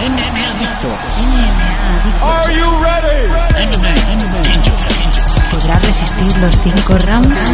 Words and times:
MMA 0.00 0.44
Adictos. 0.50 1.10
MMA 3.54 3.92
Adictos. 4.40 4.80
¿Podrá 5.50 5.78
resistir 5.78 6.38
los 6.38 6.60
cinco 6.62 6.96
rounds? 7.06 7.52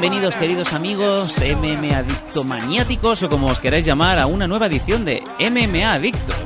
Bienvenidos 0.00 0.34
queridos 0.34 0.72
amigos 0.72 1.42
MM 1.42 1.92
Adicto 1.94 2.42
Maniáticos 2.44 3.22
o 3.22 3.28
como 3.28 3.48
os 3.48 3.60
queráis 3.60 3.84
llamar 3.84 4.18
a 4.18 4.24
una 4.24 4.46
nueva 4.46 4.64
edición 4.64 5.04
de 5.04 5.22
MMA 5.38 5.92
Adictos. 5.92 6.36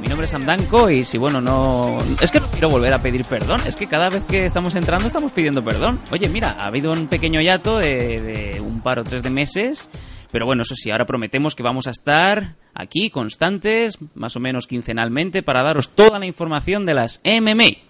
Mi 0.00 0.06
nombre 0.06 0.26
es 0.26 0.32
Andanco 0.32 0.88
y 0.88 1.04
si 1.04 1.18
bueno 1.18 1.42
no... 1.42 1.98
Es 2.22 2.32
que 2.32 2.40
no 2.40 2.46
quiero 2.46 2.70
volver 2.70 2.94
a 2.94 3.02
pedir 3.02 3.26
perdón, 3.26 3.60
es 3.66 3.76
que 3.76 3.88
cada 3.88 4.08
vez 4.08 4.24
que 4.24 4.46
estamos 4.46 4.74
entrando 4.74 5.06
estamos 5.06 5.32
pidiendo 5.32 5.62
perdón. 5.62 6.00
Oye 6.12 6.30
mira, 6.30 6.56
ha 6.58 6.64
habido 6.64 6.92
un 6.92 7.08
pequeño 7.08 7.42
hiato 7.42 7.76
de, 7.76 8.22
de 8.22 8.60
un 8.62 8.80
par 8.80 8.98
o 8.98 9.04
tres 9.04 9.22
de 9.22 9.28
meses, 9.28 9.90
pero 10.32 10.46
bueno, 10.46 10.62
eso 10.62 10.74
sí, 10.74 10.90
ahora 10.90 11.04
prometemos 11.04 11.54
que 11.54 11.62
vamos 11.62 11.86
a 11.86 11.90
estar 11.90 12.54
aquí 12.72 13.10
constantes, 13.10 13.98
más 14.14 14.34
o 14.36 14.40
menos 14.40 14.66
quincenalmente, 14.66 15.42
para 15.42 15.62
daros 15.62 15.90
toda 15.90 16.18
la 16.18 16.24
información 16.24 16.86
de 16.86 16.94
las 16.94 17.20
MMA. 17.22 17.82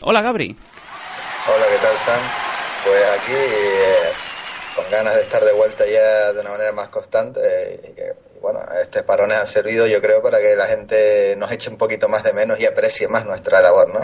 Hola 0.00 0.22
Gabri. 0.22 0.56
Hola, 1.46 1.66
¿qué 1.70 1.86
tal, 1.86 1.96
Sam? 1.98 2.20
Pues 2.82 3.02
aquí 3.20 3.32
eh, 3.32 4.25
con 4.76 4.84
ganas 4.90 5.16
de 5.16 5.22
estar 5.22 5.42
de 5.42 5.52
vuelta 5.52 5.84
ya 5.90 6.32
de 6.32 6.40
una 6.40 6.50
manera 6.50 6.72
más 6.72 6.90
constante 6.90 7.40
y 7.82 7.94
que, 7.94 8.12
y 8.36 8.40
bueno, 8.40 8.60
este 8.82 9.02
parón 9.02 9.32
ha 9.32 9.44
servido 9.46 9.86
yo 9.86 10.00
creo 10.02 10.22
para 10.22 10.38
que 10.38 10.54
la 10.54 10.66
gente 10.66 11.34
nos 11.36 11.50
eche 11.50 11.70
un 11.70 11.78
poquito 11.78 12.08
más 12.08 12.22
de 12.22 12.34
menos 12.34 12.60
y 12.60 12.66
aprecie 12.66 13.08
más 13.08 13.24
nuestra 13.24 13.62
labor, 13.62 13.92
¿no? 13.92 14.00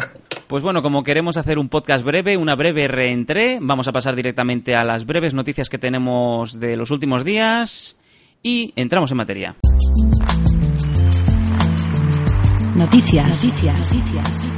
Pues 0.48 0.62
bueno, 0.62 0.82
como 0.82 1.02
queremos 1.02 1.36
hacer 1.36 1.58
un 1.58 1.68
podcast 1.68 2.04
breve, 2.04 2.36
una 2.36 2.56
breve 2.56 2.88
reentré, 2.88 3.58
vamos 3.60 3.88
a 3.88 3.92
pasar 3.92 4.16
directamente 4.16 4.74
a 4.74 4.84
las 4.84 5.06
breves 5.06 5.34
noticias 5.34 5.68
que 5.68 5.78
tenemos 5.78 6.58
de 6.58 6.76
los 6.76 6.90
últimos 6.90 7.24
días 7.24 7.96
y 8.42 8.72
entramos 8.76 9.10
en 9.10 9.16
materia. 9.16 9.56
Noticias. 12.74 13.44
Noticias. 13.44 14.48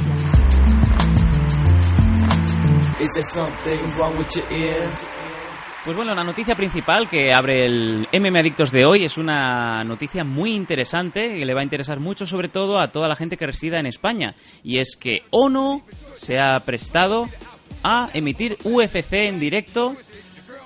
Is 2.97 3.11
there 3.13 5.14
Pues 5.85 5.95
bueno, 5.95 6.15
la 6.15 6.23
noticia 6.23 6.55
principal 6.55 7.07
que 7.07 7.31
abre 7.31 7.59
el 7.59 8.07
MM 8.11 8.39
Adictos 8.39 8.71
de 8.71 8.85
hoy 8.85 9.05
es 9.05 9.19
una 9.19 9.83
noticia 9.83 10.23
muy 10.23 10.55
interesante 10.55 11.37
que 11.37 11.45
le 11.45 11.53
va 11.53 11.59
a 11.59 11.63
interesar 11.63 11.99
mucho 11.99 12.25
sobre 12.25 12.49
todo 12.49 12.79
a 12.79 12.87
toda 12.87 13.07
la 13.07 13.15
gente 13.15 13.37
que 13.37 13.45
resida 13.45 13.77
en 13.77 13.85
España 13.85 14.33
y 14.63 14.79
es 14.79 14.97
que 14.99 15.21
ONO 15.29 15.83
se 16.15 16.39
ha 16.39 16.59
prestado 16.61 17.29
a 17.83 18.09
emitir 18.15 18.57
UFC 18.63 19.13
en 19.13 19.39
directo 19.39 19.95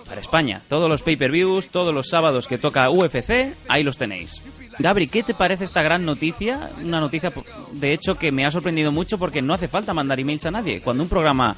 para 0.07 0.21
España. 0.21 0.61
Todos 0.69 0.87
los 0.87 1.03
pay-per-views, 1.03 1.67
todos 1.67 1.93
los 1.93 2.07
sábados 2.07 2.47
que 2.47 2.57
toca 2.57 2.89
UFC, 2.89 3.53
ahí 3.67 3.83
los 3.83 3.97
tenéis. 3.97 4.41
Gabri, 4.79 5.09
¿qué 5.09 5.23
te 5.23 5.33
parece 5.33 5.65
esta 5.65 5.83
gran 5.83 6.05
noticia? 6.05 6.71
Una 6.81 7.01
noticia, 7.01 7.33
de 7.73 7.91
hecho, 7.91 8.17
que 8.17 8.31
me 8.31 8.45
ha 8.45 8.51
sorprendido 8.51 8.93
mucho 8.93 9.17
porque 9.17 9.41
no 9.41 9.53
hace 9.53 9.67
falta 9.67 9.93
mandar 9.93 10.21
emails 10.21 10.45
a 10.45 10.51
nadie. 10.51 10.79
Cuando 10.79 11.03
un 11.03 11.09
programa 11.09 11.57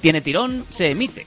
tiene 0.00 0.22
tirón, 0.22 0.64
se 0.70 0.90
emite. 0.90 1.26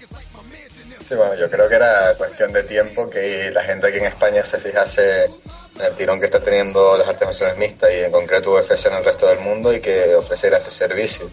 Sí, 1.11 1.17
bueno, 1.17 1.35
yo 1.35 1.49
creo 1.49 1.67
que 1.67 1.75
era 1.75 2.13
cuestión 2.17 2.53
de 2.53 2.63
tiempo 2.63 3.09
que 3.09 3.51
la 3.51 3.65
gente 3.65 3.87
aquí 3.87 3.97
en 3.97 4.05
España 4.05 4.45
se 4.45 4.59
fijase 4.59 5.25
en 5.25 5.85
el 5.85 5.93
tirón 5.97 6.21
que 6.21 6.27
está 6.27 6.39
teniendo 6.39 6.97
las 6.97 7.05
artes 7.05 7.25
marciales 7.25 7.57
mixtas 7.57 7.91
y 7.91 8.05
en 8.05 8.13
concreto 8.13 8.53
UFC 8.53 8.85
en 8.85 8.93
el 8.93 9.03
resto 9.03 9.27
del 9.27 9.39
mundo 9.39 9.73
y 9.73 9.81
que 9.81 10.15
ofreciera 10.15 10.59
este 10.59 10.71
servicio. 10.71 11.29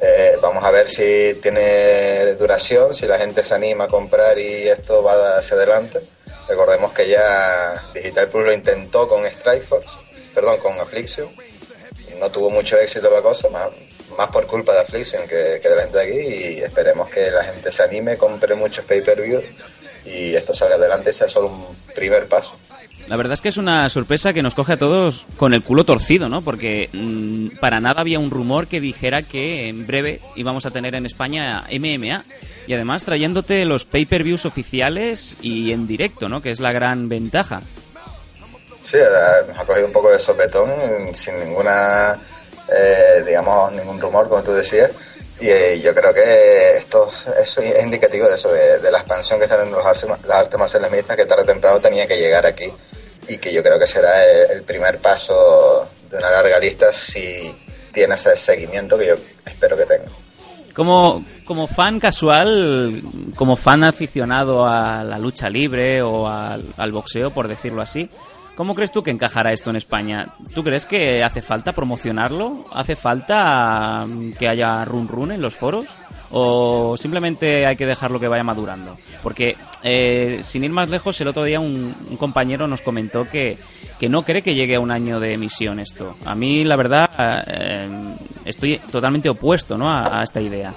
Eh, 0.00 0.36
vamos 0.42 0.64
a 0.64 0.72
ver 0.72 0.88
si 0.88 1.38
tiene 1.40 2.34
duración, 2.34 2.92
si 2.92 3.06
la 3.06 3.16
gente 3.16 3.44
se 3.44 3.54
anima 3.54 3.84
a 3.84 3.88
comprar 3.88 4.36
y 4.36 4.66
esto 4.66 5.04
va 5.04 5.38
hacia 5.38 5.56
adelante. 5.58 6.00
Recordemos 6.48 6.92
que 6.92 7.08
ya 7.08 7.84
Digital 7.94 8.28
Plus 8.30 8.46
lo 8.46 8.52
intentó 8.52 9.08
con 9.08 9.24
Strikeforce, 9.24 9.96
perdón, 10.34 10.58
con 10.58 10.80
Affliction. 10.80 11.30
No 12.18 12.30
tuvo 12.30 12.50
mucho 12.50 12.76
éxito 12.78 13.08
la 13.10 13.22
cosa, 13.22 13.48
más, 13.48 13.68
más 14.16 14.30
por 14.30 14.46
culpa 14.46 14.72
de 14.72 14.80
Affliction 14.80 15.22
que, 15.22 15.60
que 15.62 15.68
de 15.68 15.76
la 15.76 15.82
gente 15.82 15.98
de 15.98 16.04
aquí. 16.04 16.58
Y 16.58 16.62
esperemos 16.62 17.08
que 17.08 17.30
la 17.30 17.44
gente 17.44 17.70
se 17.70 17.82
anime, 17.82 18.16
compre 18.16 18.54
muchos 18.54 18.84
pay-per-views 18.84 19.44
y 20.04 20.34
esto 20.34 20.54
salga 20.54 20.74
adelante 20.74 21.12
sea 21.12 21.28
solo 21.28 21.48
un 21.48 21.66
primer 21.94 22.28
paso. 22.28 22.56
La 23.08 23.16
verdad 23.16 23.34
es 23.34 23.42
que 23.42 23.50
es 23.50 23.58
una 23.58 23.88
sorpresa 23.90 24.32
que 24.32 24.42
nos 24.42 24.54
coge 24.54 24.74
a 24.74 24.76
todos 24.78 25.26
con 25.36 25.52
el 25.52 25.62
culo 25.62 25.84
torcido, 25.84 26.28
¿no? 26.28 26.40
Porque 26.40 26.88
mmm, 26.92 27.48
para 27.60 27.80
nada 27.80 28.00
había 28.00 28.18
un 28.18 28.30
rumor 28.30 28.66
que 28.66 28.80
dijera 28.80 29.22
que 29.22 29.68
en 29.68 29.86
breve 29.86 30.20
íbamos 30.36 30.64
a 30.64 30.70
tener 30.70 30.94
en 30.94 31.04
España 31.04 31.64
MMA. 31.70 32.24
Y 32.66 32.72
además 32.72 33.04
trayéndote 33.04 33.66
los 33.66 33.84
pay-per-views 33.84 34.46
oficiales 34.46 35.36
y 35.42 35.72
en 35.72 35.86
directo, 35.86 36.30
¿no? 36.30 36.40
Que 36.40 36.50
es 36.50 36.60
la 36.60 36.72
gran 36.72 37.10
ventaja. 37.10 37.60
Sí, 38.82 38.96
eh, 38.96 39.46
nos 39.48 39.58
ha 39.58 39.64
cogido 39.64 39.86
un 39.86 39.92
poco 39.92 40.10
de 40.10 40.18
sopetón 40.18 40.70
sin 41.12 41.38
ninguna, 41.40 42.18
eh, 42.68 43.22
digamos, 43.26 43.72
ningún 43.72 44.00
rumor, 44.00 44.28
como 44.28 44.42
tú 44.42 44.52
decías. 44.52 44.90
Y 45.40 45.48
eh, 45.48 45.80
yo 45.80 45.94
creo 45.94 46.14
que 46.14 46.76
esto 46.78 47.10
eso 47.42 47.60
es 47.60 47.82
indicativo 47.82 48.28
de 48.28 48.36
eso, 48.36 48.52
de, 48.52 48.78
de 48.78 48.90
la 48.90 48.98
expansión 48.98 49.38
que 49.38 49.46
están 49.46 49.66
en 49.66 49.72
los 49.72 49.84
artes, 49.84 50.08
las 50.08 50.38
artes 50.38 50.58
marciales 50.58 50.92
mixtas, 50.92 51.16
que 51.16 51.26
tarde 51.26 51.42
o 51.42 51.46
temprano 51.46 51.80
tenía 51.80 52.06
que 52.06 52.18
llegar 52.18 52.46
aquí. 52.46 52.72
Y 53.28 53.38
que 53.38 53.52
yo 53.52 53.62
creo 53.62 53.78
que 53.78 53.86
será 53.86 54.24
el, 54.24 54.50
el 54.58 54.62
primer 54.62 54.98
paso 54.98 55.88
de 56.10 56.18
una 56.18 56.30
larga 56.30 56.58
lista 56.58 56.92
si 56.92 57.54
tiene 57.92 58.14
ese 58.14 58.36
seguimiento 58.36 58.98
que 58.98 59.06
yo 59.06 59.14
espero 59.46 59.76
que 59.76 59.86
tenga. 59.86 60.10
Como, 60.74 61.24
como 61.44 61.68
fan 61.68 62.00
casual, 62.00 63.00
como 63.36 63.54
fan 63.54 63.84
aficionado 63.84 64.66
a 64.66 65.04
la 65.04 65.18
lucha 65.18 65.48
libre 65.48 66.02
o 66.02 66.26
al, 66.26 66.64
al 66.76 66.92
boxeo, 66.92 67.30
por 67.30 67.46
decirlo 67.46 67.80
así, 67.80 68.10
¿Cómo 68.56 68.74
crees 68.74 68.92
tú 68.92 69.02
que 69.02 69.10
encajará 69.10 69.52
esto 69.52 69.70
en 69.70 69.76
España? 69.76 70.28
¿Tú 70.54 70.62
crees 70.62 70.86
que 70.86 71.24
hace 71.24 71.42
falta 71.42 71.72
promocionarlo? 71.72 72.64
¿Hace 72.72 72.94
falta 72.94 74.04
mm, 74.06 74.32
que 74.34 74.48
haya 74.48 74.84
run 74.84 75.08
run 75.08 75.32
en 75.32 75.42
los 75.42 75.54
foros? 75.56 75.86
¿O 76.30 76.96
simplemente 76.96 77.66
hay 77.66 77.76
que 77.76 77.86
dejarlo 77.86 78.20
que 78.20 78.28
vaya 78.28 78.44
madurando? 78.44 78.96
Porque, 79.22 79.56
eh, 79.82 80.40
sin 80.42 80.64
ir 80.64 80.70
más 80.70 80.88
lejos, 80.88 81.20
el 81.20 81.28
otro 81.28 81.44
día 81.44 81.58
un, 81.58 81.94
compañero 82.18 82.68
nos 82.68 82.80
comentó 82.80 83.28
que, 83.28 83.58
que 83.98 84.08
no 84.08 84.22
cree 84.22 84.42
que 84.42 84.54
llegue 84.54 84.76
a 84.76 84.80
un 84.80 84.92
año 84.92 85.18
de 85.18 85.34
emisión 85.34 85.80
esto. 85.80 86.16
A 86.24 86.34
mí, 86.34 86.64
la 86.64 86.76
verdad, 86.76 87.10
eh, 87.46 87.88
estoy 88.44 88.78
totalmente 88.90 89.28
opuesto 89.28 89.76
¿no? 89.76 89.92
a 89.92 90.22
esta 90.22 90.40
idea 90.40 90.72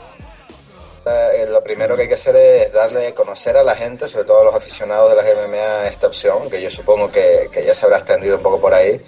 eh, 1.08 1.48
lo 1.50 1.62
primero 1.62 1.96
que 1.96 2.04
hay 2.04 2.08
que 2.08 2.16
hacer 2.16 2.36
es 2.36 2.72
darle 2.72 3.08
a 3.08 3.16
conocer 3.16 3.58
a 3.58 3.64
la 3.64 3.76
gente, 3.76 4.08
sobre 4.08 4.26
todo 4.26 4.42
a 4.42 4.44
los 4.46 4.56
aficionados 4.56 5.10
de 5.10 5.16
las 5.16 5.26
MMA, 5.26 5.88
esta 5.88 6.08
opción, 6.08 6.50
que 6.50 6.62
yo 6.62 6.70
supongo 6.70 7.12
que, 7.12 7.50
ya 7.66 7.74
se 7.74 7.86
habrá 7.86 7.98
extendido 7.98 8.38
un 8.38 8.44
poco 8.44 8.60
por 8.60 8.74
ahí. 8.74 9.02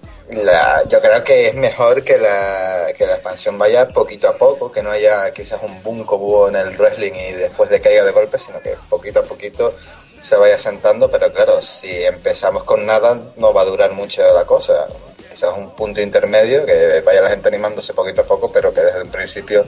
Yo 0.88 1.02
creo 1.02 1.24
que 1.24 1.48
es 1.50 1.56
mejor 1.56 2.04
que 2.04 2.18
la, 2.18 2.88
que 2.96 3.06
la 3.08 3.14
expansión 3.14 3.58
vaya 3.58 3.88
poquito 3.88 4.30
a 4.30 4.38
poco, 4.38 4.72
que 4.72 4.84
no 4.84 4.92
haya 4.92 5.32
quizás 5.32 5.60
un 5.64 5.82
boom 5.82 6.04
como 6.04 6.48
en 6.48 6.56
el 6.56 6.78
wrestling 6.78 7.14
y 7.14 7.34
después 7.34 7.70
de 7.70 7.82
caiga 7.82 8.04
de 8.04 8.12
golpe, 8.12 8.38
sino 8.38 8.62
que 8.62 8.76
poquito 8.90 9.20
a 9.22 9.24
poquito 9.24 9.74
se 10.22 10.36
vaya 10.36 10.58
sentando, 10.58 11.10
pero 11.10 11.32
claro, 11.34 11.62
si 11.62 12.04
empezamos 12.04 12.64
con 12.64 12.86
nada 12.86 13.18
no 13.38 13.54
va 13.54 13.62
a 13.62 13.66
durar 13.66 13.92
mucho 13.92 14.22
la 14.34 14.46
cosa. 14.46 14.86
Quizás 15.32 15.58
un 15.58 15.72
punto 15.76 16.02
intermedio, 16.02 16.66
que 16.66 17.02
vaya 17.02 17.22
la 17.22 17.30
gente 17.30 17.48
animándose 17.48 17.94
poquito 17.94 18.22
a 18.22 18.26
poco, 18.26 18.52
pero 18.52 18.74
que 18.74 18.82
desde 18.82 19.04
un 19.04 19.10
principio 19.10 19.66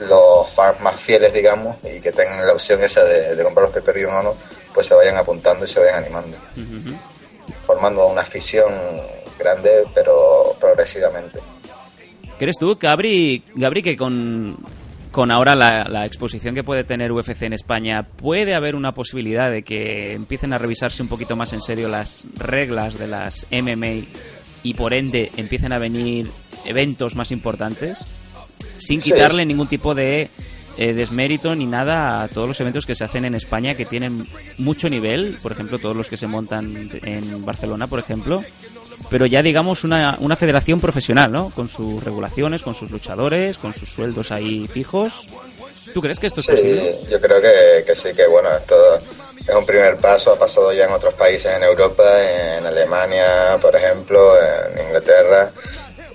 los 0.00 0.48
fans 0.50 0.80
más 0.80 0.96
fieles, 1.00 1.32
digamos, 1.32 1.76
y 1.84 2.00
que 2.00 2.12
tengan 2.12 2.46
la 2.46 2.52
opción 2.52 2.82
esa 2.82 3.04
de, 3.04 3.36
de 3.36 3.44
comprar 3.44 3.70
los 3.70 3.84
pay 3.84 4.04
o 4.04 4.22
no, 4.22 4.34
pues 4.74 4.86
se 4.86 4.94
vayan 4.94 5.16
apuntando 5.16 5.64
y 5.64 5.68
se 5.68 5.80
vayan 5.80 6.02
animando. 6.02 6.36
Uh 6.56 6.60
-huh. 6.60 6.98
Formando 7.64 8.06
una 8.06 8.22
afición 8.22 8.72
grande, 9.38 9.84
pero 9.94 10.56
progresivamente. 10.58 11.40
¿Crees 12.38 12.56
tú, 12.58 12.76
Gabri, 12.80 13.44
Gabri 13.54 13.82
que 13.82 13.96
con, 13.96 14.56
con 15.10 15.30
ahora 15.30 15.54
la, 15.54 15.84
la, 15.84 16.06
exposición 16.06 16.54
que 16.54 16.64
puede 16.64 16.84
tener 16.84 17.12
UFC 17.12 17.42
en 17.42 17.52
España, 17.52 18.04
¿puede 18.04 18.54
haber 18.54 18.74
una 18.74 18.94
posibilidad 18.94 19.50
de 19.50 19.62
que 19.62 20.14
empiecen 20.14 20.52
a 20.52 20.58
revisarse 20.58 21.02
un 21.02 21.08
poquito 21.08 21.36
más 21.36 21.52
en 21.52 21.60
serio 21.60 21.88
las 21.88 22.24
reglas 22.36 22.98
de 22.98 23.08
las 23.08 23.46
MMA 23.50 24.06
y 24.62 24.74
por 24.74 24.94
ende 24.94 25.30
empiecen 25.36 25.72
a 25.72 25.78
venir 25.78 26.30
eventos 26.64 27.14
más 27.14 27.30
importantes? 27.30 28.04
Sin 28.80 29.00
quitarle 29.00 29.42
sí. 29.42 29.46
ningún 29.46 29.68
tipo 29.68 29.94
de 29.94 30.28
eh, 30.78 30.92
desmérito 30.94 31.54
ni 31.54 31.66
nada 31.66 32.22
a 32.22 32.28
todos 32.28 32.48
los 32.48 32.60
eventos 32.60 32.86
que 32.86 32.94
se 32.94 33.04
hacen 33.04 33.24
en 33.24 33.34
España 33.34 33.74
que 33.74 33.84
tienen 33.84 34.26
mucho 34.58 34.88
nivel, 34.88 35.36
por 35.42 35.52
ejemplo, 35.52 35.78
todos 35.78 35.96
los 35.96 36.08
que 36.08 36.16
se 36.16 36.26
montan 36.26 36.90
en 37.04 37.44
Barcelona, 37.44 37.86
por 37.86 37.98
ejemplo, 37.98 38.42
pero 39.10 39.26
ya 39.26 39.42
digamos 39.42 39.84
una, 39.84 40.16
una 40.20 40.36
federación 40.36 40.80
profesional, 40.80 41.32
¿no? 41.32 41.50
Con 41.50 41.68
sus 41.68 42.02
regulaciones, 42.04 42.62
con 42.62 42.74
sus 42.74 42.90
luchadores, 42.90 43.58
con 43.58 43.72
sus 43.74 43.88
sueldos 43.88 44.30
ahí 44.30 44.68
fijos. 44.68 45.26
¿Tú 45.92 46.00
crees 46.00 46.20
que 46.20 46.28
esto 46.28 46.40
es 46.40 46.46
Sí, 46.46 46.52
posible? 46.52 46.96
yo 47.10 47.20
creo 47.20 47.40
que, 47.40 47.82
que 47.84 47.96
sí, 47.96 48.08
que 48.14 48.26
bueno, 48.28 48.48
esto 48.54 48.76
es 49.46 49.54
un 49.54 49.66
primer 49.66 49.96
paso, 49.96 50.32
ha 50.32 50.38
pasado 50.38 50.72
ya 50.72 50.84
en 50.84 50.92
otros 50.92 51.14
países 51.14 51.50
en 51.56 51.62
Europa, 51.64 52.04
en 52.58 52.64
Alemania, 52.66 53.58
por 53.60 53.74
ejemplo, 53.74 54.34
en 54.40 54.86
Inglaterra. 54.86 55.50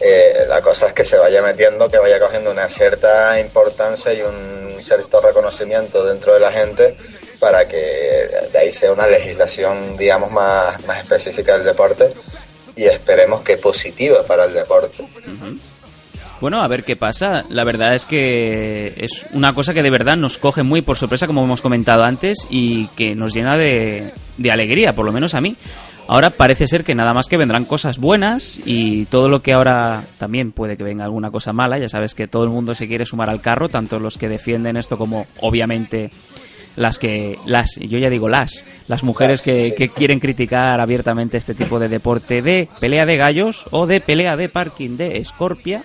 Eh, 0.08 0.46
la 0.48 0.62
cosa 0.62 0.86
es 0.90 0.94
que 0.94 1.04
se 1.04 1.18
vaya 1.18 1.42
metiendo, 1.42 1.90
que 1.90 1.98
vaya 1.98 2.20
cogiendo 2.20 2.52
una 2.52 2.68
cierta 2.68 3.40
importancia 3.40 4.14
y 4.14 4.22
un 4.22 4.76
cierto 4.80 5.20
reconocimiento 5.20 6.06
dentro 6.06 6.36
de 6.36 6.40
la 6.42 6.52
gente 6.52 6.96
para 7.40 7.68
que 7.68 8.30
de 8.54 8.60
ahí 8.60 8.72
sea 8.72 8.92
una 8.92 9.08
legislación, 9.08 9.98
digamos, 9.98 10.30
más, 10.30 10.86
más 10.86 11.00
específica 11.00 11.58
del 11.58 11.66
deporte 11.66 12.14
y 12.76 12.84
esperemos 12.84 13.44
que 13.44 13.58
positiva 13.58 14.24
para 14.24 14.46
el 14.46 14.54
deporte. 14.54 15.08
Bueno, 16.40 16.62
a 16.62 16.68
ver 16.68 16.84
qué 16.84 16.96
pasa. 16.96 17.44
La 17.50 17.64
verdad 17.64 17.96
es 17.96 18.06
que 18.06 18.94
es 18.98 19.26
una 19.34 19.56
cosa 19.56 19.74
que 19.74 19.82
de 19.82 19.90
verdad 19.90 20.18
nos 20.18 20.38
coge 20.38 20.62
muy 20.62 20.84
por 20.84 20.98
sorpresa, 20.98 21.26
como 21.26 21.44
hemos 21.44 21.64
comentado 21.64 22.04
antes, 22.04 22.46
y 22.52 22.88
que 22.90 23.16
nos 23.16 23.34
llena 23.34 23.58
de, 23.58 24.12
de 24.38 24.52
alegría, 24.52 24.94
por 24.94 25.08
lo 25.08 25.12
menos 25.12 25.34
a 25.34 25.42
mí. 25.42 25.56
Ahora 26.08 26.30
parece 26.30 26.68
ser 26.68 26.84
que 26.84 26.94
nada 26.94 27.14
más 27.14 27.28
que 27.28 27.38
vendrán 27.38 27.66
cosas 27.66 27.98
buenas 27.98 28.60
y 28.64 29.06
todo 29.06 29.28
lo 29.28 29.42
que 29.42 29.54
ahora 29.54 30.04
también 30.20 30.52
puede 30.52 30.78
que 30.78 30.84
venga 30.84 31.04
alguna 31.04 31.32
cosa 31.32 31.52
mala. 31.52 31.80
Ya 31.80 31.90
sabes 31.90 32.14
que 32.14 32.28
todo 32.28 32.44
el 32.44 32.52
mundo 32.52 32.76
se 32.76 32.88
quiere 32.88 33.06
sumar 33.06 33.30
al 33.30 33.42
carro, 33.42 33.70
tanto 33.70 34.00
los 34.00 34.18
que 34.18 34.30
defienden 34.30 34.78
esto 34.78 34.98
como 34.98 35.26
obviamente 35.42 36.12
las 36.76 37.00
que 37.00 37.40
las 37.46 37.76
yo 37.78 37.98
ya 37.98 38.10
digo 38.10 38.28
las 38.28 38.66
las 38.88 39.02
mujeres 39.04 39.42
que, 39.42 39.74
que 39.76 39.88
quieren 39.88 40.20
criticar 40.20 40.82
abiertamente 40.82 41.38
este 41.38 41.56
tipo 41.56 41.80
de 41.80 41.88
deporte 41.88 42.42
de 42.42 42.68
pelea 42.82 43.06
de 43.06 43.16
gallos 43.16 43.66
o 43.72 43.88
de 43.88 44.02
pelea 44.02 44.36
de 44.36 44.50
parking 44.50 44.98
de 44.98 45.18
escorpia. 45.18 45.84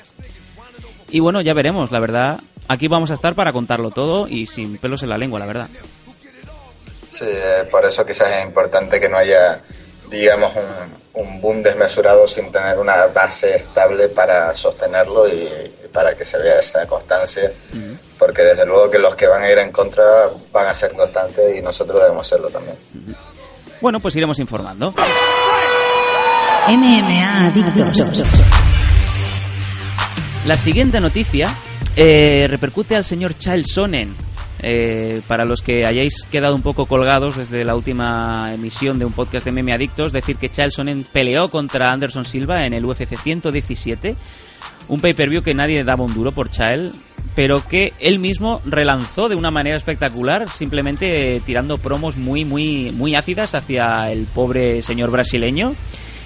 Y 1.11 1.21
bueno 1.21 1.41
ya 1.41 1.55
veremos 1.55 1.93
la 1.93 1.99
verdad. 1.99 2.41
Aquí 2.69 2.89
vamos 2.89 3.11
a 3.11 3.15
estar 3.15 3.35
para 3.35 3.53
contarlo 3.53 3.91
todo 3.91 4.29
y 4.29 4.47
sin 4.47 4.77
pelos 4.77 5.03
en 5.03 5.09
la 5.09 5.19
lengua 5.19 5.41
la 5.41 5.47
verdad. 5.47 5.69
Sí, 7.11 7.25
eh, 7.27 7.65
por 7.71 7.85
eso 7.85 8.07
quizás 8.07 8.31
es 8.31 8.47
importante 8.47 9.01
que 9.01 9.09
no 9.09 9.17
haya, 9.19 9.61
digamos, 10.11 10.53
un, 10.57 11.23
un 11.23 11.41
boom 11.41 11.63
desmesurado 11.63 12.27
sin 12.29 12.51
tener 12.53 12.79
una 12.79 13.07
base 13.07 13.57
estable 13.57 14.09
para 14.09 14.57
sostenerlo 14.57 15.29
y, 15.29 15.33
y 15.85 15.89
para 15.93 16.17
que 16.17 16.25
se 16.25 16.39
vea 16.39 16.61
esa 16.61 16.87
constancia. 16.87 17.51
Porque 18.19 18.43
desde 18.43 18.67
luego 18.67 18.91
que 18.91 18.99
los 18.99 19.15
que 19.15 19.27
van 19.27 19.43
a 19.43 19.51
ir 19.51 19.59
en 19.59 19.73
contra 19.73 20.05
van 20.53 20.67
a 20.67 20.75
ser 20.75 20.93
constantes 20.93 21.57
y 21.57 21.63
nosotros 21.63 22.01
debemos 22.03 22.27
serlo 22.27 22.49
también. 22.49 22.77
bueno 23.81 23.99
pues 24.01 24.15
iremos 24.17 24.39
informando 24.39 24.93
MMA 26.69 27.47
Adictos. 27.47 28.23
La 30.47 30.57
siguiente 30.57 31.01
noticia 31.01 31.53
eh, 31.97 32.47
repercute 32.49 32.95
al 32.95 33.05
señor 33.05 33.37
Charles 33.39 33.73
Sonnen. 33.73 34.15
Eh, 34.63 35.23
para 35.27 35.47
los 35.47 35.63
que 35.63 35.87
hayáis 35.87 36.25
quedado 36.31 36.55
un 36.55 36.61
poco 36.61 36.85
colgados 36.85 37.37
desde 37.37 37.65
la 37.65 37.75
última 37.75 38.53
emisión 38.53 38.99
de 38.99 39.07
un 39.07 39.13
podcast 39.13 39.47
de 39.47 39.53
Meme 39.53 39.73
Adictos, 39.73 40.13
decir 40.13 40.37
que 40.37 40.51
Charles 40.51 40.75
Sonnen 40.75 41.05
peleó 41.11 41.49
contra 41.49 41.91
Anderson 41.91 42.27
Silva 42.27 42.67
en 42.67 42.75
el 42.75 42.85
UFC 42.85 43.17
117, 43.17 44.17
un 44.89 45.01
pay-per-view 45.01 45.43
que 45.43 45.55
nadie 45.55 45.83
daba 45.83 46.05
un 46.05 46.13
duro 46.13 46.33
por 46.33 46.51
Chael, 46.51 46.93
pero 47.35 47.67
que 47.67 47.95
él 48.01 48.19
mismo 48.19 48.61
relanzó 48.67 49.31
de 49.31 49.37
una 49.37 49.51
manera 49.51 49.77
espectacular, 49.77 50.51
simplemente 50.51 51.41
tirando 51.47 51.79
promos 51.79 52.19
muy, 52.19 52.45
muy, 52.45 52.93
muy 52.93 53.15
ácidas 53.15 53.55
hacia 53.55 54.11
el 54.11 54.27
pobre 54.27 54.83
señor 54.83 55.11
brasileño 55.11 55.75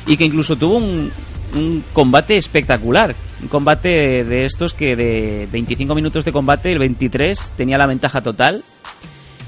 y 0.06 0.16
que 0.16 0.24
incluso 0.24 0.56
tuvo 0.56 0.78
un, 0.78 1.12
un 1.54 1.84
combate 1.92 2.36
espectacular. 2.36 3.14
Un 3.42 3.48
combate 3.48 4.24
de 4.24 4.44
estos 4.44 4.74
que 4.74 4.96
de 4.96 5.48
25 5.50 5.94
minutos 5.94 6.24
de 6.24 6.32
combate, 6.32 6.72
el 6.72 6.78
23 6.78 7.52
tenía 7.56 7.78
la 7.78 7.86
ventaja 7.86 8.20
total. 8.20 8.62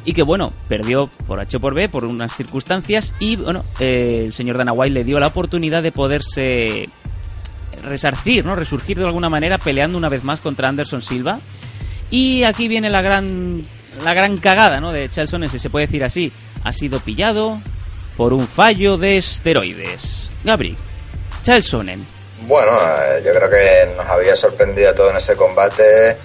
Y 0.05 0.13
que 0.13 0.23
bueno, 0.23 0.53
perdió 0.69 1.09
por 1.27 1.41
H 1.41 1.57
o 1.57 1.61
por 1.61 1.75
B 1.75 1.89
por 1.89 2.05
unas 2.05 2.35
circunstancias. 2.37 3.15
Y 3.19 3.37
bueno, 3.37 3.65
eh, 3.81 4.23
el 4.27 4.33
señor 4.33 4.57
Dana 4.57 4.73
White 4.73 4.95
le 4.95 5.05
dio 5.05 5.19
la 5.19 5.27
oportunidad 5.27 5.83
de 5.83 5.93
poderse 5.93 6.89
resarcir, 7.83 8.45
¿no? 8.45 8.55
Resurgir 8.55 8.99
de 8.99 9.05
alguna 9.05 9.29
manera 9.29 9.59
peleando 9.59 9.99
una 9.99 10.09
vez 10.09 10.23
más 10.23 10.41
contra 10.41 10.69
Anderson 10.69 11.03
Silva. 11.03 11.41
Y 12.11 12.45
aquí 12.45 12.69
viene 12.69 12.89
la 12.89 13.03
gran 13.03 13.65
la 14.05 14.15
gran 14.15 14.37
cagada, 14.37 14.81
¿no? 14.81 14.93
De 14.93 15.09
Chelson, 15.09 15.49
si 15.49 15.59
se 15.59 15.71
puede 15.71 15.87
decir 15.87 16.05
así. 16.05 16.33
Ha 16.63 16.73
sido 16.73 17.01
pillado 17.01 17.61
por 18.17 18.33
un 18.33 18.47
fallo 18.47 18.99
de 18.99 19.19
esteroides. 19.19 20.31
Gabri, 20.45 20.77
Chelsonen. 21.47 22.05
Bueno, 22.41 22.73
eh, 22.73 23.23
yo 23.25 23.33
creo 23.33 23.49
que 23.49 23.95
nos 23.97 24.05
había 24.07 24.35
sorprendido 24.35 24.91
a 24.91 24.95
todos 24.95 25.13
en 25.13 25.17
ese 25.19 25.37
combate 25.37 26.17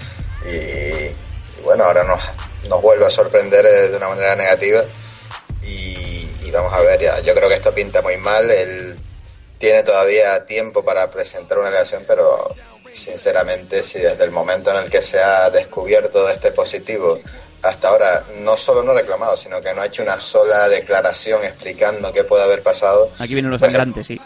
y, 0.46 0.56
y 0.56 1.16
bueno, 1.64 1.84
ahora 1.86 2.04
nos, 2.04 2.20
nos 2.68 2.82
vuelve 2.82 3.06
a 3.06 3.10
sorprender 3.12 3.64
eh, 3.68 3.90
de 3.90 3.98
una 3.98 4.10
manera 4.10 4.36
negativa 4.36 4.84
y, 5.64 6.28
y 6.44 6.50
vamos 6.52 6.74
a 6.74 6.82
ver, 6.82 7.00
ya, 7.00 7.20
yo 7.20 7.36
creo 7.36 7.48
que 7.48 7.56
esto 7.56 7.72
pinta 7.72 8.02
muy 8.02 8.18
mal, 8.18 8.50
él 8.50 8.98
tiene 9.60 9.84
todavía 9.84 10.44
tiempo 10.48 10.84
para 10.84 11.10
presentar 11.12 11.60
una 11.60 11.68
alegación, 11.68 12.04
pero 12.08 12.54
sinceramente 12.92 13.84
si 13.84 14.00
desde 14.00 14.24
el 14.24 14.32
momento 14.32 14.72
en 14.72 14.78
el 14.84 14.90
que 14.90 15.04
se 15.04 15.20
ha 15.20 15.52
descubierto 15.52 16.28
este 16.30 16.52
positivo 16.52 17.20
hasta 17.62 17.90
ahora 17.90 18.24
no 18.40 18.58
solo 18.58 18.82
no 18.82 18.92
ha 18.92 18.96
reclamado, 18.96 19.38
sino 19.38 19.62
que 19.62 19.72
no 19.76 19.82
ha 19.82 19.86
hecho 19.86 20.02
una 20.02 20.20
sola 20.20 20.68
declaración 20.68 21.44
explicando 21.46 22.12
qué 22.12 22.24
puede 22.24 22.42
haber 22.44 22.64
pasado, 22.64 23.12
Aquí 23.20 23.36
vienen 23.36 23.52
los 23.52 23.60
Bueno. 23.62 23.78
sangrantes, 23.78 24.08
sí. 24.08 24.20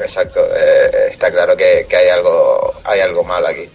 Exacto, 0.00 0.40
eh, 0.40 1.10
está 1.10 1.30
claro 1.30 1.56
que, 1.56 1.86
que 1.88 1.96
hay 1.96 2.08
algo 2.08 2.74
hay 2.84 3.00
algo 3.00 3.24
mal 3.24 3.44
aquí. 3.46 3.68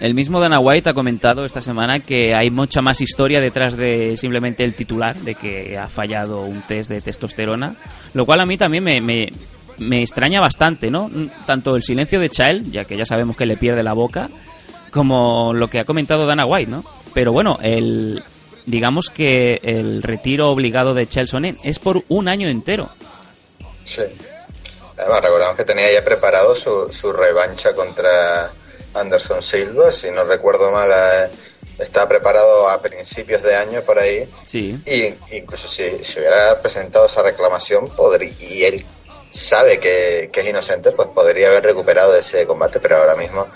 El 0.00 0.14
mismo 0.14 0.40
Dana 0.40 0.58
White 0.60 0.88
ha 0.88 0.94
comentado 0.94 1.44
esta 1.44 1.60
semana 1.60 2.00
que 2.00 2.34
hay 2.34 2.50
mucha 2.50 2.80
más 2.80 3.02
historia 3.02 3.38
detrás 3.38 3.76
de 3.76 4.16
simplemente 4.16 4.64
el 4.64 4.74
titular, 4.74 5.14
de 5.16 5.34
que 5.34 5.76
ha 5.76 5.88
fallado 5.88 6.40
un 6.40 6.62
test 6.62 6.88
de 6.88 7.02
testosterona, 7.02 7.76
lo 8.14 8.24
cual 8.24 8.40
a 8.40 8.46
mí 8.46 8.56
también 8.56 8.82
me, 8.82 9.02
me, 9.02 9.30
me 9.76 10.00
extraña 10.00 10.40
bastante, 10.40 10.90
¿no? 10.90 11.10
Tanto 11.46 11.76
el 11.76 11.82
silencio 11.82 12.18
de 12.18 12.30
Chael, 12.30 12.72
ya 12.72 12.86
que 12.86 12.96
ya 12.96 13.04
sabemos 13.04 13.36
que 13.36 13.44
le 13.44 13.58
pierde 13.58 13.82
la 13.82 13.92
boca, 13.92 14.30
como 14.90 15.52
lo 15.52 15.68
que 15.68 15.80
ha 15.80 15.84
comentado 15.84 16.26
Dana 16.26 16.46
White, 16.46 16.70
¿no? 16.70 16.82
Pero 17.12 17.34
bueno, 17.34 17.58
el, 17.62 18.22
digamos 18.64 19.10
que 19.10 19.60
el 19.62 20.02
retiro 20.02 20.50
obligado 20.50 20.94
de 20.94 21.08
Chael 21.08 21.28
Sonnen 21.28 21.58
es 21.62 21.78
por 21.78 22.04
un 22.08 22.28
año 22.28 22.48
entero. 22.48 22.88
Sí. 23.84 24.02
Además, 25.00 25.22
recordamos 25.22 25.56
que 25.56 25.64
tenía 25.64 25.90
ya 25.90 26.04
preparado 26.04 26.54
su, 26.54 26.92
su 26.92 27.10
revancha 27.10 27.74
contra 27.74 28.50
Anderson 28.92 29.42
Silva, 29.42 29.90
si 29.90 30.10
no 30.10 30.24
recuerdo 30.24 30.70
mal, 30.70 30.90
eh, 30.92 31.30
estaba 31.78 32.06
preparado 32.06 32.68
a 32.68 32.82
principios 32.82 33.42
de 33.42 33.56
año 33.56 33.80
por 33.80 33.98
ahí. 33.98 34.28
Sí. 34.44 34.78
Y 34.84 35.14
incluso 35.36 35.68
si, 35.68 36.04
si 36.04 36.18
hubiera 36.18 36.60
presentado 36.60 37.06
esa 37.06 37.22
reclamación 37.22 37.88
podría, 37.88 38.30
y 38.40 38.64
él 38.64 38.84
sabe 39.30 39.78
que, 39.80 40.28
que 40.30 40.40
es 40.40 40.46
inocente, 40.46 40.92
pues 40.92 41.08
podría 41.08 41.48
haber 41.48 41.64
recuperado 41.64 42.14
ese 42.14 42.46
combate, 42.46 42.78
pero 42.78 42.98
ahora 42.98 43.14
mismo 43.14 43.46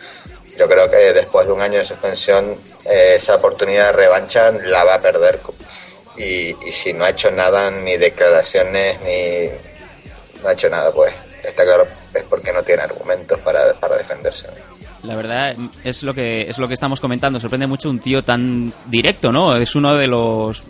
yo 0.56 0.66
creo 0.66 0.90
que 0.90 0.96
después 1.12 1.46
de 1.46 1.52
un 1.52 1.60
año 1.60 1.78
de 1.78 1.84
suspensión 1.84 2.58
eh, 2.86 3.14
esa 3.16 3.34
oportunidad 3.34 3.88
de 3.88 3.92
revancha 3.92 4.50
la 4.50 4.84
va 4.84 4.94
a 4.94 5.02
perder. 5.02 5.40
Y, 6.16 6.56
y 6.66 6.72
si 6.72 6.94
no 6.94 7.04
ha 7.04 7.10
hecho 7.10 7.30
nada, 7.30 7.70
ni 7.70 7.98
declaraciones, 7.98 8.98
ni 9.02 9.50
no 10.42 10.48
ha 10.48 10.52
hecho 10.52 10.70
nada, 10.70 10.90
pues 10.90 11.12
está 11.48 11.64
claro, 11.64 11.86
es 12.12 12.22
porque 12.24 12.52
no 12.52 12.62
tiene 12.62 12.82
argumentos 12.82 13.38
para, 13.40 13.72
para 13.74 13.96
defenderse. 13.96 14.48
La 15.02 15.16
verdad 15.16 15.54
es 15.84 16.02
lo 16.02 16.14
que 16.14 16.48
es 16.48 16.58
lo 16.58 16.66
que 16.66 16.74
estamos 16.74 17.00
comentando. 17.00 17.38
Sorprende 17.38 17.66
mucho 17.66 17.90
un 17.90 17.98
tío 17.98 18.24
tan 18.24 18.72
directo, 18.86 19.30
¿no? 19.32 19.54
Es 19.54 19.74
uno 19.74 19.94
de 19.94 20.06
los 20.06 20.64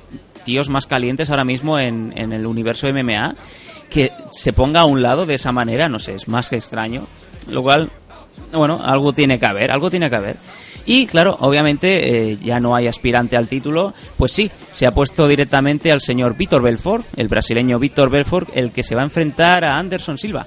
tíos 0.45 0.69
más 0.69 0.87
calientes 0.87 1.31
ahora 1.31 1.45
mismo 1.45 1.78
en, 1.78 2.12
en 2.16 2.33
el 2.33 2.47
universo 2.47 2.88
MMA. 2.88 3.37
Que 3.88 4.11
se 4.33 4.52
ponga 4.52 4.81
a 4.81 4.85
un 4.87 5.02
lado 5.02 5.25
de 5.25 5.35
esa 5.35 5.52
manera, 5.52 5.88
no 5.88 6.00
sé, 6.00 6.14
es 6.14 6.26
más 6.26 6.49
que 6.49 6.57
extraño. 6.57 7.07
Lo 7.49 7.62
cual, 7.62 7.88
bueno, 8.52 8.81
algo 8.83 9.12
tiene 9.12 9.38
que 9.38 9.47
haber, 9.47 9.71
algo 9.71 9.88
tiene 9.88 10.11
que 10.11 10.16
haber. 10.16 10.37
Y 10.87 11.07
claro, 11.07 11.37
obviamente 11.40 12.33
eh, 12.33 12.38
ya 12.43 12.61
no 12.61 12.75
hay 12.75 12.88
aspirante 12.88 13.37
al 13.37 13.49
título, 13.49 13.95
pues 14.16 14.33
sí, 14.33 14.50
se 14.73 14.87
ha 14.87 14.90
puesto 14.93 15.26
directamente 15.26 15.90
al 15.90 16.00
señor 16.00 16.37
Víctor 16.37 16.62
Belfort, 16.62 17.07
el 17.16 17.28
brasileño 17.28 17.78
Víctor 17.78 18.11
Belfort, 18.11 18.50
el 18.54 18.71
que 18.71 18.83
se 18.83 18.95
va 18.95 19.00
a 19.00 19.04
enfrentar 19.04 19.64
a 19.64 19.78
Anderson 19.78 20.19
Silva. 20.19 20.47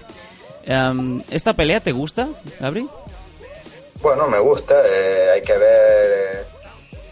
Em, 0.68 1.24
¿Esta 1.32 1.54
pelea 1.54 1.80
te 1.80 1.94
gusta, 1.94 2.28
Gabriel? 2.60 2.90
Bueno, 4.02 4.28
me 4.28 4.38
gusta. 4.40 4.76
eh, 4.86 5.32
hay 5.36 5.42
que 5.42 5.58
ver 5.58 6.12
eh, 6.12 6.44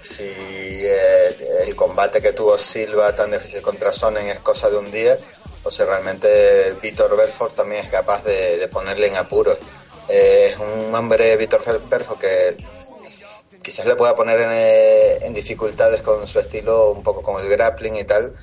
si 0.02 0.24
eh, 0.26 1.64
el 1.66 1.74
combate 1.74 2.22
que 2.22 2.34
tuvo 2.34 2.58
Silva 2.58 3.16
tan 3.16 3.32
difícil 3.32 3.62
contra 3.62 3.94
Sonnen 3.94 4.28
es 4.28 4.40
cosa 4.40 4.70
de 4.70 4.78
un 4.78 4.92
día 4.92 5.18
o 5.64 5.72
si 5.72 5.84
realmente 5.84 6.76
Víctor 6.82 7.16
Belfort 7.18 7.56
también 7.56 7.86
es 7.86 7.90
capaz 7.92 8.24
de, 8.26 8.68
ponerle 8.68 9.08
en 9.08 9.16
apuros. 9.16 9.58
Es 10.08 10.56
un 10.60 10.94
hombre, 10.94 11.36
Víctor 11.38 11.64
Belfort, 11.90 12.20
que 12.20 12.58
quizás 13.64 13.86
le 13.88 13.96
pueda 13.96 14.16
poner 14.16 14.42
en, 14.42 15.24
en 15.24 15.34
dificultades 15.34 16.02
con 16.04 16.28
su 16.28 16.40
estilo, 16.40 16.92
un 16.92 17.02
poco 17.02 17.24
con 17.24 17.42
el 17.42 17.50
grappling 17.50 17.96
y 17.96 18.04
tal, 18.04 18.36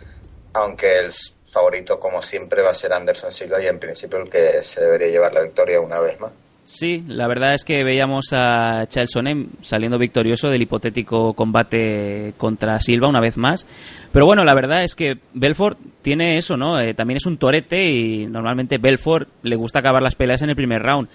aunque 0.55 0.99
el 0.99 1.13
favorito, 1.53 2.01
como 2.01 2.23
siempre, 2.23 2.63
va 2.63 2.71
a 2.71 2.75
ser 2.75 2.93
Anderson 2.93 3.31
Silva 3.31 3.63
y 3.63 3.67
en 3.67 3.79
principio 3.79 4.19
el 4.19 4.29
que 4.31 4.65
se 4.65 4.81
debería 4.83 5.09
llevar 5.09 5.33
la 5.35 5.43
victoria 5.43 5.81
una 5.81 6.01
vez 6.01 6.19
más. 6.19 6.33
Sí, 6.65 7.05
la 7.09 7.27
verdad 7.27 7.55
es 7.55 7.65
que 7.65 7.83
veíamos 7.85 8.29
a 8.33 8.87
Chael 8.89 9.09
Sonnen 9.09 9.49
saliendo 9.61 9.99
victorioso 9.99 10.49
del 10.49 10.63
hipotético 10.63 11.35
combate 11.35 12.33
contra 12.39 12.79
Silva 12.81 13.09
una 13.09 13.21
vez 13.21 13.37
más. 13.37 13.67
Pero 14.13 14.27
bueno, 14.27 14.45
la 14.45 14.55
verdad 14.55 14.83
es 14.85 14.95
que 14.95 15.19
Belfort 15.35 15.77
tiene 16.03 16.39
eso, 16.39 16.57
¿no? 16.57 16.81
Eh, 16.81 16.95
también 16.95 17.17
es 17.19 17.27
un 17.27 17.37
torete 17.37 17.85
y 17.91 18.27
normalmente 18.27 18.79
Belfort 18.79 19.29
le 19.43 19.57
gusta 19.57 19.81
acabar 19.81 20.03
las 20.03 20.15
peleas 20.15 20.41
en 20.43 20.51
el 20.51 20.57
primer 20.57 20.83
round. 20.83 21.09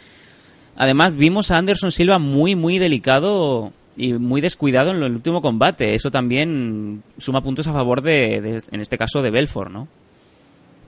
Además, 0.76 1.16
vimos 1.16 1.50
a 1.50 1.58
Anderson 1.58 1.92
Silva 1.92 2.20
muy, 2.20 2.56
muy 2.56 2.78
delicado 2.78 3.72
y 3.96 4.14
muy 4.14 4.42
descuidado 4.42 4.92
en 4.92 5.02
el 5.02 5.12
último 5.14 5.42
combate. 5.42 5.96
Eso 5.96 6.12
también 6.12 7.02
suma 7.18 7.42
puntos 7.42 7.66
a 7.68 7.74
favor 7.74 8.02
de- 8.02 8.62
en 8.70 8.80
este 8.82 8.98
caso, 8.98 9.22
de 9.24 9.32
Belfort, 9.32 9.72
¿no? 9.72 9.88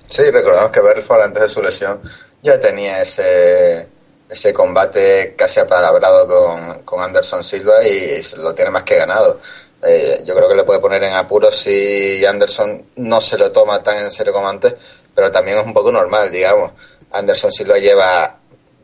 Sí, 0.09 0.29
recordamos 0.31 0.71
que 0.71 0.81
Belfort 0.81 1.21
antes 1.21 1.43
de 1.43 1.49
su 1.49 1.61
lesión 1.61 2.01
ya 2.41 2.59
tenía 2.59 3.03
ese, 3.03 3.87
ese 4.27 4.53
combate 4.53 5.35
casi 5.37 5.59
apalabrado 5.59 6.27
con, 6.27 6.83
con 6.83 7.01
Anderson 7.01 7.43
Silva 7.43 7.85
y 7.87 8.21
lo 8.37 8.53
tiene 8.55 8.71
más 8.71 8.83
que 8.83 8.95
ganado. 8.95 9.39
Eh, 9.81 10.23
yo 10.25 10.35
creo 10.35 10.49
que 10.49 10.55
le 10.55 10.63
puede 10.63 10.79
poner 10.79 11.03
en 11.03 11.13
apuros 11.13 11.57
si 11.57 12.25
Anderson 12.25 12.87
no 12.97 13.21
se 13.21 13.37
lo 13.37 13.51
toma 13.51 13.83
tan 13.83 13.97
en 13.97 14.11
serio 14.11 14.33
como 14.33 14.49
antes, 14.49 14.73
pero 15.13 15.31
también 15.31 15.59
es 15.59 15.65
un 15.65 15.73
poco 15.73 15.91
normal, 15.91 16.31
digamos. 16.31 16.71
Anderson 17.11 17.51
Silva 17.51 17.77
lleva 17.77 18.35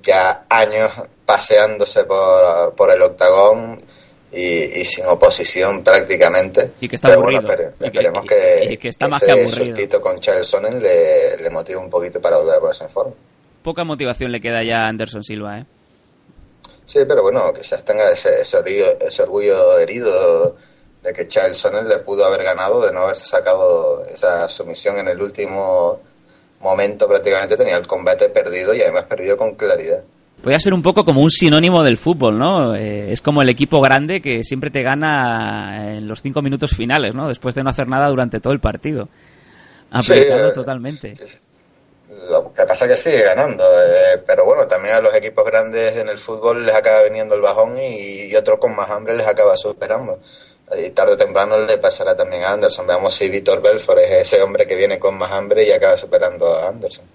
ya 0.04 0.46
años 0.48 0.92
paseándose 1.26 2.04
por, 2.06 2.76
por 2.76 2.92
el 2.92 3.02
octagón 3.02 3.78
y, 4.36 4.82
y 4.82 4.86
sin 4.86 5.06
oposición 5.06 5.84
prácticamente. 5.84 6.72
Y 6.82 6.88
que 6.90 6.96
está 6.98 7.08
Pero 7.10 7.22
aburrido. 7.22 7.42
Bueno, 7.44 7.64
espere- 7.64 7.74
Y 7.76 7.80
que- 7.80 7.86
esperemos 7.88 8.26
y- 8.26 8.28
que, 8.28 8.78
que 8.78 8.90
está 8.90 9.08
más 9.08 9.22
que 9.24 9.32
aburrido. 9.32 10.02
con 10.02 10.20
Charles 10.20 10.48
Sonnen 10.48 10.82
le, 10.82 11.38
le 11.38 11.50
motive 11.50 11.78
un 11.78 11.90
poquito 11.90 12.20
para 12.22 12.38
volver 12.38 12.56
a 12.56 12.60
ponerse 12.60 12.84
en 12.84 12.90
forma. 12.90 13.14
Poca 13.64 13.84
motivación 13.84 14.32
le 14.32 14.42
queda 14.42 14.62
ya 14.64 14.86
a 14.86 14.88
Anderson 14.90 15.24
Silva, 15.24 15.60
¿eh? 15.60 15.66
Sí, 16.86 17.00
pero 17.08 17.24
bueno, 17.24 17.52
quizás 17.54 17.84
tenga 17.84 18.12
ese, 18.12 18.42
ese, 18.42 18.58
orgullo, 18.58 19.00
ese 19.00 19.24
orgullo 19.24 19.80
herido 19.80 20.56
de 21.02 21.14
que 21.14 21.28
Charles 21.28 21.58
Sonnen 21.58 21.88
le 21.88 21.98
pudo 22.00 22.26
haber 22.26 22.44
ganado, 22.44 22.86
de 22.86 22.92
no 22.94 23.02
haberse 23.02 23.26
sacado 23.26 24.04
esa 24.06 24.48
sumisión 24.50 24.98
en 25.00 25.08
el 25.08 25.20
último 25.22 26.00
momento 26.60 27.08
prácticamente 27.08 27.58
tenía 27.58 27.78
el 27.78 27.86
combate 27.88 28.30
perdido 28.30 28.74
y 28.74 28.82
además 28.82 29.06
perdido 29.06 29.36
con 29.38 29.56
claridad. 29.56 30.04
Podría 30.46 30.60
ser 30.60 30.76
un 30.76 30.84
poco 30.84 31.04
como 31.04 31.22
un 31.22 31.32
sinónimo 31.32 31.82
del 31.82 31.98
fútbol, 31.98 32.38
¿no? 32.38 32.76
Eh, 32.76 33.12
es 33.12 33.24
como 33.24 33.42
el 33.42 33.50
equipo 33.50 33.82
grande 33.82 34.22
que 34.22 34.44
siempre 34.44 34.70
te 34.70 34.84
gana 34.84 35.96
en 35.98 36.08
los 36.08 36.22
cinco 36.22 36.44
minutos 36.44 36.70
finales, 36.70 37.16
¿no? 37.16 37.28
Después 37.28 37.56
de 37.56 37.64
no 37.64 37.72
hacer 37.72 37.88
nada 37.88 38.08
durante 38.10 38.40
todo 38.40 38.54
el 38.54 38.60
partido. 38.60 39.10
Aplicado 39.90 40.50
eh, 40.50 40.54
totalmente. 40.54 41.16
Lo 42.30 42.54
que 42.54 42.62
pasa 42.62 42.86
es 42.86 42.92
que 42.92 43.10
sigue 43.10 43.24
ganando, 43.24 43.64
eh, 43.64 44.22
pero 44.28 44.46
bueno, 44.46 44.68
también 44.68 44.94
a 44.94 45.02
los 45.02 45.16
equipos 45.16 45.44
grandes 45.46 45.98
en 45.98 46.10
el 46.10 46.20
fútbol 46.20 46.64
les 46.64 46.76
acaba 46.76 47.02
viniendo 47.02 47.34
el 47.34 47.42
bajón 47.42 47.80
y, 47.80 48.26
y 48.26 48.36
otro 48.36 48.60
con 48.60 48.76
más 48.76 48.92
hambre 48.92 49.18
les 49.18 49.26
acaba 49.26 49.58
superando. 49.58 50.20
Y 50.78 50.92
tarde 50.92 51.14
o 51.14 51.18
temprano 51.18 51.58
le 51.58 51.80
pasará 51.80 52.16
también 52.16 52.44
a 52.44 52.52
Anderson. 52.52 52.86
Veamos 52.86 53.16
si 53.16 53.30
Víctor 53.30 53.64
Belfort 53.64 53.98
es 53.98 54.32
ese 54.32 54.44
hombre 54.44 54.68
que 54.68 54.76
viene 54.76 55.00
con 55.00 55.18
más 55.18 55.32
hambre 55.32 55.68
y 55.68 55.72
acaba 55.72 55.98
superando 55.98 56.54
a 56.54 56.68
Anderson. 56.68 57.06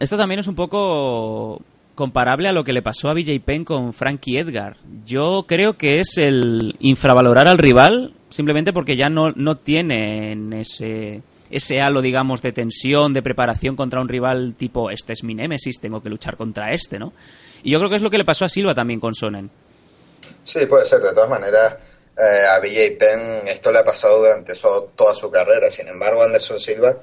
Esto 0.00 0.16
también 0.16 0.40
es 0.40 0.48
un 0.48 0.56
poco 0.56 1.62
comparable 1.98 2.48
a 2.48 2.52
lo 2.52 2.62
que 2.62 2.72
le 2.72 2.80
pasó 2.80 3.08
a 3.08 3.12
BJ 3.12 3.40
Penn 3.44 3.64
con 3.64 3.92
Frankie 3.92 4.38
Edgar. 4.38 4.76
Yo 5.04 5.46
creo 5.48 5.76
que 5.76 5.98
es 5.98 6.16
el 6.16 6.76
infravalorar 6.78 7.48
al 7.48 7.58
rival 7.58 8.14
simplemente 8.30 8.72
porque 8.72 8.96
ya 8.96 9.08
no, 9.08 9.32
no 9.32 9.56
tienen 9.56 10.52
ese, 10.52 11.22
ese 11.50 11.80
halo, 11.80 12.00
digamos, 12.00 12.40
de 12.40 12.52
tensión, 12.52 13.12
de 13.14 13.20
preparación 13.20 13.74
contra 13.74 14.00
un 14.00 14.08
rival 14.08 14.54
tipo, 14.56 14.92
este 14.92 15.12
es 15.12 15.24
mi 15.24 15.34
némesis, 15.34 15.80
tengo 15.80 16.00
que 16.00 16.08
luchar 16.08 16.36
contra 16.36 16.70
este, 16.70 17.00
¿no? 17.00 17.12
Y 17.64 17.72
yo 17.72 17.80
creo 17.80 17.90
que 17.90 17.96
es 17.96 18.02
lo 18.02 18.10
que 18.10 18.18
le 18.18 18.24
pasó 18.24 18.44
a 18.44 18.48
Silva 18.48 18.76
también 18.76 19.00
con 19.00 19.16
Sonnen. 19.16 19.50
Sí, 20.44 20.66
puede 20.66 20.86
ser. 20.86 21.00
De 21.00 21.12
todas 21.12 21.28
maneras, 21.28 21.78
eh, 22.16 22.46
a 22.48 22.60
BJ 22.60 22.96
Penn 22.96 23.48
esto 23.48 23.72
le 23.72 23.80
ha 23.80 23.84
pasado 23.84 24.20
durante 24.20 24.54
toda 24.54 25.14
su 25.14 25.32
carrera. 25.32 25.68
Sin 25.68 25.88
embargo, 25.88 26.22
Anderson 26.22 26.60
Silva 26.60 26.96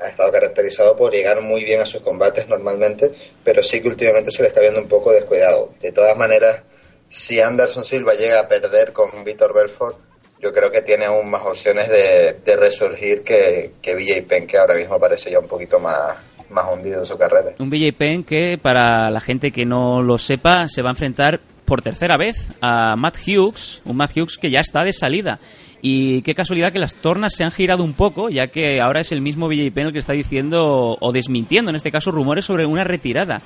ha 0.00 0.08
estado 0.08 0.30
caracterizado 0.30 0.96
por 0.96 1.12
llegar 1.12 1.40
muy 1.40 1.64
bien 1.64 1.80
a 1.80 1.86
sus 1.86 2.00
combates 2.00 2.48
normalmente, 2.48 3.12
pero 3.44 3.62
sí 3.62 3.80
que 3.80 3.88
últimamente 3.88 4.30
se 4.30 4.42
le 4.42 4.48
está 4.48 4.60
viendo 4.60 4.80
un 4.80 4.88
poco 4.88 5.12
descuidado. 5.12 5.74
De 5.80 5.92
todas 5.92 6.16
maneras, 6.16 6.62
si 7.08 7.40
Anderson 7.40 7.84
Silva 7.84 8.14
llega 8.14 8.40
a 8.40 8.48
perder 8.48 8.92
con 8.92 9.24
Víctor 9.24 9.54
Belfort, 9.54 9.98
yo 10.40 10.52
creo 10.52 10.70
que 10.70 10.82
tiene 10.82 11.06
aún 11.06 11.28
más 11.30 11.44
opciones 11.44 11.88
de, 11.88 12.34
de 12.44 12.56
resurgir 12.56 13.22
que, 13.22 13.72
que 13.82 14.24
Penn, 14.28 14.46
que 14.46 14.56
ahora 14.56 14.76
mismo 14.76 14.98
parece 15.00 15.30
ya 15.30 15.40
un 15.40 15.48
poquito 15.48 15.80
más, 15.80 16.14
más 16.50 16.64
hundido 16.72 17.00
en 17.00 17.06
su 17.06 17.18
carrera. 17.18 17.54
Un 17.58 17.70
BJ 17.70 17.92
Penn 17.96 18.22
que, 18.22 18.58
para 18.60 19.10
la 19.10 19.20
gente 19.20 19.50
que 19.50 19.64
no 19.64 20.02
lo 20.02 20.18
sepa, 20.18 20.68
se 20.68 20.82
va 20.82 20.90
a 20.90 20.92
enfrentar 20.92 21.40
por 21.64 21.82
tercera 21.82 22.16
vez 22.16 22.50
a 22.60 22.96
Matt 22.96 23.16
Hughes, 23.26 23.82
un 23.84 23.96
Matt 23.96 24.16
Hughes 24.16 24.38
que 24.38 24.50
ya 24.50 24.60
está 24.60 24.84
de 24.84 24.92
salida. 24.92 25.38
Y 25.80 26.22
qué 26.22 26.34
casualidad 26.34 26.72
que 26.72 26.78
las 26.78 26.96
tornas 26.96 27.34
se 27.34 27.44
han 27.44 27.52
girado 27.52 27.84
un 27.84 27.94
poco, 27.94 28.30
ya 28.30 28.48
que 28.48 28.80
ahora 28.80 29.00
es 29.00 29.12
el 29.12 29.20
mismo 29.20 29.48
Penn 29.48 29.86
el 29.86 29.92
que 29.92 29.98
está 29.98 30.12
diciendo, 30.12 30.96
o 31.00 31.12
desmintiendo 31.12 31.70
en 31.70 31.76
este 31.76 31.92
caso, 31.92 32.10
rumores 32.10 32.44
sobre 32.44 32.66
una 32.66 32.84
retirada. 32.84 33.42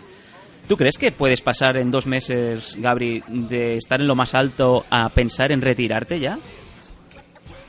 ¿Tú 0.68 0.76
crees 0.76 0.96
que 0.96 1.12
puedes 1.12 1.40
pasar 1.40 1.76
en 1.76 1.90
dos 1.90 2.06
meses, 2.06 2.76
Gabri, 2.78 3.22
de 3.28 3.76
estar 3.76 4.00
en 4.00 4.06
lo 4.06 4.14
más 4.14 4.34
alto 4.34 4.86
a 4.90 5.08
pensar 5.10 5.52
en 5.52 5.60
retirarte 5.60 6.20
ya? 6.20 6.38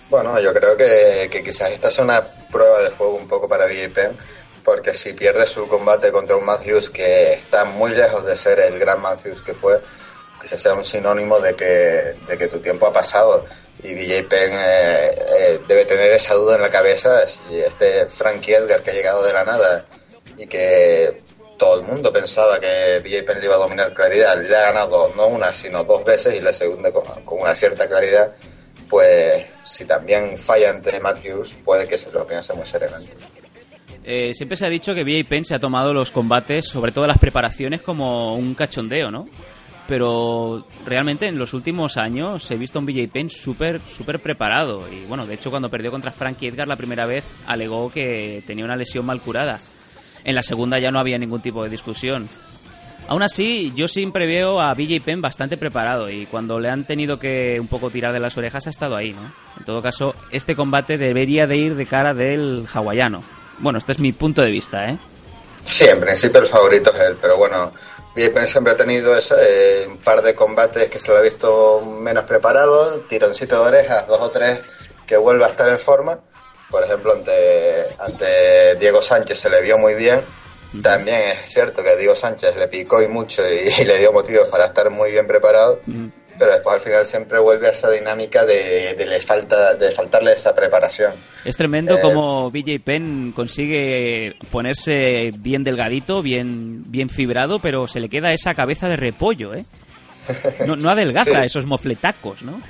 Bueno, 0.10 0.39
yo 0.39 0.53
creo 0.53 0.77
que, 0.77 1.27
quizás 1.43 1.72
esta 1.72 1.89
sea 1.89 2.03
una 2.03 2.22
prueba 2.22 2.82
de 2.82 2.91
fuego 2.91 3.15
un 3.15 3.27
poco 3.27 3.50
para 3.50 3.65
Penn, 3.67 4.15
porque 4.63 4.93
si 4.93 5.13
pierde 5.13 5.48
su 5.48 5.67
combate 5.67 6.12
contra 6.12 6.36
un 6.36 6.46
Matthews 6.46 6.89
que 6.89 7.34
está 7.34 7.65
muy 7.65 7.91
lejos 7.91 8.25
de 8.25 8.38
ser 8.38 8.60
el 8.60 8.79
gran 8.79 9.01
Matthews 9.01 9.41
que 9.41 9.53
fue, 9.53 9.82
quizás 10.41 10.62
sea 10.62 10.74
un 10.74 10.84
sinónimo 10.84 11.39
de 11.39 11.55
que, 11.55 12.15
de 12.27 12.38
que 12.38 12.48
tu 12.48 12.60
tiempo 12.60 12.86
ha 12.86 12.93
pasado. 12.93 13.46
Y 13.82 13.94
BJ 13.96 14.27
Penn 14.30 14.51
eh, 14.53 15.12
eh, 15.39 15.60
debe 15.68 15.86
tener 15.86 16.12
esa 16.12 16.36
duda 16.36 16.56
en 16.56 16.62
la 16.62 16.70
cabeza 16.70 17.25
si 17.27 17.60
este 17.60 18.06
Frankie 18.08 18.53
Edgar 18.53 18.84
que 18.84 18.92
ha 18.92 18.94
llegado 18.94 19.24
de 19.24 19.34
la 19.34 19.44
nada 19.44 19.86
y 20.38 20.48
que 20.48 21.24
todo 21.58 21.80
el 21.80 21.86
mundo 21.86 22.12
pensaba 22.12 22.60
que 22.60 23.00
BJ 23.03 23.24
Penn 23.24 23.39
le 23.39 23.46
iba 23.46 23.56
a 23.56 23.60
dominar 23.60 23.94
claridad, 23.94 24.42
le 24.42 24.56
ha 24.56 24.72
ganado 24.72 25.13
no 25.15 25.27
una 25.27 25.53
sino 25.53 25.84
dos 25.84 26.03
veces 26.06 26.36
y 26.36 26.39
la 26.42 26.53
segunda 26.53 26.92
con, 26.92 27.06
con 27.25 27.42
una 27.42 27.56
cierta 27.56 27.88
claridad 27.88 28.36
pues 28.94 29.46
si 29.63 29.86
también 29.86 30.38
falla 30.38 30.70
ante 30.70 31.00
Matthews, 31.00 31.56
puede 31.65 31.88
que 31.88 31.98
se 31.98 32.12
lo 32.12 32.27
piense 32.27 32.53
muy 32.53 32.68
seriamente. 32.68 33.12
Eh, 34.03 34.34
siempre 34.36 34.56
se 34.56 34.68
ha 34.68 34.70
dicho 34.70 34.94
que 34.94 35.03
BJ 35.03 35.27
Penn 35.27 35.46
se 35.46 35.56
ha 35.56 35.60
tomado 35.60 35.94
los 35.94 36.12
combates, 36.12 36.65
sobre 36.65 36.92
todo 36.92 37.08
las 37.08 37.18
preparaciones, 37.18 37.82
como 37.82 38.36
un 38.36 38.53
cachondeo, 38.53 39.10
¿no? 39.10 39.27
Pero 39.88 40.66
realmente 40.86 41.28
en 41.28 41.38
los 41.38 41.54
últimos 41.54 41.98
años 41.98 42.50
he 42.50 42.58
visto 42.58 42.80
a 42.80 42.82
un 42.82 42.86
BJ 42.86 43.12
Penn 43.12 43.30
súper 43.30 43.82
súper 43.88 44.20
preparado. 44.20 44.92
Y 44.92 45.06
bueno, 45.06 45.28
de 45.28 45.34
hecho 45.34 45.50
cuando 45.50 45.70
perdió 45.70 45.92
contra 45.92 46.12
Frankie 46.12 46.48
Edgar 46.48 46.68
la 46.68 46.78
primera 46.78 47.06
vez 47.06 47.25
alegó 47.46 47.92
que 47.92 48.44
tenía 48.48 48.66
una 48.66 48.78
lesión 48.78 49.06
mal 49.06 49.22
curada. 49.22 49.60
En 50.24 50.36
la 50.36 50.44
segunda 50.44 50.80
ya 50.80 50.92
no 50.92 51.00
había 51.00 51.18
ningún 51.18 51.42
tipo 51.42 51.63
de 51.63 51.70
discusión. 51.70 52.30
Aún 53.08 53.22
así, 53.22 53.74
yo 53.75 53.90
siempre 53.90 54.25
veo 54.25 54.62
a 54.62 54.74
BJ 54.74 55.02
Penn 55.04 55.22
bastante 55.22 55.58
preparado 55.58 56.10
y 56.10 56.25
cuando 56.25 56.60
le 56.60 56.70
han 56.70 56.86
tenido 56.86 57.20
que 57.20 57.60
un 57.60 57.68
poco 57.68 57.90
tirar 57.90 58.13
de 58.13 58.22
las 58.22 58.38
orejas 58.38 58.66
ha 58.68 58.70
estado 58.70 58.96
ahí, 58.96 59.12
¿no? 59.12 59.22
En 59.58 59.66
todo 59.66 59.82
caso, 59.82 60.13
este 60.32 60.56
combate 60.56 60.98
debería 60.98 61.46
de 61.46 61.58
ir 61.58 61.75
de 61.75 61.86
cara 61.86 62.13
del 62.13 62.66
hawaiano. 62.74 63.22
Bueno, 63.60 63.78
este 63.78 63.92
es 63.92 64.00
mi 64.00 64.13
punto 64.13 64.42
de 64.42 64.52
vista, 64.52 64.90
¿eh? 64.90 64.98
Sí, 65.66 65.86
en 65.86 66.00
principio 66.00 66.42
el 66.42 66.48
favorito 66.48 66.94
es 66.94 67.00
él, 67.02 67.18
pero 67.22 67.38
bueno, 67.38 67.72
Penn 68.13 68.48
siempre 68.48 68.74
ha 68.74 68.77
tenido 68.77 69.17
eso, 69.17 69.36
eh, 69.39 69.86
un 69.88 69.98
par 69.98 70.22
de 70.22 70.36
combates 70.36 70.89
que 70.89 71.00
se 71.00 71.12
lo 71.12 71.17
ha 71.17 71.22
visto 71.22 71.82
menos 71.82 72.25
preparado, 72.25 73.01
tironcito 73.01 73.55
de 73.55 73.67
orejas, 73.70 74.08
dos 74.08 74.20
o 74.22 74.29
tres 74.29 74.62
que 75.08 75.17
vuelve 75.17 75.46
a 75.46 75.50
estar 75.50 75.67
en 75.67 75.79
forma. 75.79 76.20
Por 76.70 76.84
ejemplo, 76.84 77.13
ante, 77.13 77.96
ante 78.00 78.75
Diego 78.75 79.01
Sánchez 79.01 79.39
se 79.39 79.50
le 79.50 79.62
vio 79.62 79.77
muy 79.77 79.96
bien. 79.96 80.25
También 80.82 81.20
es 81.43 81.51
cierto 81.51 81.84
que 81.84 81.89
a 81.89 81.96
Diego 81.96 82.15
Sánchez 82.15 82.55
le 82.55 82.67
picó 82.67 83.01
y 83.01 83.08
mucho 83.08 83.43
y, 83.48 83.70
y 83.82 83.84
le 83.84 83.98
dio 84.00 84.12
motivos 84.12 84.48
para 84.48 84.65
estar 84.65 84.89
muy 84.89 85.12
bien 85.12 85.27
preparado. 85.27 85.79
Pero 86.38 86.52
después 86.52 86.75
al 86.75 86.82
final 86.82 87.06
siempre 87.06 87.40
vuelve 87.40 87.68
a 87.68 87.72
esa 87.72 87.90
dinámica 87.92 88.44
de, 88.46 88.96
de 88.96 89.06
le 89.06 89.22
falta, 89.22 89.75
de 89.75 89.92
faltarle 89.92 90.34
esa 90.34 90.54
preparación. 90.56 91.13
Es 91.46 91.56
tremendo 91.56 91.98
Eh, 91.98 92.02
como 92.02 92.50
BJ 92.50 92.80
Penn 92.84 93.32
consigue 93.36 94.36
ponerse 94.52 95.32
bien 95.38 95.63
delgadito, 95.63 96.22
bien, 96.22 96.84
bien 96.92 97.10
fibrado, 97.10 97.60
pero 97.60 97.88
se 97.88 98.00
le 98.00 98.10
queda 98.10 98.34
esa 98.34 98.56
cabeza 98.56 98.90
de 98.90 98.96
repollo, 98.98 99.54
¿eh? 99.54 99.66
No, 100.66 100.75
no 100.75 100.90
adelgaza 100.90 101.42
Sí. 101.42 101.46
esos 101.46 101.66
mofletacos, 101.66 102.42
¿no? 102.44 102.62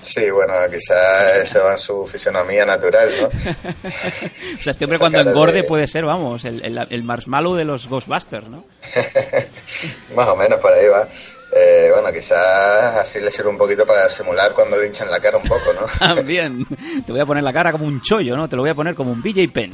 Sí, 0.00 0.28
bueno, 0.32 0.52
quizás 0.68 1.48
se 1.48 1.58
va 1.60 1.72
en 1.72 1.78
su 1.78 2.04
fisionomía 2.08 2.64
natural, 2.66 3.08
¿no? 3.20 3.28
O 4.58 4.62
sea, 4.62 4.72
este 4.72 4.84
hombre 4.84 4.98
cuando 4.98 5.20
engorde 5.20 5.62
de- 5.62 5.64
puede 5.64 5.86
ser, 5.86 6.04
vamos, 6.04 6.44
el, 6.44 6.64
el, 6.64 6.86
el 6.90 7.02
marshmallow 7.04 7.54
de 7.54 7.64
los 7.64 7.88
Ghostbusters, 7.88 8.48
¿no? 8.48 8.64
Más 10.16 10.26
o 10.28 10.36
menos 10.36 10.58
por 10.60 10.72
ahí 10.72 10.86
va. 10.88 11.08
Eh, 11.54 11.90
bueno, 11.92 12.10
quizás 12.10 12.96
así 12.96 13.20
le 13.20 13.30
sirve 13.30 13.50
un 13.50 13.58
poquito 13.58 13.86
para 13.86 14.08
simular 14.08 14.52
cuando 14.54 14.78
le 14.78 14.86
hinchan 14.86 15.10
la 15.10 15.20
cara 15.20 15.36
un 15.36 15.42
poco, 15.42 15.72
¿no? 15.74 15.86
También. 16.14 16.64
Te 17.04 17.12
voy 17.12 17.20
a 17.20 17.26
poner 17.26 17.42
la 17.42 17.52
cara 17.52 17.72
como 17.72 17.86
un 17.86 18.00
chollo, 18.00 18.36
¿no? 18.36 18.48
Te 18.48 18.56
lo 18.56 18.62
voy 18.62 18.70
a 18.70 18.74
poner 18.74 18.94
como 18.94 19.12
un 19.12 19.20
BJ 19.20 19.52
Penn. 19.52 19.72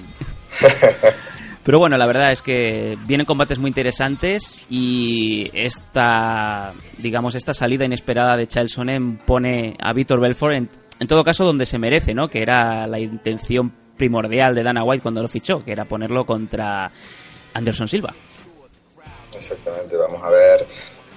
Pero 1.63 1.79
bueno, 1.79 1.97
la 1.97 2.07
verdad 2.07 2.33
es 2.33 2.43
que 2.43 2.97
vienen 3.07 3.27
combates 3.27 3.59
muy 3.59 3.69
interesantes 3.69 4.63
y 4.71 5.51
esta, 5.53 6.73
digamos, 6.97 7.35
esta 7.35 7.53
salida 7.53 7.85
inesperada 7.85 8.37
de 8.37 8.49
Charles 8.49 8.73
Sonnen 8.73 9.19
pone 9.19 9.77
a 9.79 9.93
Víctor 9.93 10.19
Belfort 10.21 10.55
en, 10.55 10.71
en 10.99 11.09
todo 11.09 11.23
caso 11.23 11.45
donde 11.45 11.67
se 11.67 11.79
merece, 11.79 12.15
¿no? 12.15 12.29
Que 12.29 12.43
era 12.43 12.87
la 12.87 12.99
intención 12.99 13.73
primordial 13.97 14.55
de 14.55 14.63
Dana 14.63 14.83
White 14.83 15.03
cuando 15.03 15.21
lo 15.21 15.29
fichó, 15.29 15.63
que 15.63 15.73
era 15.73 15.85
ponerlo 15.85 16.25
contra 16.25 16.91
Anderson 17.53 17.87
Silva. 17.87 18.15
Exactamente, 19.37 19.97
vamos 19.97 20.23
a 20.25 20.31
ver 20.31 20.67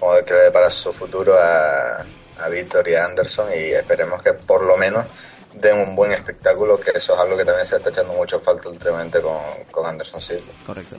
cómo 0.01 0.13
cree 0.25 0.49
para 0.51 0.71
su 0.71 0.91
futuro 0.91 1.37
a, 1.37 2.03
a 2.39 2.49
Víctor 2.49 2.89
y 2.89 2.95
a 2.95 3.05
Anderson 3.05 3.49
y 3.55 3.71
esperemos 3.71 4.21
que 4.23 4.33
por 4.33 4.65
lo 4.65 4.75
menos 4.75 5.05
den 5.53 5.77
un 5.77 5.95
buen 5.95 6.11
espectáculo, 6.11 6.79
que 6.79 6.91
eso 6.95 7.13
es 7.13 7.19
algo 7.19 7.37
que 7.37 7.45
también 7.45 7.65
se 7.65 7.75
está 7.75 7.89
echando 7.89 8.13
mucho 8.13 8.39
falta 8.39 8.67
últimamente 8.67 9.21
con, 9.21 9.37
con 9.69 9.85
Anderson 9.85 10.19
Silva. 10.19 10.51
Correcto. 10.65 10.97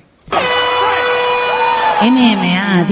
MMA. 2.03 2.87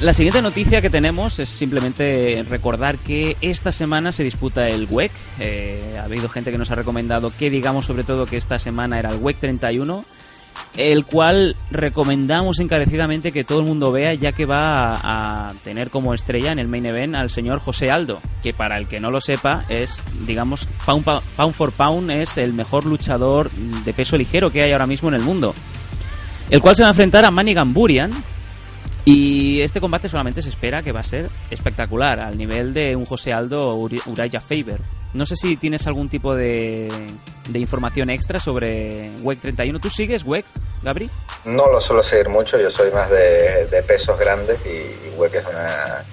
La 0.00 0.12
siguiente 0.12 0.42
noticia 0.42 0.82
que 0.82 0.90
tenemos 0.90 1.38
es 1.38 1.48
simplemente 1.48 2.44
recordar 2.48 2.98
que 2.98 3.36
esta 3.40 3.70
semana 3.70 4.12
se 4.12 4.24
disputa 4.24 4.68
el 4.68 4.88
WEC. 4.90 5.12
Eh, 5.38 5.98
ha 6.00 6.04
habido 6.04 6.28
gente 6.28 6.50
que 6.50 6.58
nos 6.58 6.70
ha 6.70 6.74
recomendado 6.74 7.32
que 7.38 7.48
digamos 7.48 7.86
sobre 7.86 8.02
todo 8.02 8.26
que 8.26 8.36
esta 8.36 8.58
semana 8.58 8.98
era 8.98 9.10
el 9.10 9.18
WEC 9.18 9.38
31, 9.38 10.04
el 10.76 11.04
cual 11.04 11.56
recomendamos 11.70 12.58
encarecidamente 12.58 13.32
que 13.32 13.44
todo 13.44 13.60
el 13.60 13.66
mundo 13.66 13.92
vea 13.92 14.14
ya 14.14 14.32
que 14.32 14.44
va 14.44 14.98
a, 15.02 15.52
tener 15.62 15.90
como 15.90 16.14
estrella 16.14 16.52
en 16.52 16.58
el 16.58 16.68
main 16.68 16.86
event 16.86 17.14
al 17.14 17.30
señor 17.30 17.60
José 17.60 17.90
Aldo, 17.90 18.20
que 18.42 18.52
para 18.52 18.78
el 18.78 18.88
que 18.88 19.00
no 19.00 19.10
lo 19.10 19.20
sepa 19.20 19.64
es, 19.68 20.02
digamos, 20.26 20.66
pound 20.84 21.54
for 21.54 21.72
pound 21.72 22.10
es 22.10 22.38
el 22.38 22.52
mejor 22.52 22.86
luchador 22.86 23.50
de 23.50 23.94
peso 23.94 24.16
ligero 24.16 24.50
que 24.50 24.62
hay 24.62 24.72
ahora 24.72 24.86
mismo 24.86 25.08
en 25.08 25.14
el 25.14 25.22
mundo. 25.22 25.54
El 26.50 26.60
cual 26.60 26.76
se 26.76 26.82
va 26.82 26.88
a 26.88 26.90
enfrentar 26.90 27.24
a 27.24 27.30
Manny 27.30 27.54
Gamburian, 27.54 28.12
y 29.04 29.60
este 29.60 29.80
combate 29.80 30.08
solamente 30.08 30.40
se 30.42 30.48
espera 30.48 30.82
que 30.82 30.92
va 30.92 31.00
a 31.00 31.04
ser 31.04 31.28
espectacular, 31.50 32.20
al 32.20 32.38
nivel 32.38 32.72
de 32.72 32.96
un 32.96 33.04
José 33.04 33.32
Aldo 33.32 33.60
o 33.76 33.88
Uri- 33.88 34.02
Uriah 34.06 34.40
Faber. 34.40 34.80
No 35.12 35.26
sé 35.26 35.36
si 35.36 35.56
tienes 35.56 35.86
algún 35.86 36.08
tipo 36.08 36.34
de, 36.34 36.90
de 37.48 37.58
información 37.58 38.10
extra 38.10 38.40
sobre 38.40 39.10
WEC 39.22 39.40
31. 39.40 39.78
¿Tú 39.78 39.88
sigues 39.90 40.24
WEC, 40.24 40.44
Gabri? 40.82 41.08
No 41.44 41.68
lo 41.70 41.80
suelo 41.80 42.02
seguir 42.02 42.28
mucho, 42.30 42.58
yo 42.58 42.70
soy 42.70 42.90
más 42.90 43.08
de, 43.10 43.66
de 43.66 43.82
pesos 43.84 44.18
grandes 44.18 44.58
y, 44.66 44.70
y 44.70 45.10
WEC 45.16 45.34
es 45.36 45.44
una, 45.46 46.04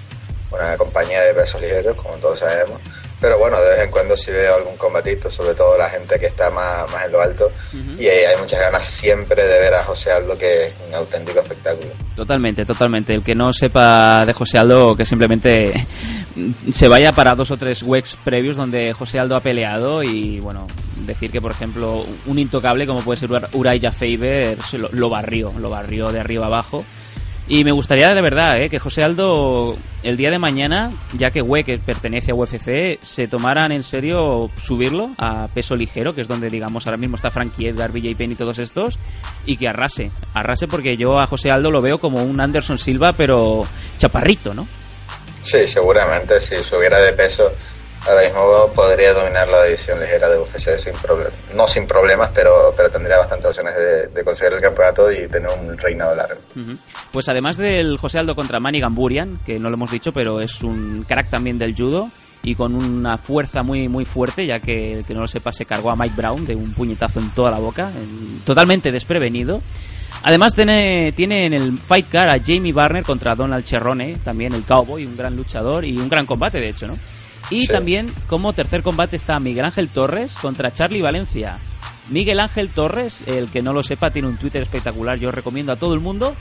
una 0.52 0.76
compañía 0.76 1.20
de 1.22 1.34
pesos 1.34 1.60
ligeros, 1.60 1.96
como 1.96 2.14
todos 2.16 2.38
sabemos. 2.38 2.80
Pero 3.22 3.38
bueno, 3.38 3.58
de 3.62 3.70
vez 3.70 3.80
en 3.84 3.90
cuando 3.92 4.16
sí 4.16 4.30
veo 4.32 4.56
algún 4.56 4.76
combatito, 4.76 5.30
sobre 5.30 5.54
todo 5.54 5.78
la 5.78 5.88
gente 5.88 6.18
que 6.18 6.26
está 6.26 6.50
más, 6.50 6.90
más 6.90 7.06
en 7.06 7.12
lo 7.12 7.22
alto. 7.22 7.50
Y 7.98 8.06
hay, 8.08 8.36
muchas 8.38 8.58
ganas 8.60 8.84
siempre 8.84 9.42
de 9.46 9.60
ver 9.60 9.72
a 9.74 9.84
José 9.84 10.10
Aldo, 10.10 10.36
que 10.36 10.66
es 10.66 10.72
un 10.88 10.94
auténtico 10.94 11.38
espectáculo. 11.40 11.88
Totalmente, 12.16 12.64
totalmente. 12.66 13.14
El 13.14 13.22
que 13.22 13.34
no 13.36 13.52
sepa 13.52 14.26
de 14.26 14.32
José 14.32 14.58
Aldo, 14.58 14.96
que 14.96 15.04
simplemente 15.06 15.86
se 16.72 16.88
vaya 16.88 17.12
para 17.12 17.34
dos 17.36 17.50
o 17.52 17.56
tres 17.56 17.82
WECs 17.84 18.16
previos 18.24 18.56
donde 18.56 18.92
José 18.92 19.20
Aldo 19.20 19.36
ha 19.36 19.40
peleado 19.40 20.02
y, 20.02 20.40
bueno, 20.40 20.66
decir 21.06 21.30
que, 21.30 21.40
por 21.40 21.52
ejemplo, 21.52 22.04
un 22.26 22.38
intocable 22.40 22.86
como 22.88 23.02
puede 23.02 23.18
ser 23.20 23.30
Ur- 23.30 23.48
Uriah 23.52 23.92
Faber 23.92 24.56
lo 24.92 25.08
barrió, 25.08 25.52
lo 25.58 25.70
barrió 25.70 26.10
de 26.10 26.18
arriba 26.20 26.46
abajo. 26.46 26.84
Y 27.52 27.64
me 27.64 27.72
gustaría 27.72 28.14
de 28.14 28.22
verdad 28.22 28.58
¿eh? 28.62 28.70
que 28.70 28.78
José 28.78 29.04
Aldo 29.04 29.76
el 30.02 30.16
día 30.16 30.30
de 30.30 30.38
mañana, 30.38 30.90
ya 31.18 31.30
que 31.32 31.42
WEC 31.42 31.82
pertenece 31.82 32.30
a 32.30 32.34
UFC, 32.34 32.98
se 33.02 33.28
tomaran 33.28 33.72
en 33.72 33.82
serio 33.82 34.50
subirlo 34.56 35.10
a 35.18 35.48
peso 35.52 35.76
ligero, 35.76 36.14
que 36.14 36.22
es 36.22 36.28
donde 36.28 36.48
digamos 36.48 36.86
ahora 36.86 36.96
mismo 36.96 37.16
está 37.16 37.30
Frankie 37.30 37.68
Edgar, 37.68 37.92
BJ 37.92 38.16
Penn 38.16 38.32
y 38.32 38.36
todos 38.36 38.58
estos, 38.58 38.98
y 39.44 39.58
que 39.58 39.68
arrase, 39.68 40.10
arrase 40.32 40.66
porque 40.66 40.96
yo 40.96 41.20
a 41.20 41.26
José 41.26 41.50
Aldo 41.50 41.70
lo 41.70 41.82
veo 41.82 41.98
como 41.98 42.22
un 42.22 42.40
Anderson 42.40 42.78
Silva 42.78 43.12
pero 43.12 43.66
chaparrito, 43.98 44.54
¿no? 44.54 44.66
Sí, 45.44 45.66
seguramente, 45.66 46.40
si 46.40 46.64
subiera 46.64 47.02
de 47.02 47.12
peso, 47.12 47.52
ahora 48.08 48.22
mismo 48.26 48.68
podría 48.74 49.12
dominar 49.12 49.48
la 49.48 49.64
división 49.64 50.00
ligera 50.00 50.28
de 50.28 50.38
UFC 50.38 50.78
sin 50.78 50.92
problemas. 50.94 51.32
No 51.54 51.66
sin 51.68 51.86
problemas, 51.86 52.30
pero, 52.34 52.72
pero 52.76 52.90
tendría 52.90 53.18
bastantes 53.18 53.46
opciones 53.46 53.74
de, 54.14 54.24
conseguir 54.24 54.54
el 54.54 54.60
campeonato 54.60 55.10
y 55.12 55.28
tener 55.28 55.50
un 55.50 55.76
reinado 55.78 56.14
largo. 56.14 56.40
Pues 57.12 57.28
además 57.28 57.56
del 57.56 57.96
José 57.98 58.18
Aldo 58.18 58.34
contra 58.34 58.60
Manny 58.60 58.80
Gamburian, 58.80 59.40
que 59.44 59.58
no 59.58 59.68
lo 59.70 59.74
hemos 59.76 59.90
dicho, 59.90 60.12
pero 60.12 60.40
es 60.40 60.62
un 60.62 61.04
crack 61.06 61.30
también 61.30 61.58
del 61.58 61.74
judo 61.76 62.08
y 62.44 62.54
con 62.56 62.74
una 62.74 63.18
fuerza 63.18 63.62
muy 63.62 63.88
muy 63.88 64.04
fuerte, 64.04 64.46
ya 64.46 64.58
que 64.58 64.94
el 64.98 65.04
que 65.04 65.14
no 65.14 65.20
lo 65.20 65.28
sepa 65.28 65.52
se 65.52 65.64
cargó 65.64 65.90
a 65.90 65.96
Mike 65.96 66.14
Brown 66.16 66.44
de 66.44 66.56
un 66.56 66.72
puñetazo 66.74 67.20
en 67.20 67.30
toda 67.30 67.50
la 67.52 67.58
boca, 67.58 67.90
en- 67.94 68.40
totalmente 68.44 68.90
desprevenido. 68.90 69.60
Además 70.24 70.54
tiene, 70.54 71.12
tiene 71.16 71.46
en 71.46 71.54
el 71.54 71.78
Fight 71.78 72.08
Card 72.10 72.28
a 72.30 72.38
Jamie 72.44 72.72
Barner 72.72 73.02
contra 73.04 73.34
Donald 73.34 73.64
Cerrone, 73.64 74.18
también 74.24 74.52
el 74.54 74.62
cowboy, 74.64 75.06
un 75.06 75.16
gran 75.16 75.34
luchador 75.36 75.84
y 75.84 75.96
un 75.96 76.08
gran 76.08 76.26
combate 76.26 76.60
de 76.60 76.68
hecho, 76.68 76.86
¿no? 76.86 76.98
Y 77.50 77.62
Sí. 77.62 77.68
también 77.68 78.12
como 78.28 78.52
tercer 78.52 78.82
combate 78.82 79.16
está 79.16 79.38
Miguel 79.38 79.64
Ángel 79.64 79.88
Torres 79.88 80.34
contra 80.34 80.72
Charlie 80.72 81.02
Valencia. 81.02 81.58
Miguel 82.08 82.40
Ángel 82.40 82.70
Torres, 82.70 83.22
el 83.26 83.48
que 83.50 83.62
no 83.62 83.72
lo 83.72 83.82
sepa, 83.82 84.10
tiene 84.10 84.28
un 84.28 84.36
Twitter 84.36 84.62
espectacular. 84.62 85.18
Yo 85.18 85.28
os 85.28 85.34
recomiendo 85.34 85.72
a 85.72 85.76
todo 85.76 85.94
el 85.94 86.00
mundo 86.00 86.34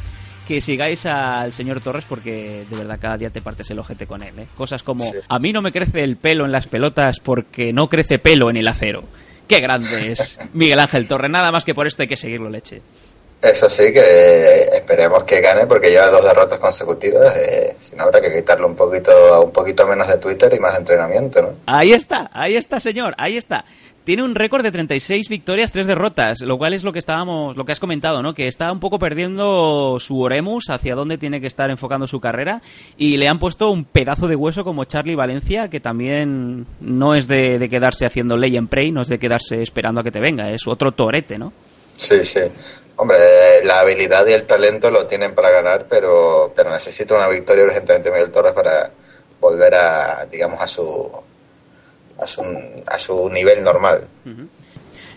que 0.47 0.59
sigáis 0.59 1.05
al 1.05 1.53
señor 1.53 1.81
Torres 1.81 2.05
porque 2.07 2.65
de 2.69 2.75
verdad 2.75 2.97
cada 2.99 3.17
día 3.17 3.29
te 3.29 3.41
partes 3.41 3.69
el 3.71 3.79
ojete 3.79 4.07
con 4.07 4.23
él. 4.23 4.33
¿eh? 4.39 4.47
Cosas 4.55 4.83
como, 4.83 5.03
Sí. 5.05 5.17
a 5.27 5.39
mí 5.39 5.53
no 5.53 5.61
me 5.61 5.71
crece 5.71 6.03
el 6.03 6.17
pelo 6.17 6.45
en 6.45 6.51
las 6.51 6.67
pelotas 6.67 7.19
porque 7.19 7.71
no 7.73 7.87
crece 7.89 8.17
pelo 8.19 8.49
en 8.49 8.57
el 8.57 8.67
acero. 8.67 9.03
Qué 9.47 9.59
grande 9.59 10.11
es 10.11 10.39
Miguel 10.53 10.79
Ángel 10.79 11.07
Torres. 11.07 11.29
Nada 11.29 11.51
más 11.51 11.63
que 11.65 11.75
por 11.75 11.85
esto 11.87 12.01
hay 12.03 12.07
que 12.07 12.17
seguirlo, 12.17 12.49
leche. 12.49 12.81
Eso 13.41 13.67
sí, 13.69 13.91
que 13.91 13.99
eh, 13.99 14.69
esperemos 14.77 15.23
que 15.23 15.41
gane 15.41 15.65
porque 15.65 15.89
lleva 15.89 16.11
dos 16.11 16.23
derrotas 16.23 16.59
consecutivas. 16.59 17.33
Eh, 17.35 17.75
si 17.81 17.95
no, 17.95 18.03
habrá 18.03 18.21
que 18.21 18.31
quitarle 18.31 18.65
un 18.65 18.75
poquito, 18.75 19.41
un 19.43 19.51
poquito 19.51 19.87
menos 19.87 20.07
de 20.07 20.17
Twitter 20.17 20.53
y 20.55 20.59
más 20.59 20.73
de 20.73 20.79
entrenamiento, 20.79 21.41
¿no? 21.41 21.49
Ahí 21.65 21.91
está, 21.91 22.29
ahí 22.33 22.55
está, 22.55 22.79
señor, 22.79 23.15
ahí 23.17 23.37
está. 23.37 23.65
Tiene 24.03 24.23
un 24.23 24.35
récord 24.35 24.63
de 24.63 24.71
36 24.71 25.29
victorias, 25.29 25.71
3 25.71 25.87
derrotas, 25.87 26.41
lo 26.41 26.57
cual 26.57 26.73
es 26.73 26.83
lo 26.83 26.91
que 26.91 26.99
estábamos, 26.99 27.55
lo 27.55 27.65
que 27.65 27.71
has 27.71 27.79
comentado, 27.79 28.21
¿no? 28.21 28.33
Que 28.33 28.47
está 28.47 28.71
un 28.71 28.79
poco 28.79 28.99
perdiendo 28.99 29.97
su 29.99 30.21
Oremus 30.21 30.69
hacia 30.69 30.95
dónde 30.95 31.17
tiene 31.17 31.41
que 31.41 31.47
estar 31.47 31.69
enfocando 31.69 32.07
su 32.07 32.19
carrera 32.19 32.61
y 32.97 33.17
le 33.17 33.27
han 33.27 33.39
puesto 33.39 33.71
un 33.71 33.85
pedazo 33.85 34.27
de 34.27 34.35
hueso 34.35 34.63
como 34.63 34.85
Charlie 34.85 35.15
Valencia, 35.15 35.69
que 35.69 35.79
también 35.79 36.65
no 36.79 37.15
es 37.15 37.27
de, 37.27 37.57
de 37.57 37.69
quedarse 37.69 38.05
haciendo 38.05 38.37
ley 38.37 38.57
en 38.57 38.67
prey, 38.67 38.91
no 38.91 39.01
es 39.01 39.07
de 39.07 39.19
quedarse 39.19 39.61
esperando 39.61 40.01
a 40.01 40.03
que 40.03 40.11
te 40.11 40.19
venga, 40.19 40.49
es 40.51 40.67
otro 40.67 40.91
torete, 40.91 41.37
¿no? 41.37 41.53
Sí, 42.01 42.25
sí. 42.25 42.39
Hombre, 42.97 43.63
la 43.63 43.79
habilidad 43.79 44.25
y 44.27 44.33
el 44.33 44.45
talento 44.45 44.91
lo 44.91 45.07
tienen 45.07 45.33
para 45.33 45.49
ganar, 45.49 45.85
pero, 45.89 46.53
pero 46.55 46.69
necesita 46.69 47.15
una 47.15 47.27
victoria 47.29 47.63
urgentemente 47.63 48.11
Miguel 48.11 48.31
Torres 48.31 48.53
para 48.53 48.91
volver 49.39 49.73
a, 49.73 50.25
digamos, 50.31 50.61
a 50.61 50.67
su, 50.67 51.11
a 52.19 52.27
su, 52.27 52.43
a 52.85 52.99
su 52.99 53.29
nivel 53.29 53.63
normal. 53.63 54.07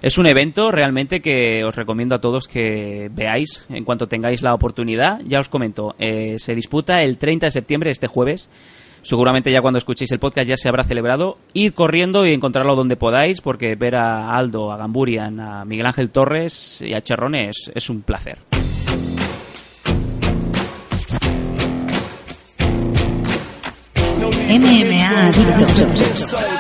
Es 0.01 0.19
un 0.19 0.27
evento 0.27 0.71
realmente 0.71 1.21
que 1.21 1.65
os 1.65 1.75
recomiendo 1.75 2.15
a 2.15 2.21
todos 2.21 2.47
que 2.47 3.09
veáis 3.11 3.67
en 3.71 3.85
cuanto 3.85 4.07
tengáis 4.07 4.43
la 4.43 4.55
oportunidad. 4.55 5.21
Ya 5.25 5.41
os 5.41 5.49
comento, 5.49 5.95
eh, 5.99 6.37
se 6.39 6.55
disputa 6.55 7.03
el 7.03 7.17
30 7.17 7.47
de 7.47 7.53
septiembre, 7.53 7.91
este 7.91 8.07
jueves. 8.07 8.51
Seguramente 9.05 9.53
ya 9.53 9.61
cuando 9.61 9.79
escuchéis 9.79 10.11
el 10.13 10.19
podcast 10.19 10.49
ya 10.49 10.57
se 10.57 10.69
habrá 10.69 10.83
celebrado. 10.83 11.37
Ir 11.53 11.75
corriendo 11.75 12.27
y 12.27 12.33
encontrarlo 12.33 12.75
donde 12.75 12.97
podáis, 12.97 13.43
porque 13.43 13.77
ver 13.77 13.97
a 13.97 14.35
Aldo, 14.35 14.73
a 14.73 14.79
Gamburian, 14.79 15.41
a 15.41 15.67
Miguel 15.67 15.87
Ángel 15.87 16.11
Torres 16.11 16.81
y 16.81 16.95
a 16.95 17.03
Cherrone 17.03 17.51
es, 17.51 17.91
un 17.91 18.01
placer. 18.01 18.39
MMA. 24.49 26.54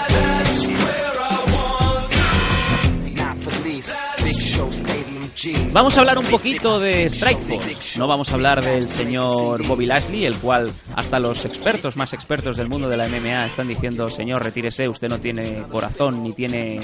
Vamos 5.72 5.96
a 5.96 6.00
hablar 6.00 6.18
un 6.18 6.26
poquito 6.26 6.80
de 6.80 7.10
Strikeforce. 7.10 7.98
No 7.98 8.06
vamos 8.06 8.30
a 8.30 8.34
hablar 8.34 8.64
del 8.64 8.88
señor 8.88 9.66
Bobby 9.66 9.84
Lashley, 9.84 10.24
el 10.24 10.36
cual 10.36 10.72
hasta 10.94 11.18
los 11.18 11.44
expertos 11.44 11.96
más 11.96 12.12
expertos 12.12 12.56
del 12.56 12.68
mundo 12.68 12.88
de 12.88 12.96
la 12.96 13.08
MMA 13.08 13.46
están 13.46 13.68
diciendo, 13.68 14.08
señor, 14.08 14.42
retírese, 14.42 14.88
usted 14.88 15.08
no 15.08 15.20
tiene 15.20 15.64
corazón 15.70 16.22
ni 16.22 16.32
tiene 16.32 16.80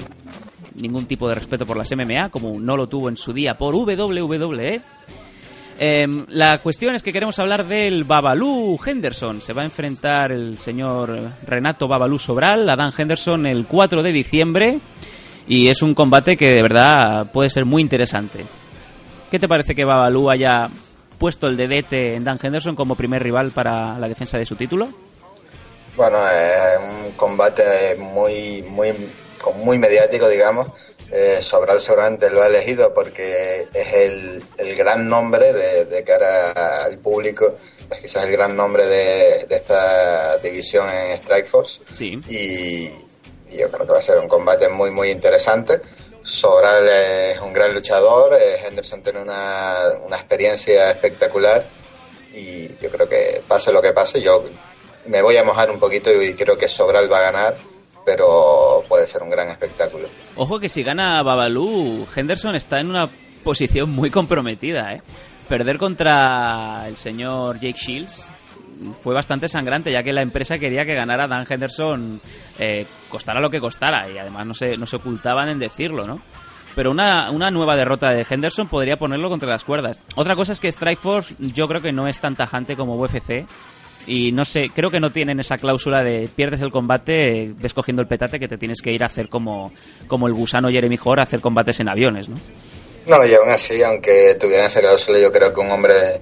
ningún 0.74 1.06
tipo 1.06 1.28
de 1.28 1.36
respeto 1.36 1.64
por 1.64 1.76
las 1.76 1.90
MMA, 1.90 2.30
como 2.30 2.58
no 2.60 2.76
lo 2.76 2.88
tuvo 2.88 3.08
en 3.08 3.16
su 3.16 3.32
día 3.32 3.56
por 3.56 3.74
WWE. 3.74 4.80
Em, 5.78 6.26
la 6.28 6.60
cuestión 6.60 6.94
es 6.94 7.02
que 7.02 7.12
queremos 7.12 7.38
hablar 7.38 7.66
del 7.66 8.04
Babalú 8.04 8.78
Henderson. 8.84 9.40
Se 9.40 9.54
va 9.54 9.62
a 9.62 9.64
enfrentar 9.64 10.32
el 10.32 10.58
señor 10.58 11.32
Renato 11.46 11.88
Babalú 11.88 12.18
Sobral 12.18 12.68
a 12.68 12.76
Dan 12.76 12.92
Henderson 12.96 13.46
el 13.46 13.66
4 13.66 14.02
de 14.02 14.12
diciembre. 14.12 14.80
Y 15.46 15.68
es 15.68 15.82
un 15.82 15.94
combate 15.94 16.36
que 16.36 16.52
de 16.52 16.62
verdad 16.62 17.30
puede 17.32 17.50
ser 17.50 17.64
muy 17.64 17.82
interesante. 17.82 18.44
¿Qué 19.30 19.38
te 19.38 19.48
parece 19.48 19.74
que 19.74 19.84
Babalú 19.84 20.30
haya 20.30 20.68
puesto 21.18 21.46
el 21.46 21.56
dedete 21.56 22.14
en 22.14 22.24
Dan 22.24 22.38
Henderson 22.42 22.74
como 22.74 22.96
primer 22.96 23.22
rival 23.22 23.50
para 23.50 23.98
la 23.98 24.08
defensa 24.08 24.38
de 24.38 24.46
su 24.46 24.56
título? 24.56 24.88
Bueno, 25.96 26.18
es 26.28 26.78
un 26.78 27.12
combate 27.12 27.96
muy, 27.96 28.62
muy, 28.62 28.92
muy 29.62 29.78
mediático, 29.78 30.28
digamos. 30.28 30.68
Eh, 31.12 31.40
Sobral 31.42 31.80
seguramente 31.80 32.30
lo 32.30 32.42
ha 32.42 32.46
elegido 32.46 32.94
porque 32.94 33.66
es 33.74 33.92
el, 33.92 34.42
el 34.58 34.76
gran 34.76 35.08
nombre 35.08 35.52
de, 35.52 35.84
de 35.86 36.04
cara 36.04 36.84
al 36.84 36.98
público, 36.98 37.56
es 37.90 37.98
quizás 37.98 38.24
el 38.24 38.32
gran 38.32 38.56
nombre 38.56 38.86
de, 38.86 39.46
de 39.48 39.56
esta 39.56 40.38
división 40.38 40.88
en 40.88 41.18
Strikeforce. 41.18 41.80
Sí. 41.90 42.20
y, 42.28 42.90
y 43.50 43.58
yo 43.58 43.68
creo 43.70 43.86
que 43.86 43.92
va 43.92 43.98
a 43.98 44.02
ser 44.02 44.18
un 44.18 44.28
combate 44.28 44.68
muy 44.68 44.90
muy 44.90 45.10
interesante. 45.10 45.80
Sobral 46.22 46.86
es 46.88 47.40
un 47.40 47.52
gran 47.52 47.72
luchador, 47.72 48.34
eh, 48.34 48.60
Henderson 48.66 49.02
tiene 49.02 49.22
una, 49.22 49.74
una 50.04 50.16
experiencia 50.16 50.90
espectacular 50.90 51.64
y 52.34 52.68
yo 52.80 52.90
creo 52.90 53.08
que 53.08 53.42
pase 53.48 53.72
lo 53.72 53.80
que 53.80 53.92
pase, 53.92 54.20
yo 54.20 54.44
me 55.06 55.22
voy 55.22 55.36
a 55.36 55.44
mojar 55.44 55.70
un 55.70 55.78
poquito 55.78 56.10
y 56.22 56.34
creo 56.34 56.56
que 56.58 56.68
Sobral 56.68 57.10
va 57.10 57.18
a 57.18 57.22
ganar, 57.22 57.56
pero 58.04 58.84
puede 58.88 59.06
ser 59.06 59.22
un 59.22 59.30
gran 59.30 59.48
espectáculo. 59.48 60.08
Ojo 60.36 60.60
que 60.60 60.68
si 60.68 60.82
gana 60.82 61.22
Babalu, 61.22 62.06
Henderson 62.14 62.54
está 62.54 62.80
en 62.80 62.90
una 62.90 63.08
posición 63.42 63.90
muy 63.90 64.10
comprometida, 64.10 64.92
¿eh? 64.92 65.02
Perder 65.48 65.78
contra 65.78 66.84
el 66.86 66.96
señor 66.96 67.58
Jake 67.58 67.78
Shields 67.78 68.30
fue 69.02 69.14
bastante 69.14 69.48
sangrante, 69.48 69.92
ya 69.92 70.02
que 70.02 70.12
la 70.12 70.22
empresa 70.22 70.58
quería 70.58 70.84
que 70.84 70.94
ganara 70.94 71.28
Dan 71.28 71.46
Henderson, 71.48 72.20
eh, 72.58 72.86
costara 73.08 73.40
lo 73.40 73.50
que 73.50 73.60
costara, 73.60 74.08
y 74.10 74.18
además 74.18 74.46
no 74.46 74.54
se, 74.54 74.76
no 74.76 74.86
se 74.86 74.96
ocultaban 74.96 75.48
en 75.48 75.58
decirlo, 75.58 76.06
¿no? 76.06 76.20
Pero 76.74 76.90
una, 76.90 77.30
una 77.30 77.50
nueva 77.50 77.76
derrota 77.76 78.10
de 78.10 78.24
Henderson 78.28 78.68
podría 78.68 78.96
ponerlo 78.96 79.28
contra 79.28 79.48
las 79.48 79.64
cuerdas. 79.64 80.00
Otra 80.14 80.36
cosa 80.36 80.52
es 80.52 80.60
que 80.60 80.70
Strikeforce 80.70 81.34
yo 81.38 81.66
creo 81.66 81.82
que 81.82 81.92
no 81.92 82.06
es 82.06 82.18
tan 82.18 82.36
tajante 82.36 82.76
como 82.76 82.96
UFC. 82.96 83.44
Y 84.06 84.32
no 84.32 84.44
sé, 84.44 84.70
creo 84.74 84.90
que 84.90 84.98
no 84.98 85.12
tienen 85.12 85.40
esa 85.40 85.58
cláusula 85.58 86.02
de 86.02 86.28
pierdes 86.34 86.62
el 86.62 86.70
combate, 86.70 87.52
ves 87.54 87.74
cogiendo 87.74 88.00
el 88.00 88.08
petate 88.08 88.40
que 88.40 88.48
te 88.48 88.56
tienes 88.56 88.80
que 88.80 88.92
ir 88.92 89.02
a 89.02 89.08
hacer 89.08 89.28
como, 89.28 89.72
como 90.06 90.26
el 90.26 90.32
gusano 90.32 90.70
Jeremy 90.70 90.98
Hore 91.04 91.20
a 91.20 91.24
hacer 91.24 91.40
combates 91.40 91.80
en 91.80 91.88
aviones, 91.88 92.28
¿no? 92.28 92.40
No, 93.06 93.24
y 93.24 93.34
aún 93.34 93.50
así, 93.50 93.82
aunque 93.82 94.36
tuviera 94.40 94.66
esa 94.66 94.80
cláusula, 94.80 95.18
yo 95.18 95.30
creo 95.32 95.52
que 95.52 95.60
un 95.60 95.70
hombre 95.70 96.20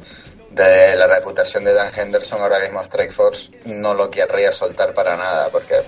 de 0.65 0.97
la 0.97 1.07
reputación 1.07 1.65
de 1.65 1.73
Dan 1.73 1.93
Henderson, 1.95 2.41
ahora 2.41 2.61
mismo 2.61 2.83
Strikeforce, 2.85 3.51
no 3.67 3.95
lo 3.95 4.11
querría 4.11 4.53
soltar 4.53 4.93
para 4.93 5.17
nada, 5.17 5.49
porque 5.51 5.79
es 5.79 5.85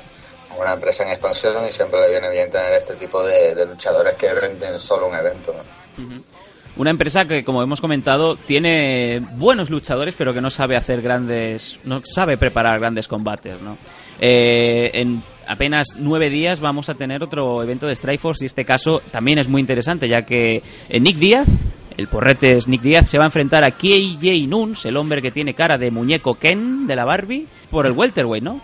una 0.58 0.74
empresa 0.74 1.02
en 1.04 1.10
expansión 1.10 1.66
y 1.66 1.72
siempre 1.72 2.00
le 2.00 2.10
viene 2.10 2.30
bien 2.30 2.50
tener 2.50 2.72
este 2.72 2.94
tipo 2.94 3.22
de, 3.22 3.54
de 3.54 3.66
luchadores 3.66 4.16
que 4.16 4.32
venden 4.32 4.78
solo 4.78 5.08
un 5.08 5.16
evento. 5.16 5.54
¿no? 5.54 6.22
Una 6.76 6.90
empresa 6.90 7.26
que, 7.26 7.44
como 7.44 7.62
hemos 7.62 7.80
comentado, 7.80 8.36
tiene 8.36 9.22
buenos 9.34 9.70
luchadores, 9.70 10.14
pero 10.16 10.32
que 10.32 10.40
no 10.40 10.50
sabe 10.50 10.76
hacer 10.76 11.02
grandes, 11.02 11.80
no 11.84 12.00
sabe 12.04 12.38
preparar 12.38 12.78
grandes 12.78 13.08
combates, 13.08 13.60
¿no? 13.60 13.76
Eh, 14.20 14.90
en 14.94 15.22
apenas 15.46 15.96
nueve 15.98 16.30
días 16.30 16.60
vamos 16.60 16.88
a 16.88 16.94
tener 16.94 17.22
otro 17.22 17.62
evento 17.62 17.86
de 17.86 17.96
Strikeforce 17.96 18.44
y 18.44 18.46
este 18.46 18.64
caso 18.64 19.02
también 19.10 19.38
es 19.38 19.48
muy 19.48 19.60
interesante, 19.60 20.08
ya 20.08 20.24
que 20.24 20.62
eh, 20.88 21.00
Nick 21.00 21.16
Díaz, 21.16 21.48
el 22.00 22.08
porrete 22.08 22.56
es 22.56 22.66
Nick 22.66 22.80
Díaz, 22.80 23.08
se 23.08 23.18
va 23.18 23.24
a 23.24 23.26
enfrentar 23.26 23.62
a 23.62 23.70
KJ 23.70 24.46
Nunes, 24.48 24.84
el 24.86 24.96
hombre 24.96 25.20
que 25.20 25.30
tiene 25.30 25.52
cara 25.54 25.76
de 25.76 25.90
muñeco 25.90 26.34
Ken 26.34 26.86
de 26.86 26.96
la 26.96 27.04
Barbie, 27.04 27.46
por 27.70 27.84
el 27.86 27.92
welterweight, 27.92 28.42
¿no? 28.42 28.60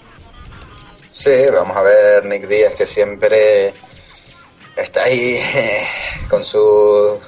Sí, 1.12 1.31
vamos 1.53 1.77
a 1.77 1.83
ver 1.83 2.25
Nick 2.25 2.49
Díaz 2.49 2.75
que 2.77 2.87
siempre 2.87 3.75
está 4.77 5.05
ahí 5.05 5.38
con 6.31 6.44
su 6.44 7.20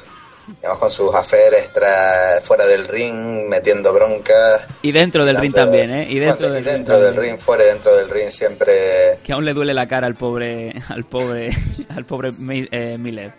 digamos 0.61 0.79
con 0.79 0.91
sus 0.91 1.15
aferes 1.15 1.71
tra- 1.75 2.41
fuera 2.43 2.67
del 2.67 2.89
ring, 2.89 3.47
metiendo 3.49 3.93
broncas. 3.93 4.63
Y 4.81 4.93
dentro 4.93 5.27
del 5.27 5.37
ring 5.37 5.53
también, 5.53 5.91
¿eh? 5.91 6.07
Y 6.09 6.19
dentro 6.19 6.49
Bueno, 6.49 6.55
del, 6.55 6.63
y 6.63 6.67
dentro 6.71 6.95
ring 6.95 7.05
del 7.05 7.15
también. 7.15 7.33
ring, 7.35 7.41
fuera 7.45 7.65
y 7.65 7.67
dentro 7.67 7.95
del 7.95 8.09
ring 8.09 8.31
siempre 8.31 9.19
Que 9.23 9.35
aún 9.35 9.45
le 9.45 9.53
duele 9.53 9.75
la 9.75 9.87
cara 9.87 10.07
al 10.07 10.15
pobre, 10.15 10.73
al 10.89 11.05
pobre, 11.05 11.51
al 11.95 12.07
pobre 12.07 12.31
eh, 12.71 12.97
Miller. 12.99 13.33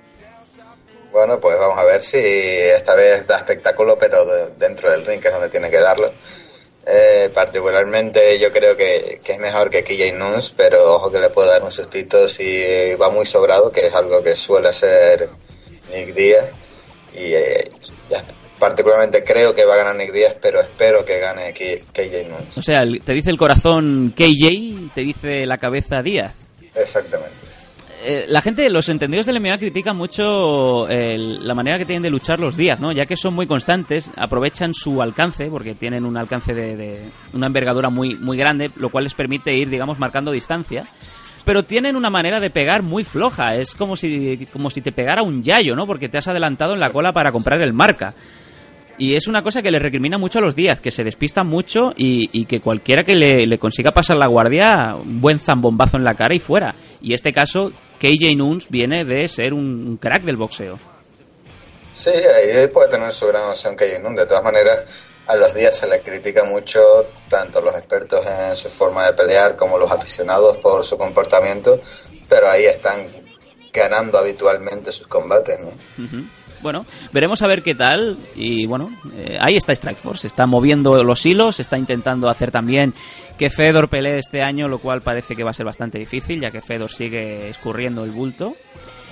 Bueno, 1.19 1.39
pues 1.39 1.57
vamos 1.59 1.77
a 1.77 1.83
ver 1.83 2.01
si 2.01 2.17
esta 2.17 2.95
vez 2.95 3.27
da 3.27 3.37
espectáculo, 3.37 3.97
pero 3.99 4.25
de- 4.25 4.51
dentro 4.57 4.89
del 4.89 5.05
ring, 5.05 5.19
que 5.21 5.27
es 5.27 5.33
donde 5.33 5.49
tiene 5.49 5.69
que 5.69 5.79
darlo. 5.79 6.11
Eh, 6.87 7.29
particularmente 7.33 8.39
yo 8.39 8.51
creo 8.51 8.75
que, 8.75 9.19
que 9.23 9.33
es 9.33 9.39
mejor 9.39 9.69
que 9.69 9.83
KJ 9.83 10.13
Nunes, 10.13 10.53
pero 10.55 10.95
ojo 10.95 11.11
que 11.11 11.19
le 11.19 11.29
puede 11.29 11.49
dar 11.49 11.63
un 11.63 11.71
sustito 11.71 12.27
si 12.29 12.95
va 12.95 13.09
muy 13.09 13.25
sobrado, 13.25 13.69
que 13.71 13.87
es 13.87 13.93
algo 13.93 14.23
que 14.23 14.35
suele 14.35 14.69
hacer 14.69 15.29
Nick 15.93 16.15
Díaz. 16.15 16.49
Y 17.13 17.33
eh, 17.33 17.69
ya, 18.09 18.23
particularmente 18.57 19.23
creo 19.23 19.53
que 19.53 19.65
va 19.65 19.73
a 19.73 19.77
ganar 19.77 19.95
Nick 19.97 20.11
Díaz, 20.13 20.35
pero 20.41 20.61
espero 20.61 21.03
que 21.05 21.19
gane 21.19 21.53
KJ 21.53 22.23
Nunes. 22.29 22.57
O 22.57 22.61
sea, 22.61 22.83
te 23.03 23.13
dice 23.13 23.29
el 23.29 23.37
corazón 23.37 24.13
KJ, 24.15 24.93
te 24.95 25.01
dice 25.01 25.45
la 25.45 25.57
cabeza 25.57 26.01
Díaz. 26.01 26.33
Exactamente. 26.73 27.35
Eh, 28.01 28.25
la 28.29 28.41
gente, 28.41 28.69
los 28.69 28.87
entendidos 28.87 29.25
del 29.25 29.41
MMA 29.41 29.57
critican 29.57 29.97
mucho 29.97 30.87
la 30.89 31.53
manera 31.53 31.77
que 31.77 31.85
tienen 31.85 32.03
de 32.03 32.09
luchar 32.09 32.39
los 32.39 32.55
Díaz, 32.55 32.79
¿no? 32.79 32.91
Ya 32.91 33.05
que 33.05 33.17
son 33.17 33.33
muy 33.33 33.45
constantes, 33.45 34.11
aprovechan 34.15 34.73
su 34.73 35.01
alcance, 35.01 35.47
porque 35.47 35.75
tienen 35.75 36.05
un 36.05 36.15
alcance 36.15 36.53
de, 36.53 37.01
una 37.33 37.47
envergadura 37.47 37.89
muy, 37.89 38.15
muy 38.15 38.37
grande, 38.37 38.71
lo 38.77 38.89
cual 38.89 39.03
les 39.03 39.15
permite 39.15 39.55
ir, 39.55 39.69
digamos, 39.69 39.99
marcando 39.99 40.31
distancia. 40.31 40.85
Pero 41.43 41.63
tienen 41.63 41.95
una 41.95 42.09
manera 42.09 42.39
de 42.39 42.49
pegar 42.49 42.83
muy 42.83 43.03
floja, 43.03 43.55
es 43.55 43.75
como 43.75 43.95
si, 43.95 44.47
como 44.53 44.69
si 44.69 44.81
te 44.81 44.91
pegara 44.91 45.21
un 45.21 45.43
yayo, 45.43 45.75
¿no? 45.75 45.85
Porque 45.85 46.07
te 46.07 46.17
has 46.17 46.27
adelantado 46.27 46.73
en 46.73 46.79
la 46.79 46.91
cola 46.91 47.11
para 47.11 47.31
comprar 47.31 47.61
el 47.61 47.73
marca. 47.73 48.13
Y 48.97 49.15
es 49.15 49.27
una 49.27 49.41
cosa 49.41 49.61
que 49.61 49.71
le 49.71 49.79
recrimina 49.79 50.17
mucho 50.17 50.39
a 50.39 50.41
los 50.41 50.55
Díaz, 50.55 50.81
que 50.81 50.91
se 50.91 51.05
despistan 51.05 51.47
mucho 51.47 51.93
y, 51.95 52.29
y 52.33 52.45
que 52.45 52.59
cualquiera 52.59 53.05
que 53.05 53.15
le, 53.15 53.47
le 53.47 53.57
consiga 53.57 53.91
pasar 53.91 54.17
la 54.17 54.27
guardia, 54.27 54.95
un 55.01 55.21
buen 55.21 55.39
zambombazo 55.39 55.97
en 55.97 56.03
la 56.03 56.15
cara 56.15 56.35
y 56.35 56.39
fuera. 56.39 56.75
Y 57.01 57.13
este 57.13 57.31
caso, 57.33 57.71
KJ 57.99 58.35
Nunes 58.35 58.69
viene 58.69 59.05
de 59.05 59.27
ser 59.27 59.53
un, 59.53 59.97
crack 59.97 60.23
del 60.23 60.37
boxeo. 60.37 60.79
Sí, 61.93 62.09
ahí 62.09 62.67
puede 62.67 62.89
tener 62.89 63.13
su 63.13 63.27
gran 63.27 63.49
opción 63.49 63.75
KJ 63.75 63.99
Nunes. 63.99 64.19
De 64.19 64.25
todas 64.25 64.43
maneras, 64.43 64.81
a 65.27 65.35
los 65.35 65.53
días 65.53 65.77
se 65.77 65.87
le 65.87 66.01
critica 66.01 66.43
mucho, 66.43 66.81
tanto 67.29 67.61
los 67.61 67.75
expertos 67.75 68.25
en 68.25 68.57
su 68.57 68.69
forma 68.69 69.05
de 69.05 69.13
pelear 69.13 69.55
como 69.55 69.77
los 69.77 69.91
aficionados 69.91 70.57
por 70.57 70.83
su 70.83 70.97
comportamiento, 70.97 71.81
pero 72.27 72.49
ahí 72.49 72.65
están 72.65 73.05
ganando 73.71 74.17
habitualmente 74.17 74.91
sus 74.91 75.07
combates, 75.07 75.59
¿no? 75.59 75.67
Ujú. 75.67 76.25
Bueno, 76.61 76.85
veremos 77.13 77.41
a 77.41 77.47
ver 77.47 77.63
qué 77.63 77.75
tal. 77.75 78.17
Y 78.35 78.65
bueno, 78.65 78.89
eh, 79.15 79.37
ahí 79.39 79.55
está 79.55 79.73
Strikeforce. 79.75 80.27
Está 80.27 80.45
moviendo 80.45 81.03
los 81.03 81.25
hilos, 81.25 81.59
está 81.59 81.77
intentando 81.77 82.29
hacer 82.29 82.51
también 82.51 82.93
que 83.37 83.49
Fedor 83.49 83.89
pelee 83.89 84.17
este 84.19 84.41
año, 84.43 84.67
lo 84.67 84.79
cual 84.79 85.01
parece 85.01 85.35
que 85.35 85.43
va 85.43 85.51
a 85.51 85.53
ser 85.53 85.65
bastante 85.65 85.97
difícil, 85.99 86.41
ya 86.41 86.51
que 86.51 86.61
Fedor 86.61 86.91
sigue 86.91 87.49
escurriendo 87.49 88.03
el 88.03 88.11
bulto. 88.11 88.55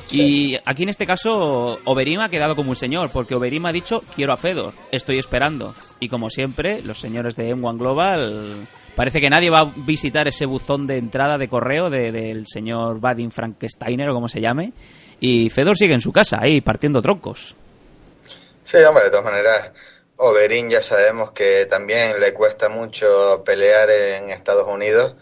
Y 0.10 0.56
aquí 0.64 0.84
en 0.84 0.90
este 0.90 1.06
caso, 1.06 1.80
Oberim 1.84 2.22
ha 2.22 2.30
quedado 2.30 2.56
como 2.56 2.70
un 2.70 2.76
señor, 2.78 3.10
porque 3.12 3.36
Oberim 3.36 3.66
ha 3.66 3.74
dicho: 3.74 4.02
Quiero 4.16 4.32
a 4.32 4.38
Fedor, 4.38 4.74
estoy 4.92 5.20
esperando. 5.20 5.76
Y 6.00 6.08
como 6.08 6.30
siempre, 6.30 6.82
los 6.82 7.00
señores 7.00 7.36
de 7.36 7.54
M1 7.54 7.78
Global. 7.78 8.68
Parece 8.96 9.20
que 9.20 9.30
nadie 9.30 9.50
va 9.50 9.60
a 9.60 9.72
visitar 9.76 10.28
ese 10.28 10.46
buzón 10.46 10.88
de 10.88 10.98
entrada 10.98 11.38
de 11.38 11.50
correo 11.50 11.90
de- 11.90 12.12
del 12.12 12.48
señor 12.48 13.00
Vadim 13.02 13.32
Frankensteiner 13.32 14.10
o 14.10 14.14
como 14.14 14.30
se 14.30 14.40
llame. 14.42 14.72
Y 15.20 15.50
Fedor 15.50 15.78
sigue 15.78 15.94
en 15.94 16.02
su 16.02 16.12
casa, 16.12 16.40
ahí 16.42 16.62
partiendo 16.62 17.02
troncos. 17.02 17.56
Sí, 18.64 18.78
hombre, 18.78 19.06
de 19.06 19.10
todas 19.10 19.26
maneras, 19.26 19.72
Oberyn 20.18 20.70
ya 20.70 20.82
sabemos 20.82 21.32
que 21.32 21.66
también 21.68 22.20
le 22.20 22.34
cuesta 22.34 22.70
mucho 22.70 23.44
pelear 23.46 23.90
en 23.90 24.30
Estados 24.30 24.68
Unidos. 24.68 25.16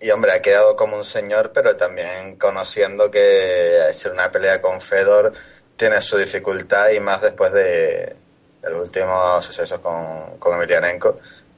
Y 0.00 0.10
hombre, 0.10 0.32
ha 0.32 0.42
quedado 0.42 0.76
como 0.76 0.96
un 0.96 1.04
señor, 1.04 1.52
pero 1.54 1.76
también 1.76 2.36
conociendo 2.36 3.10
que 3.10 3.78
hacer 3.88 4.12
una 4.12 4.32
pelea 4.32 4.60
con 4.62 4.80
Fedor 4.80 5.32
tiene 5.76 6.00
su 6.00 6.16
dificultad 6.16 6.90
y 6.90 7.00
más 7.00 7.22
después 7.22 7.52
de, 7.52 8.16
los 8.62 8.80
últimos 8.80 9.44
sucesos 9.44 9.78
con, 9.80 10.38
con 10.38 10.54
Emelianenko. 10.54 11.16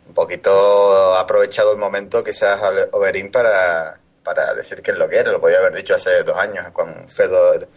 Un 0.09 0.15
poquito 0.15 1.15
ha 1.15 1.21
aprovechado 1.21 1.73
el 1.73 1.79
momento 1.79 2.23
quizás 2.23 2.61
Oberyn 2.93 3.31
para, 3.31 3.99
para 4.25 4.55
decir 4.55 4.83
que 4.83 4.93
es 4.93 4.99
lo 4.99 5.09
que 5.09 5.17
era. 5.17 5.33
Lo 5.33 5.41
podía 5.41 5.59
haber 5.59 5.75
dicho 5.75 5.95
hace 5.95 6.23
dos 6.23 6.37
años 6.37 6.67
con 6.73 7.09
Fedor 7.09 7.69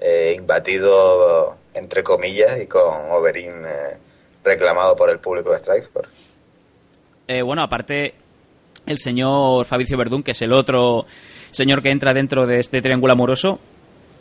eh, 0.00 0.34
imbatido, 0.36 1.56
entre 1.74 2.02
comillas, 2.02 2.60
y 2.60 2.66
con 2.66 3.10
Oberyn 3.10 3.64
eh, 3.66 3.96
reclamado 4.44 4.94
por 4.96 5.10
el 5.10 5.18
público 5.18 5.52
de 5.52 5.58
Strikeforce. 5.58 6.12
Eh, 7.28 7.42
bueno, 7.42 7.62
aparte, 7.62 8.14
el 8.86 8.98
señor 8.98 9.64
Fabricio 9.64 9.98
Verdún, 9.98 10.22
que 10.22 10.32
es 10.32 10.42
el 10.42 10.52
otro 10.52 11.06
señor 11.50 11.82
que 11.82 11.90
entra 11.90 12.14
dentro 12.14 12.46
de 12.46 12.60
este 12.60 12.82
triángulo 12.82 13.12
amoroso, 13.12 13.58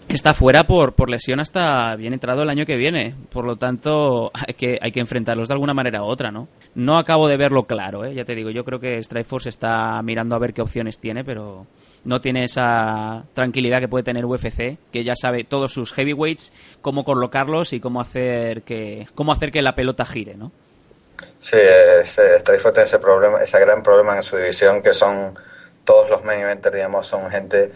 está 0.08 0.34
fuera 0.34 0.66
por, 0.66 0.94
por 0.94 1.10
lesión 1.10 1.40
hasta 1.40 1.96
bien 1.96 2.14
entrado 2.14 2.44
el 2.44 2.50
año 2.50 2.66
que 2.66 2.76
viene. 2.76 3.16
Por 3.32 3.46
lo 3.46 3.56
tanto, 3.56 4.32
hay 4.34 4.54
que, 4.54 4.78
hay 4.82 4.92
que 4.92 5.00
enfrentarlos 5.00 5.48
de 5.48 5.54
alguna 5.54 5.74
manera 5.74 6.04
u 6.04 6.06
otra, 6.06 6.32
¿no? 6.32 6.48
No 6.76 6.98
acabo 6.98 7.28
de 7.28 7.38
verlo 7.38 7.64
claro, 7.64 8.06
¿eh? 8.06 8.14
ya 8.14 8.26
te 8.26 8.36
digo. 8.36 8.50
Yo 8.50 8.64
creo 8.64 8.80
que 8.80 9.02
Strikeforce 9.04 9.50
está 9.50 10.02
mirando 10.04 10.36
a 10.36 10.40
ver 10.40 10.54
qué 10.54 10.62
opciones 10.62 11.00
tiene, 11.00 11.24
pero 11.24 11.66
no 12.04 12.22
tiene 12.22 12.44
esa 12.44 13.26
tranquilidad 13.34 13.80
que 13.80 13.88
puede 13.88 14.04
tener 14.04 14.26
UFC, 14.26 14.78
que 14.92 15.04
ya 15.04 15.16
sabe 15.16 15.44
todos 15.44 15.74
sus 15.74 15.94
heavyweights, 15.94 16.54
cómo 16.82 17.04
colocarlos 17.04 17.74
y 17.74 17.80
cómo 17.80 18.02
hacer 18.02 18.62
que, 18.62 19.08
cómo 19.16 19.32
hacer 19.32 19.52
que 19.52 19.62
la 19.62 19.76
pelota 19.76 20.06
gire, 20.06 20.36
¿no? 20.36 20.52
Sí, 21.40 21.58
Strikeforce 22.04 22.72
tiene 22.72 22.86
ese 22.86 23.00
problema, 23.00 23.42
ese 23.42 23.60
gran 23.60 23.82
problema 23.82 24.16
en 24.16 24.24
su 24.24 24.36
división 24.36 24.82
que 24.82 24.94
son 24.94 25.38
todos 25.84 26.10
los 26.10 26.24
main 26.24 26.42
eventers, 26.42 26.76
digamos, 26.76 27.08
son 27.08 27.30
gente 27.30 27.72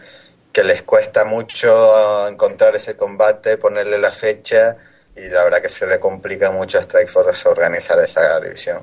que 0.51 0.63
les 0.63 0.83
cuesta 0.83 1.25
mucho 1.25 2.27
encontrar 2.27 2.75
ese 2.75 2.95
combate, 2.95 3.57
ponerle 3.57 3.97
la 3.97 4.11
fecha 4.11 4.75
y 5.15 5.29
la 5.29 5.43
verdad 5.43 5.61
que 5.61 5.69
se 5.69 5.85
le 5.85 5.99
complica 5.99 6.51
mucho 6.51 6.79
a 6.79 6.83
Strikeforce 6.83 7.47
organizar 7.49 7.99
esa 7.99 8.39
división. 8.39 8.79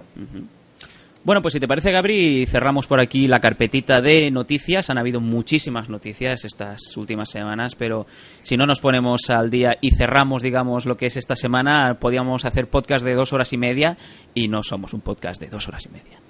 Bueno, 1.27 1.43
pues 1.43 1.55
si 1.55 1.59
te 1.59 1.67
parece, 1.67 1.91
Gabri, 1.91 2.47
cerramos 2.47 2.87
por 2.87 3.01
aquí 3.01 3.27
la 3.27 3.41
carpetita 3.41 4.01
de 4.01 4.31
noticias. 4.31 4.91
Han 4.91 4.99
habido 4.99 5.21
muchísimas 5.21 5.89
noticias 5.89 6.45
estas 6.45 6.97
últimas 6.97 7.31
semanas, 7.31 7.75
pero 7.75 8.07
si 8.43 8.57
no 8.57 8.65
nos 8.65 8.79
ponemos 8.79 9.29
al 9.29 9.51
día 9.51 9.77
y 9.81 9.91
cerramos, 9.91 10.41
digamos, 10.41 10.87
lo 10.87 10.97
que 10.97 11.07
es 11.07 11.17
esta 11.17 11.35
semana, 11.35 11.99
podíamos 11.99 12.45
hacer 12.45 12.69
podcast 12.69 13.05
de 13.05 13.15
dos 13.15 13.33
horas 13.33 13.53
y 13.53 13.57
media 13.57 13.99
y 14.35 14.47
no 14.47 14.63
somos 14.63 14.95
un 14.95 15.01
podcast 15.01 15.41
de 15.41 15.49
dos 15.49 15.67
horas 15.67 15.87
y 15.87 15.89
media. 15.89 16.21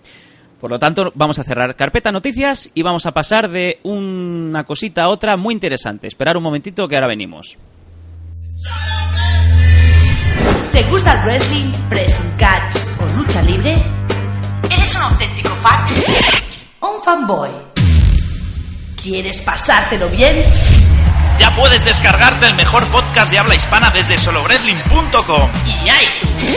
Por 0.60 0.70
lo 0.70 0.78
tanto, 0.78 1.12
vamos 1.14 1.38
a 1.38 1.44
cerrar 1.44 1.76
carpeta 1.76 2.10
noticias 2.12 2.70
y 2.74 2.82
vamos 2.82 3.04
a 3.06 3.12
pasar 3.12 3.50
de 3.50 3.78
una 3.82 4.64
cosita 4.64 5.04
a 5.04 5.08
otra 5.08 5.36
muy 5.36 5.52
interesante. 5.52 6.06
Esperar 6.06 6.36
un 6.36 6.42
momentito 6.42 6.88
que 6.88 6.94
ahora 6.94 7.08
venimos. 7.08 7.58
¿Te 10.72 10.82
gusta 10.84 11.12
el 11.12 11.24
wrestling, 11.24 11.72
pressing 11.88 12.36
catch 12.38 12.76
o 13.00 13.16
lucha 13.16 13.42
libre? 13.42 13.76
¿Eres 14.70 14.96
un 14.96 15.02
auténtico 15.02 15.54
fan? 15.56 15.86
¿O 16.80 16.96
un 16.96 17.02
fanboy? 17.02 17.50
¿Quieres 19.02 19.42
pasártelo 19.42 20.08
bien? 20.08 20.36
Ya 21.38 21.54
puedes 21.54 21.84
descargarte 21.84 22.46
el 22.46 22.54
mejor 22.54 22.86
podcast 22.88 23.30
de 23.30 23.38
habla 23.38 23.54
hispana 23.54 23.90
desde 23.90 24.16
solowrestling.com. 24.18 25.50
Y 25.66 25.72
iTunes. 25.90 26.56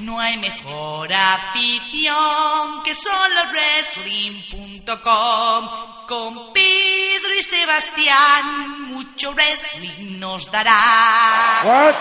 No 0.00 0.18
hay 0.18 0.36
mejor 0.38 1.12
afición 1.12 2.82
que 2.84 2.92
solowrestling.com. 2.94 5.68
Con 6.08 6.52
Pedro 6.52 7.34
y 7.38 7.42
Sebastián, 7.42 8.88
mucho 8.90 9.32
wrestling 9.34 10.18
nos 10.18 10.50
dará. 10.50 11.94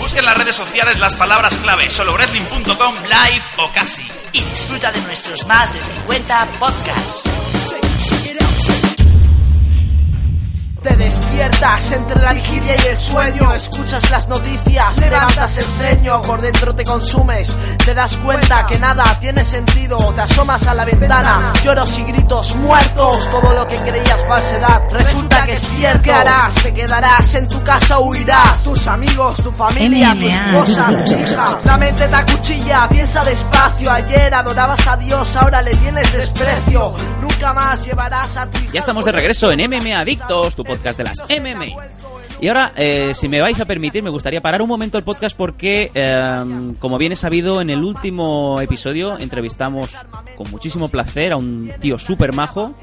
Busca 0.00 0.20
en 0.20 0.24
las 0.24 0.38
redes 0.38 0.56
sociales 0.56 0.98
las 0.98 1.14
palabras 1.16 1.54
clave 1.56 1.90
solowrestling.com 1.90 2.94
live 3.02 3.44
o 3.58 3.70
casi. 3.72 4.06
Y 4.32 4.42
disfruta 4.42 4.90
de 4.92 5.00
nuestros 5.02 5.44
más 5.46 5.70
de 5.72 5.78
50 5.78 6.46
podcasts. 6.58 7.28
Despiertas 11.40 11.92
entre 11.92 12.20
la 12.20 12.34
vigilia 12.34 12.76
y 12.84 12.86
el 12.88 12.96
sueño, 12.96 13.54
escuchas 13.54 14.10
las 14.10 14.28
noticias, 14.28 14.98
levantas 14.98 15.56
el 15.56 15.64
ceño, 15.64 16.20
por 16.22 16.40
dentro 16.40 16.74
te 16.74 16.84
consumes, 16.84 17.56
te 17.82 17.94
das 17.94 18.16
cuenta 18.18 18.66
que 18.66 18.78
nada 18.78 19.04
tiene 19.20 19.42
sentido, 19.44 19.96
te 20.14 20.20
asomas 20.20 20.66
a 20.66 20.74
la 20.74 20.84
ventana, 20.84 21.52
lloros 21.64 21.98
y 21.98 22.02
gritos 22.02 22.56
muertos, 22.56 23.30
todo 23.30 23.54
lo 23.54 23.66
que 23.66 23.76
creías 23.76 24.22
falsedad, 24.26 24.82
resulta 24.90 25.46
que 25.46 25.52
es 25.54 25.60
cierto. 25.60 26.02
¿Qué 26.02 26.12
harás? 26.12 26.54
Te 26.56 26.74
quedarás 26.74 27.34
en 27.34 27.48
tu 27.48 27.62
casa 27.62 27.98
huirás, 28.00 28.64
tus 28.64 28.86
amigos, 28.86 29.42
tu 29.42 29.52
familia, 29.52 30.14
tu 30.14 30.26
esposa, 30.26 30.88
tu 31.06 31.12
hija, 31.12 31.58
la 31.64 31.76
mente 31.78 32.06
te 32.06 32.16
acuchilla, 32.16 32.88
piensa 32.88 33.24
despacio, 33.24 33.90
ayer 33.90 34.34
adorabas 34.34 34.86
a 34.86 34.96
Dios, 34.96 35.36
ahora 35.36 35.62
le 35.62 35.74
tienes 35.76 36.12
desprecio, 36.12 36.94
nunca 37.20 37.54
más 37.54 37.84
llevarás 37.84 38.36
a 38.36 38.46
tu 38.46 38.58
hija 38.58 38.72
Ya 38.74 38.80
estamos 38.80 39.04
de 39.04 39.12
regreso 39.12 39.50
en 39.50 39.70
MMA 39.70 39.98
Adictos, 39.98 40.54
tu 40.54 40.64
podcast 40.64 40.98
de 40.98 41.04
las 41.04 41.29
MMA. 41.30 41.66
Y 42.40 42.48
ahora, 42.48 42.72
eh, 42.76 43.12
si 43.14 43.28
me 43.28 43.40
vais 43.40 43.60
a 43.60 43.66
permitir, 43.66 44.02
me 44.02 44.08
gustaría 44.08 44.40
parar 44.40 44.62
un 44.62 44.68
momento 44.68 44.96
el 44.96 45.04
podcast 45.04 45.36
porque, 45.36 45.90
eh, 45.94 46.36
como 46.78 46.96
bien 46.96 47.12
es 47.12 47.18
sabido, 47.18 47.60
en 47.60 47.68
el 47.68 47.84
último 47.84 48.60
episodio 48.62 49.18
entrevistamos 49.18 49.90
con 50.36 50.50
muchísimo 50.50 50.88
placer 50.88 51.32
a 51.32 51.36
un 51.36 51.70
tío 51.80 51.98
súper 51.98 52.32
majo, 52.32 52.74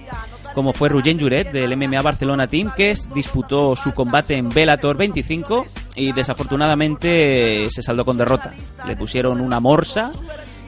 como 0.53 0.73
fue 0.73 0.89
Ruyen 0.89 1.19
Juret 1.19 1.51
del 1.51 1.75
MMA 1.75 2.03
Barcelona 2.03 2.47
Team, 2.47 2.71
que 2.77 2.95
disputó 3.15 3.75
su 3.75 3.95
combate 3.95 4.38
en 4.38 4.49
Bellator 4.49 4.95
25 4.95 5.65
y 5.95 6.12
desafortunadamente 6.12 7.67
se 7.71 7.81
saldó 7.81 8.05
con 8.05 8.17
derrota. 8.17 8.53
Le 8.86 8.95
pusieron 8.95 9.41
una 9.41 9.60
morsa 9.60 10.12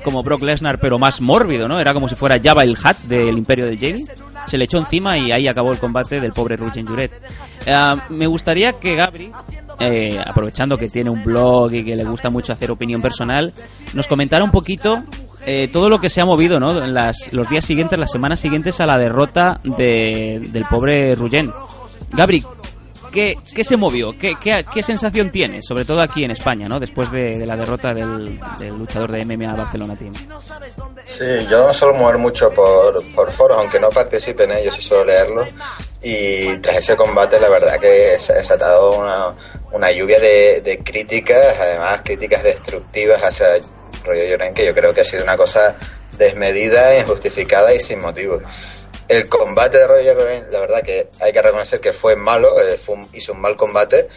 como 0.04 0.24
Brock 0.24 0.42
Lesnar, 0.44 0.80
pero 0.80 0.98
más 1.00 1.22
mórbido, 1.22 1.68
¿no? 1.68 1.80
Era 1.80 1.94
como 1.94 2.08
si 2.08 2.16
fuera 2.16 2.40
Java 2.44 2.64
el 2.64 2.78
Hat 2.82 2.98
del 3.04 3.38
Imperio 3.38 3.66
del 3.66 3.78
Jamie. 3.78 4.06
Se 4.48 4.58
le 4.58 4.64
echó 4.66 4.78
encima 4.78 5.18
y 5.18 5.32
ahí 5.32 5.48
acabó 5.48 5.72
el 5.72 5.78
combate 5.80 6.20
del 6.20 6.32
pobre 6.34 6.56
Rugen 6.58 6.86
Juret. 6.88 7.12
Eh, 7.66 7.96
me 8.10 8.26
gustaría 8.28 8.74
que 8.74 8.96
Gabri, 8.96 9.32
eh, 9.80 10.20
aprovechando 10.26 10.78
que 10.78 10.90
tiene 10.90 11.10
un 11.10 11.24
blog 11.24 11.74
y 11.74 11.84
que 11.86 11.96
le 11.96 12.04
gusta 12.06 12.30
mucho 12.30 12.54
hacer 12.54 12.72
opinión 12.72 13.02
personal, 13.02 13.54
nos 13.94 14.08
comentara 14.08 14.44
un 14.44 14.52
poquito 14.52 15.04
eh, 15.46 15.70
todo 15.72 15.90
lo 15.90 16.00
que 16.00 16.10
se 16.10 16.22
ha 16.22 16.26
movido, 16.26 16.60
¿no? 16.60 16.84
En 16.84 16.94
las, 16.94 17.32
los 17.34 17.50
días 17.50 17.64
siguientes, 17.66 17.98
las 18.00 18.12
semanas 18.12 18.40
siguientes 18.40 18.80
a 18.80 18.86
la 18.86 18.98
derrota 18.98 19.60
de- 19.64 20.42
del 20.52 20.66
pobre 20.66 21.16
Rugen. 21.16 21.52
Gabri, 22.12 22.44
¿qué, 23.12 23.38
qué 23.54 23.64
se 23.64 23.78
movió? 23.78 24.12
¿Qué, 24.18 24.36
qué, 24.42 24.66
qué 24.74 24.84
sensación 24.84 25.32
tienes? 25.32 25.66
Sobre 25.66 25.86
todo 25.86 26.02
aquí 26.02 26.24
en 26.24 26.32
España, 26.32 26.68
¿no? 26.68 26.80
Después 26.80 27.12
de, 27.12 27.38
de 27.38 27.46
la 27.46 27.56
derrota 27.56 27.94
del, 27.94 28.40
del 28.58 28.78
luchador 28.78 29.12
de 29.12 29.26
MMA 29.26 29.56
Barcelona 29.56 29.96
Team. 29.96 30.14
Sí, 31.06 31.26
yo 31.50 31.74
suelo 31.74 31.94
mover 31.96 32.18
mucho 32.18 32.52
por, 32.52 33.04
por 33.14 33.32
foros, 33.32 33.58
aunque 33.60 33.80
no 33.80 33.90
participe 33.90 34.44
en 34.44 34.52
ellos 34.54 34.76
suelo 34.82 35.06
leerlos. 35.06 35.50
Y 36.02 36.58
tras 36.58 36.78
ese 36.78 36.96
combate, 36.96 37.40
la 37.40 37.50
verdad 37.50 37.80
que 37.80 38.18
se 38.20 38.34
ha 38.34 38.38
desatado 38.38 38.98
una, 38.98 39.36
una 39.72 39.92
lluvia 39.92 40.20
de, 40.20 40.62
de 40.62 40.80
críticas, 40.80 41.56
además 41.60 42.02
críticas 42.04 42.44
destructivas 42.44 43.22
hacia 43.22 43.48
Roger 44.04 44.30
Llorén, 44.30 44.54
que 44.54 44.66
yo 44.66 44.74
creo 44.74 44.94
que 44.94 45.02
ha 45.02 45.06
sido 45.06 45.24
una 45.24 45.38
cosa 45.38 45.76
desmedida, 46.18 46.98
injustificada 47.00 47.74
y 47.74 47.80
sin 47.80 48.02
motivo. 48.02 48.42
El 49.10 49.28
combate 49.28 49.80
de 49.80 49.88
Roger 49.88 50.16
Llorén, 50.18 50.46
la 50.52 50.60
verdad 50.62 50.82
que 50.84 51.10
hay 51.20 51.34
que 51.34 51.42
reconocer 51.42 51.80
que 51.82 51.92
fue 51.94 52.16
malo, 52.16 52.62
eh, 52.62 52.78
fue 52.78 52.96
un- 52.96 53.10
hizo 53.14 53.34
un 53.34 53.42
mal 53.42 53.58
combate, 53.58 54.08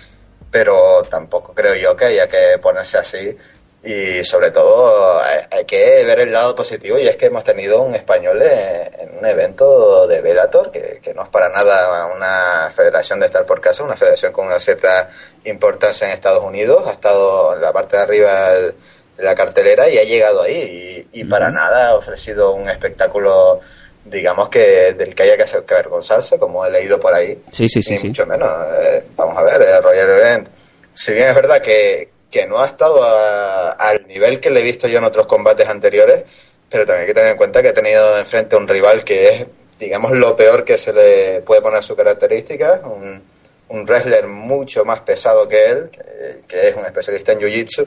pero 0.50 1.02
tampoco 1.04 1.54
creo 1.54 1.74
yo 1.74 1.96
que 1.96 2.04
haya 2.06 2.28
que 2.28 2.58
ponerse 2.60 2.98
así. 2.98 3.36
Y 3.84 4.22
sobre 4.22 4.52
todo 4.52 5.20
hay, 5.50 5.64
que 5.64 6.04
ver 6.04 6.20
el 6.20 6.30
lado 6.32 6.54
positivo 6.54 6.98
y 6.98 7.08
es 7.08 7.16
que 7.16 7.26
hemos 7.26 7.42
tenido 7.42 7.82
un 7.82 7.96
español 7.96 8.40
en, 8.42 8.94
en 9.00 9.18
un 9.18 9.26
evento 9.26 10.06
de 10.06 10.20
Velator 10.20 10.70
que, 10.70 11.00
que 11.02 11.12
no 11.14 11.24
es 11.24 11.28
para 11.30 11.48
nada 11.48 12.06
una 12.14 12.70
federación 12.70 13.18
de 13.18 13.26
estar 13.26 13.44
por 13.46 13.60
casa, 13.60 13.82
una 13.82 13.96
federación 13.96 14.32
con 14.32 14.46
una 14.46 14.60
cierta 14.60 15.10
importancia 15.44 16.06
en 16.06 16.12
Estados 16.14 16.44
Unidos, 16.44 16.84
ha 16.86 16.92
estado 16.92 17.54
en 17.56 17.62
la 17.62 17.72
parte 17.72 17.96
de 17.96 18.02
arriba 18.04 18.50
de 18.52 18.74
la 19.18 19.34
cartelera 19.34 19.88
y 19.88 19.98
ha 19.98 20.04
llegado 20.04 20.42
ahí 20.42 21.08
y, 21.12 21.20
y 21.20 21.24
para 21.24 21.50
nada 21.50 21.88
ha 21.88 21.94
ofrecido 21.96 22.52
un 22.52 22.68
espectáculo 22.70 23.60
digamos 24.04 24.48
que 24.48 24.94
del 24.94 25.14
que 25.14 25.22
haya 25.22 25.36
que, 25.36 25.74
avergonzarse 25.74 26.38
como 26.38 26.64
he 26.66 26.70
leído 26.70 27.00
por 27.00 27.14
ahí 27.14 27.40
Sí, 27.50 27.68
sí, 27.68 27.82
sí, 27.82 27.92
ni 27.92 27.98
sí. 27.98 28.08
mucho 28.08 28.26
menos. 28.26 28.50
Eh, 28.80 29.04
vamos 29.16 29.36
a 29.38 29.42
ver, 29.44 29.62
eh, 29.62 29.80
Roger 29.80 30.08
Event, 30.10 30.48
si 30.94 31.12
bien 31.12 31.28
es 31.28 31.34
verdad 31.34 31.60
que, 31.62 32.10
que 32.30 32.46
no 32.46 32.58
ha 32.60 32.66
estado 32.66 33.02
a- 33.04 33.70
al 33.72 34.06
nivel 34.08 34.40
que 34.40 34.50
le 34.50 34.60
he 34.60 34.64
visto 34.64 34.88
yo 34.88 34.98
en 34.98 35.04
otros 35.04 35.26
combates 35.26 35.68
anteriores, 35.68 36.22
pero 36.68 36.84
también 36.86 37.02
hay 37.02 37.06
que 37.08 37.14
tener 37.14 37.30
en 37.32 37.36
cuenta 37.36 37.62
que 37.62 37.68
ha 37.68 37.74
tenido 37.74 38.18
enfrente 38.18 38.56
a 38.56 38.58
un 38.58 38.66
rival 38.66 39.04
que 39.04 39.28
es, 39.28 39.46
digamos, 39.78 40.12
lo 40.12 40.34
peor 40.36 40.64
que 40.64 40.78
se 40.78 40.92
le 40.92 41.40
puede 41.42 41.60
poner 41.62 41.78
a 41.78 41.82
su 41.82 41.94
característica, 41.94 42.80
un, 42.84 43.22
un 43.68 43.84
wrestler 43.86 44.26
mucho 44.26 44.84
más 44.84 45.00
pesado 45.00 45.48
que 45.48 45.64
él, 45.66 45.90
que, 45.90 46.42
que 46.48 46.68
es 46.68 46.74
un 46.76 46.84
especialista 46.86 47.32
en 47.32 47.40
Jiu-Jitsu. 47.40 47.86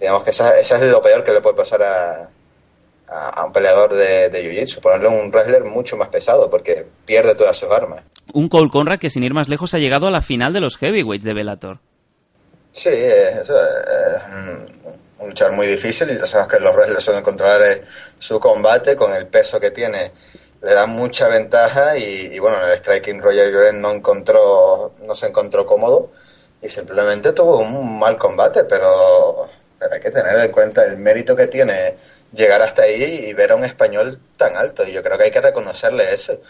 Digamos 0.00 0.22
que 0.24 0.30
esa, 0.30 0.58
esa 0.58 0.76
es 0.76 0.82
lo 0.82 1.00
peor 1.00 1.24
que 1.24 1.32
le 1.32 1.40
puede 1.40 1.56
pasar 1.56 1.82
a, 1.82 2.28
a, 3.08 3.44
un 3.44 3.52
peleador 3.52 3.94
de, 3.94 4.28
de 4.30 4.42
Jiu-Jitsu, 4.42 4.80
ponerle 4.80 5.08
un 5.08 5.30
wrestler 5.30 5.64
mucho 5.64 5.96
más 5.96 6.08
pesado, 6.08 6.50
porque 6.50 6.86
pierde 7.04 7.34
todas 7.34 7.56
sus 7.56 7.70
armas. 7.70 8.02
Un 8.32 8.48
Cole 8.48 8.70
Conrad 8.70 8.98
que 8.98 9.10
sin 9.10 9.22
ir 9.22 9.34
más 9.34 9.48
lejos 9.48 9.74
ha 9.74 9.78
llegado 9.78 10.06
a 10.06 10.10
la 10.10 10.22
final 10.22 10.52
de 10.52 10.60
los 10.60 10.76
heavyweights 10.76 11.24
de 11.24 11.34
Bellator. 11.34 11.78
Sí, 12.72 12.90
eso 12.90 13.54
es 13.58 14.22
un, 14.24 14.66
un 15.18 15.28
luchador 15.28 15.54
muy 15.54 15.66
difícil 15.66 16.10
y 16.10 16.18
ya 16.18 16.26
sabemos 16.26 16.52
que 16.52 16.60
los 16.60 16.74
wrestlers 16.74 17.04
suelen 17.04 17.22
controlar 17.22 17.62
eh, 17.62 17.84
su 18.18 18.38
combate 18.38 18.96
con 18.96 19.12
el 19.14 19.26
peso 19.28 19.58
que 19.58 19.70
tiene. 19.70 20.12
Le 20.62 20.74
da 20.74 20.86
mucha 20.86 21.28
ventaja 21.28 21.96
y, 21.96 22.34
y 22.34 22.38
bueno, 22.38 22.58
en 22.62 22.70
el 22.70 22.78
striking 22.78 23.22
Roger 23.22 23.52
Grant 23.52 23.78
no 23.78 23.92
encontró, 23.92 24.92
no 25.02 25.14
se 25.14 25.26
encontró 25.26 25.64
cómodo 25.64 26.10
y 26.60 26.68
simplemente 26.68 27.32
tuvo 27.32 27.58
un 27.58 27.98
mal 27.98 28.18
combate, 28.18 28.64
pero, 28.64 29.48
pero 29.78 29.94
hay 29.94 30.00
que 30.00 30.10
tener 30.10 30.38
en 30.38 30.50
cuenta 30.50 30.84
el 30.84 30.98
mérito 30.98 31.36
que 31.36 31.46
tiene 31.46 31.94
llegar 32.36 32.62
hasta 32.62 32.82
ahí 32.82 33.26
y 33.28 33.32
ver 33.34 33.52
a 33.52 33.56
un 33.56 33.64
español 33.64 34.18
tan 34.36 34.56
alto 34.56 34.84
y 34.86 34.92
yo 34.92 35.02
creo 35.02 35.16
que 35.18 35.24
hay 35.24 35.30
que 35.30 35.40
reconocerle 35.40 36.12
eso 36.12 36.40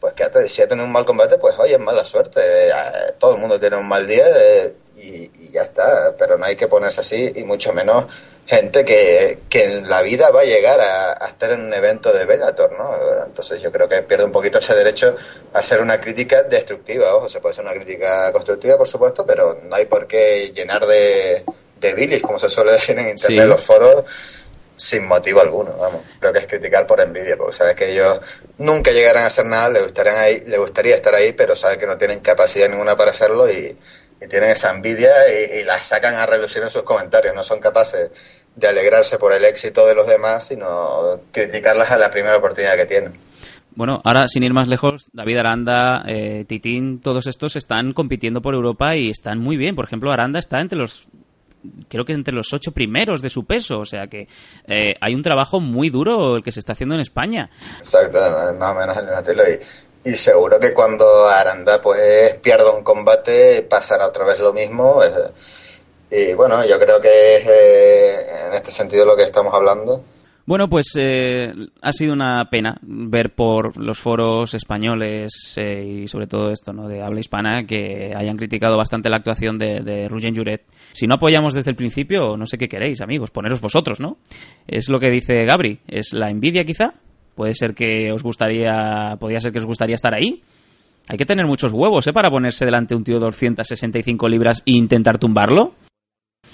pues 0.00 0.12
que 0.12 0.48
si 0.50 0.60
ha 0.60 0.68
tenido 0.68 0.84
un 0.86 0.92
mal 0.92 1.06
combate, 1.06 1.38
pues 1.38 1.54
oye, 1.58 1.74
es 1.76 1.80
mala 1.80 2.04
suerte. 2.04 2.38
Eh, 2.44 2.70
todo 3.18 3.36
el 3.36 3.40
mundo 3.40 3.58
tiene 3.58 3.76
un 3.78 3.88
mal 3.88 4.06
día 4.06 4.26
eh, 4.36 4.74
y, 4.96 5.30
y 5.46 5.50
ya 5.50 5.62
está. 5.62 6.14
Pero 6.18 6.36
no 6.36 6.44
hay 6.44 6.56
que 6.56 6.68
ponerse 6.68 7.00
así, 7.00 7.32
y 7.34 7.42
mucho 7.42 7.72
menos 7.72 8.04
gente 8.46 8.84
que, 8.84 9.38
que 9.48 9.64
en 9.64 9.88
la 9.88 10.02
vida 10.02 10.28
va 10.28 10.42
a 10.42 10.44
llegar 10.44 10.78
a, 10.78 11.24
a 11.24 11.28
estar 11.28 11.52
en 11.52 11.60
un 11.62 11.72
evento 11.72 12.12
de 12.12 12.26
Bellator, 12.26 12.72
¿no? 12.76 13.24
Entonces 13.24 13.62
yo 13.62 13.72
creo 13.72 13.88
que 13.88 14.02
pierde 14.02 14.24
un 14.26 14.32
poquito 14.32 14.58
ese 14.58 14.74
derecho 14.74 15.16
a 15.54 15.60
hacer 15.60 15.80
una 15.80 15.98
crítica 15.98 16.42
destructiva. 16.42 17.14
Ojo, 17.14 17.30
se 17.30 17.40
puede 17.40 17.54
hacer 17.54 17.64
una 17.64 17.72
crítica 17.72 18.30
constructiva, 18.30 18.76
por 18.76 18.88
supuesto, 18.88 19.24
pero 19.24 19.56
no 19.62 19.74
hay 19.74 19.86
por 19.86 20.06
qué 20.06 20.52
llenar 20.54 20.84
de, 20.86 21.46
de 21.80 21.94
bilis, 21.94 22.20
como 22.20 22.38
se 22.38 22.50
suele 22.50 22.72
decir 22.72 22.98
en 22.98 23.08
internet, 23.08 23.42
Sí. 23.44 23.48
los 23.48 23.64
foros, 23.64 24.04
sin 24.76 25.06
motivo 25.06 25.40
alguno, 25.40 25.76
vamos. 25.78 26.02
Creo 26.18 26.32
que 26.32 26.40
es 26.40 26.46
criticar 26.46 26.86
por 26.86 27.00
envidia, 27.00 27.36
porque 27.36 27.56
sabes 27.56 27.74
que 27.74 27.92
ellos 27.92 28.20
nunca 28.58 28.90
llegarán 28.90 29.24
a 29.24 29.26
hacer 29.26 29.46
nada, 29.46 29.70
les 29.70 29.82
gustaría, 29.82 30.20
ahí, 30.20 30.42
les 30.46 30.58
gustaría 30.58 30.96
estar 30.96 31.14
ahí, 31.14 31.32
pero 31.32 31.56
saben 31.56 31.78
que 31.78 31.86
no 31.86 31.96
tienen 31.96 32.20
capacidad 32.20 32.68
ninguna 32.68 32.96
para 32.96 33.10
hacerlo 33.10 33.50
y, 33.50 33.76
y 34.20 34.28
tienen 34.28 34.50
esa 34.50 34.70
envidia 34.70 35.12
y, 35.28 35.60
y 35.60 35.64
la 35.64 35.78
sacan 35.78 36.14
a 36.14 36.26
relucir 36.26 36.62
en 36.62 36.70
sus 36.70 36.82
comentarios. 36.82 37.34
No 37.34 37.42
son 37.42 37.60
capaces 37.60 38.10
de 38.56 38.68
alegrarse 38.68 39.18
por 39.18 39.32
el 39.32 39.44
éxito 39.44 39.86
de 39.86 39.94
los 39.94 40.06
demás, 40.06 40.46
sino 40.46 41.20
criticarlas 41.32 41.90
a 41.90 41.96
la 41.96 42.10
primera 42.10 42.36
oportunidad 42.36 42.76
que 42.76 42.86
tienen. 42.86 43.18
Bueno, 43.76 44.00
ahora 44.04 44.28
sin 44.28 44.44
ir 44.44 44.52
más 44.52 44.68
lejos, 44.68 45.10
David 45.12 45.38
Aranda, 45.38 46.04
eh, 46.06 46.44
Titín, 46.46 47.00
todos 47.00 47.26
estos 47.26 47.56
están 47.56 47.92
compitiendo 47.92 48.40
por 48.40 48.54
Europa 48.54 48.94
y 48.94 49.10
están 49.10 49.40
muy 49.40 49.56
bien. 49.56 49.74
Por 49.74 49.84
ejemplo, 49.84 50.12
Aranda 50.12 50.38
está 50.38 50.60
entre 50.60 50.78
los, 50.78 51.08
creo 51.88 52.04
que 52.04 52.12
entre 52.12 52.34
los 52.34 52.52
ocho 52.52 52.72
primeros 52.72 53.22
de 53.22 53.30
su 53.30 53.44
peso. 53.44 53.80
O 53.80 53.84
sea 53.84 54.06
que 54.06 54.28
eh, 54.66 54.94
hay 55.00 55.14
un 55.14 55.22
trabajo 55.22 55.60
muy 55.60 55.90
duro 55.90 56.36
el 56.36 56.42
que 56.42 56.52
se 56.52 56.60
está 56.60 56.72
haciendo 56.72 56.94
en 56.94 57.00
España. 57.00 57.50
Exacto, 57.78 58.18
más 58.58 58.76
o 58.76 58.78
menos 58.78 58.96
el 58.96 59.06
mismo. 59.06 59.42
Y, 60.04 60.10
y 60.10 60.16
seguro 60.16 60.60
que 60.60 60.74
cuando 60.74 61.28
Aranda 61.28 61.80
pues 61.80 62.34
pierda 62.42 62.70
un 62.72 62.82
combate 62.84 63.62
pasará 63.68 64.08
otra 64.08 64.24
vez 64.24 64.38
lo 64.38 64.52
mismo. 64.52 65.02
eh, 65.02 65.10
y 66.10 66.34
bueno, 66.34 66.64
yo 66.64 66.78
creo 66.78 67.00
que 67.00 67.36
es 67.36 67.46
eh, 67.46 68.46
en 68.48 68.54
este 68.54 68.70
sentido 68.70 69.04
lo 69.04 69.16
que 69.16 69.24
estamos 69.24 69.52
hablando. 69.52 70.04
Bueno, 70.46 70.68
pues 70.68 70.92
eh, 70.96 71.54
ha 71.80 71.92
sido 71.94 72.12
una 72.12 72.50
pena 72.50 72.76
ver 72.82 73.34
por 73.34 73.78
los 73.78 73.98
foros 73.98 74.52
españoles 74.52 75.54
eh, 75.56 76.02
y 76.02 76.06
sobre 76.06 76.26
todo 76.26 76.50
esto 76.50 76.74
¿no? 76.74 76.86
de 76.86 77.00
habla 77.00 77.20
hispana 77.20 77.64
que 77.66 78.12
hayan 78.14 78.36
criticado 78.36 78.76
bastante 78.76 79.08
la 79.08 79.16
actuación 79.16 79.56
de, 79.56 79.80
de 79.80 80.06
Rugen 80.06 80.36
Juret. 80.36 80.66
Si 80.92 81.06
no 81.06 81.14
apoyamos 81.14 81.54
desde 81.54 81.70
el 81.70 81.76
principio, 81.76 82.36
no 82.36 82.44
sé 82.44 82.58
qué 82.58 82.68
queréis, 82.68 83.00
amigos, 83.00 83.30
poneros 83.30 83.62
vosotros, 83.62 84.00
¿no? 84.00 84.18
Es 84.66 84.90
lo 84.90 85.00
que 85.00 85.08
dice 85.08 85.46
Gabri, 85.46 85.78
es 85.88 86.12
la 86.12 86.28
envidia 86.28 86.66
quizá. 86.66 86.92
Puede 87.34 87.54
ser 87.54 87.74
que 87.74 88.12
os 88.12 88.22
gustaría, 88.22 89.16
podría 89.18 89.40
ser 89.40 89.50
que 89.50 89.58
os 89.58 89.66
gustaría 89.66 89.94
estar 89.94 90.14
ahí. 90.14 90.42
Hay 91.08 91.16
que 91.16 91.26
tener 91.26 91.46
muchos 91.46 91.72
huevos, 91.72 92.06
¿eh? 92.06 92.12
Para 92.12 92.30
ponerse 92.30 92.66
delante 92.66 92.94
de 92.94 92.98
un 92.98 93.04
tío 93.04 93.14
de 93.14 93.20
265 93.20 94.28
libras 94.28 94.62
e 94.66 94.72
intentar 94.72 95.18
tumbarlo. 95.18 95.74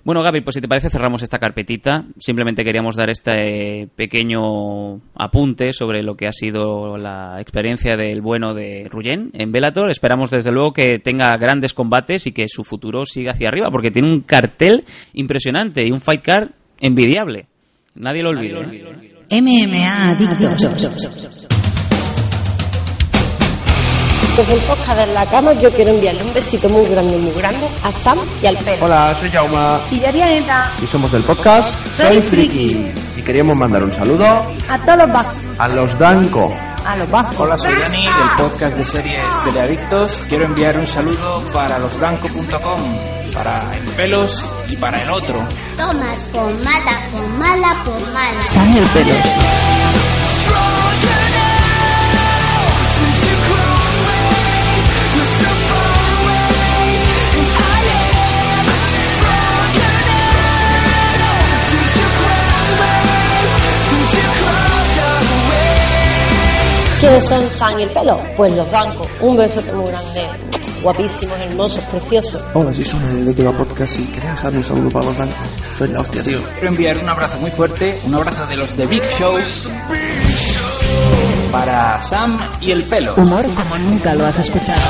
Bueno, 0.02 0.22
Gaby, 0.22 0.40
pues 0.40 0.54
si 0.54 0.60
te 0.60 0.68
parece 0.68 0.88
cerramos 0.88 1.22
esta 1.22 1.38
carpetita. 1.38 2.04
Simplemente 2.18 2.64
queríamos 2.64 2.96
dar 2.96 3.10
este 3.10 3.88
pequeño 3.94 5.00
apunte 5.14 5.72
sobre 5.72 6.02
lo 6.02 6.16
que 6.16 6.26
ha 6.26 6.32
sido 6.32 6.96
la 6.96 7.40
experiencia 7.40 7.96
del 7.96 8.22
bueno 8.22 8.54
de 8.54 8.86
Ruyen 8.90 9.30
en 9.34 9.52
Bellator. 9.52 9.90
Esperamos 9.90 10.30
desde 10.30 10.52
luego 10.52 10.72
que 10.72 10.98
tenga 10.98 11.36
grandes 11.36 11.74
combates 11.74 12.26
y 12.26 12.32
que 12.32 12.48
su 12.48 12.64
futuro 12.64 13.04
siga 13.04 13.32
hacia 13.32 13.48
arriba, 13.48 13.70
porque 13.70 13.90
tiene 13.90 14.10
un 14.10 14.22
cartel 14.22 14.84
impresionante 15.12 15.86
y 15.86 15.90
un 15.90 16.00
fight 16.00 16.22
card 16.22 16.50
envidiable. 16.80 17.46
Nadie 17.94 18.22
lo 18.22 18.30
olvide. 18.30 18.60
¿eh? 19.28 19.40
MMA 19.40 20.10
Adictos. 20.10 21.49
Desde 24.40 24.54
el 24.54 24.60
podcast 24.60 24.96
de 25.00 25.06
la 25.08 25.26
cama 25.26 25.52
yo 25.52 25.70
quiero 25.70 25.90
enviarle 25.90 26.22
un 26.22 26.32
besito 26.32 26.66
muy 26.70 26.86
grande, 26.86 27.14
muy 27.18 27.32
grande 27.32 27.66
a 27.84 27.92
Sam 27.92 28.16
y 28.42 28.46
al 28.46 28.56
perro. 28.56 28.86
Hola, 28.86 29.14
soy 29.14 29.28
Jauma 29.30 29.78
Y 29.90 30.00
yo 30.00 30.08
Arianeta. 30.08 30.72
y 30.82 30.86
somos 30.86 31.12
del 31.12 31.22
podcast 31.24 31.74
Soy 31.98 32.22
Friki. 32.22 32.90
Y 33.18 33.22
queríamos 33.22 33.54
mandar 33.54 33.84
un 33.84 33.92
saludo 33.92 34.24
A 34.26 34.78
todos 34.78 34.96
los 34.98 35.12
vascos. 35.12 35.36
a 35.58 35.68
los 35.68 35.98
Danco. 35.98 36.56
A 36.86 36.96
los 36.96 37.10
vascos. 37.10 37.40
Hola, 37.40 37.58
soy 37.58 37.72
Dani 37.84 38.02
del 38.06 38.28
podcast 38.38 38.76
de 38.78 38.84
series 38.86 39.28
Teleadictos. 39.44 40.22
Quiero 40.26 40.46
enviar 40.46 40.78
un 40.78 40.86
saludo 40.86 41.42
para 41.52 41.78
losblanco.com, 41.78 42.80
para 43.34 43.74
el 43.76 43.84
pelos 43.90 44.42
y 44.70 44.76
para 44.76 45.02
el 45.02 45.10
otro. 45.10 45.34
Toma 45.76 46.14
pomada, 46.32 46.98
pomada, 47.12 47.84
pomada. 47.84 48.44
Sam 48.44 48.72
y 48.74 48.78
el 48.78 48.86
pelo. 48.86 49.14
¿Quiénes 67.10 67.28
son 67.28 67.50
Sam 67.50 67.80
y 67.80 67.82
el 67.82 67.90
pelo? 67.90 68.20
Pues 68.36 68.52
los 68.54 68.70
blancos. 68.70 69.08
Un 69.20 69.36
besote 69.36 69.72
muy 69.72 69.86
grande. 69.88 70.28
Guapísimos, 70.80 71.40
hermosos, 71.40 71.84
preciosos. 71.86 72.40
Hola, 72.54 72.72
soy 72.72 72.84
Sune 72.84 73.12
de 73.14 73.24
Décima 73.24 73.50
Podcast 73.50 73.98
y 73.98 74.04
quería 74.04 74.30
dejar 74.30 74.52
un 74.52 74.62
saludo 74.62 74.90
para 74.90 75.06
los 75.06 75.18
Danco. 75.18 75.34
Soy 75.76 75.88
la 75.88 76.00
hostia, 76.02 76.22
tío. 76.22 76.38
Quiero 76.54 76.68
enviar 76.68 76.98
un 76.98 77.08
abrazo 77.08 77.36
muy 77.40 77.50
fuerte, 77.50 77.98
un 78.04 78.14
abrazo 78.14 78.46
de 78.46 78.56
los 78.56 78.76
The 78.76 78.86
Big 78.86 79.02
Shows 79.18 79.68
para 81.50 82.00
Sam 82.00 82.38
y 82.60 82.70
el 82.70 82.84
pelo. 82.84 83.14
Humor 83.16 83.44
como 83.56 83.76
nunca 83.78 84.14
lo 84.14 84.24
has 84.24 84.38
escuchado. 84.38 84.80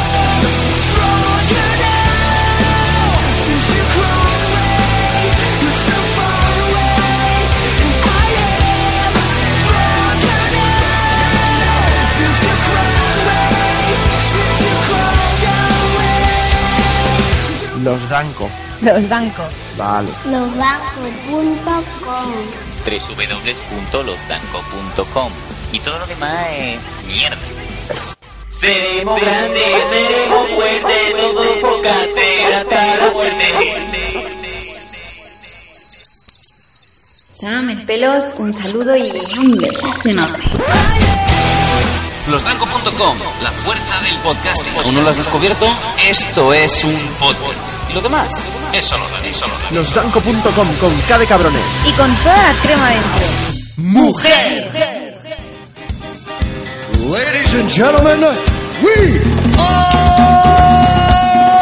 Los 18.11 18.19
Danco. 18.19 18.51
Los 18.83 19.09
Danco. 19.09 19.45
Vale. 19.77 20.09
Losbancos.com 20.27 22.33
www.losdanco.com 22.85 25.33
y 25.73 25.79
todo 25.79 26.01
lo 26.01 26.07
demás 26.09 26.49
es 26.53 26.81
mierda. 27.07 27.39
Seremos 28.51 29.21
grandes, 29.21 29.63
seremos 29.63 30.51
fuertes, 30.51 31.17
todos 31.21 31.47
focate 31.61 32.45
hasta 32.57 32.97
la 32.97 33.11
muerte. 33.13 33.45
Sam, 37.41 37.71
el 37.71 37.87
pelos, 37.87 38.25
un 38.39 38.53
saludo 38.53 38.97
y 38.97 39.09
un 39.39 39.57
besazo 39.57 40.09
enorme. 40.09 40.45
Losdanco.com, 42.29 43.19
la 43.43 43.51
fuerza 43.53 44.01
del 44.01 44.17
podcasting. 44.19 44.77
¿Aún 44.85 44.95
no 44.95 45.03
lo 45.03 45.09
has 45.09 45.17
descubierto? 45.17 45.67
Esto 46.09 46.53
es 46.55 46.85
un 46.85 47.01
podcast. 47.19 47.91
Y 47.91 47.95
lo 47.95 48.01
demás 48.01 48.45
es 48.73 48.85
solo 48.85 49.05
es 49.25 49.37
solo 49.37 49.53
Losdanco.com 49.71 50.69
con 50.81 51.01
K 51.09 51.19
de 51.19 51.27
cabrones. 51.27 51.63
Y 51.89 51.93
con 51.93 52.15
toda 52.17 52.37
la 52.37 52.53
crema 52.61 52.89
dentro. 52.91 53.11
¡Mujer! 53.77 55.11
Ladies 56.99 57.55
and 57.55 57.71
gentlemen, 57.71 58.21
we 58.83 59.21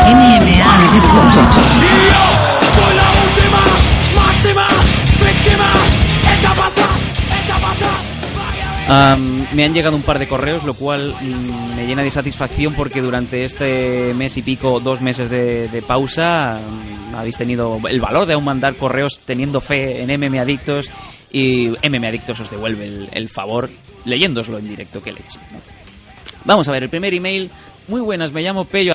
MMA 0.09 0.64
Adictos. 0.75 1.35
Soy 2.75 2.94
la 2.97 3.09
última, 3.25 3.61
máxima, 4.16 4.66
víctima, 5.25 5.73
echa 6.38 6.55
para 6.55 6.66
atrás, 6.68 7.01
echa 7.42 7.57
para 7.61 7.73
atrás. 7.73 8.03
Am, 8.90 9.38
me 9.52 9.64
han 9.64 9.72
llegado 9.72 9.96
un 9.96 10.02
par 10.02 10.18
de 10.18 10.28
correos, 10.28 10.64
lo 10.64 10.74
cual 10.74 11.14
mm, 11.20 11.76
me 11.76 11.87
llena 11.87 12.02
de 12.02 12.11
satisfacción 12.11 12.74
porque 12.74 13.00
durante 13.00 13.44
este 13.44 14.12
mes 14.14 14.37
y 14.37 14.42
pico, 14.42 14.80
dos 14.80 15.00
meses 15.00 15.30
de, 15.30 15.68
de 15.68 15.82
pausa, 15.82 16.61
mm, 16.61 17.14
habéis 17.14 17.37
tenido 17.37 17.80
el 17.88 18.00
valor 18.00 18.26
de 18.26 18.34
aún 18.34 18.44
mandar 18.44 18.76
correos 18.76 19.20
teniendo 19.24 19.61
fe 19.61 20.02
en 20.02 20.20
MM 20.20 20.38
Adictos 20.38 20.90
y 21.30 21.68
MM 21.68 22.06
Adictos 22.06 22.40
os 22.40 22.50
devuelve 22.50 22.84
el, 22.87 23.08
el 23.12 23.28
favor 23.28 23.70
leyéndoslo 24.04 24.58
en 24.58 24.68
directo 24.68 25.02
que 25.02 25.12
leche. 25.12 25.38
¿no? 25.52 25.58
Vamos 26.44 26.68
a 26.68 26.72
ver, 26.72 26.82
el 26.82 26.88
primer 26.88 27.14
email. 27.14 27.50
Muy 27.88 28.00
buenas, 28.00 28.32
me 28.32 28.42
llamo 28.42 28.64
Pello. 28.64 28.94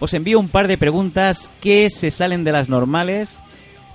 Os 0.00 0.14
envío 0.14 0.38
un 0.38 0.48
par 0.48 0.68
de 0.68 0.78
preguntas 0.78 1.50
que 1.60 1.90
se 1.90 2.10
salen 2.10 2.44
de 2.44 2.52
las 2.52 2.68
normales 2.68 3.40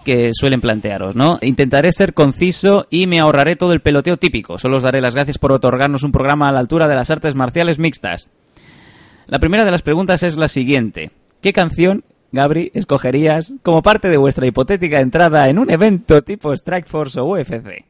que 0.03 0.31
suelen 0.33 0.61
plantearos, 0.61 1.15
¿no? 1.15 1.39
Intentaré 1.41 1.91
ser 1.91 2.13
conciso 2.13 2.87
y 2.89 3.07
me 3.07 3.19
ahorraré 3.19 3.55
todo 3.55 3.73
el 3.73 3.81
peloteo 3.81 4.17
típico. 4.17 4.57
Solo 4.57 4.77
os 4.77 4.83
daré 4.83 5.01
las 5.01 5.15
gracias 5.15 5.37
por 5.37 5.51
otorgarnos 5.51 6.03
un 6.03 6.11
programa 6.11 6.49
a 6.49 6.51
la 6.51 6.59
altura 6.59 6.87
de 6.87 6.95
las 6.95 7.09
artes 7.09 7.35
marciales 7.35 7.79
mixtas. 7.79 8.29
La 9.27 9.39
primera 9.39 9.65
de 9.65 9.71
las 9.71 9.81
preguntas 9.81 10.21
es 10.23 10.37
la 10.37 10.47
siguiente. 10.47 11.11
¿Qué 11.41 11.53
canción, 11.53 12.03
Gabri, 12.31 12.71
escogerías 12.73 13.53
como 13.63 13.81
parte 13.81 14.09
de 14.09 14.17
vuestra 14.17 14.45
hipotética 14.45 14.99
entrada 14.99 15.49
en 15.49 15.59
un 15.59 15.69
evento 15.69 16.21
tipo 16.21 16.53
Strike 16.53 16.87
Force 16.87 17.19
o 17.19 17.25
UFC? 17.25 17.85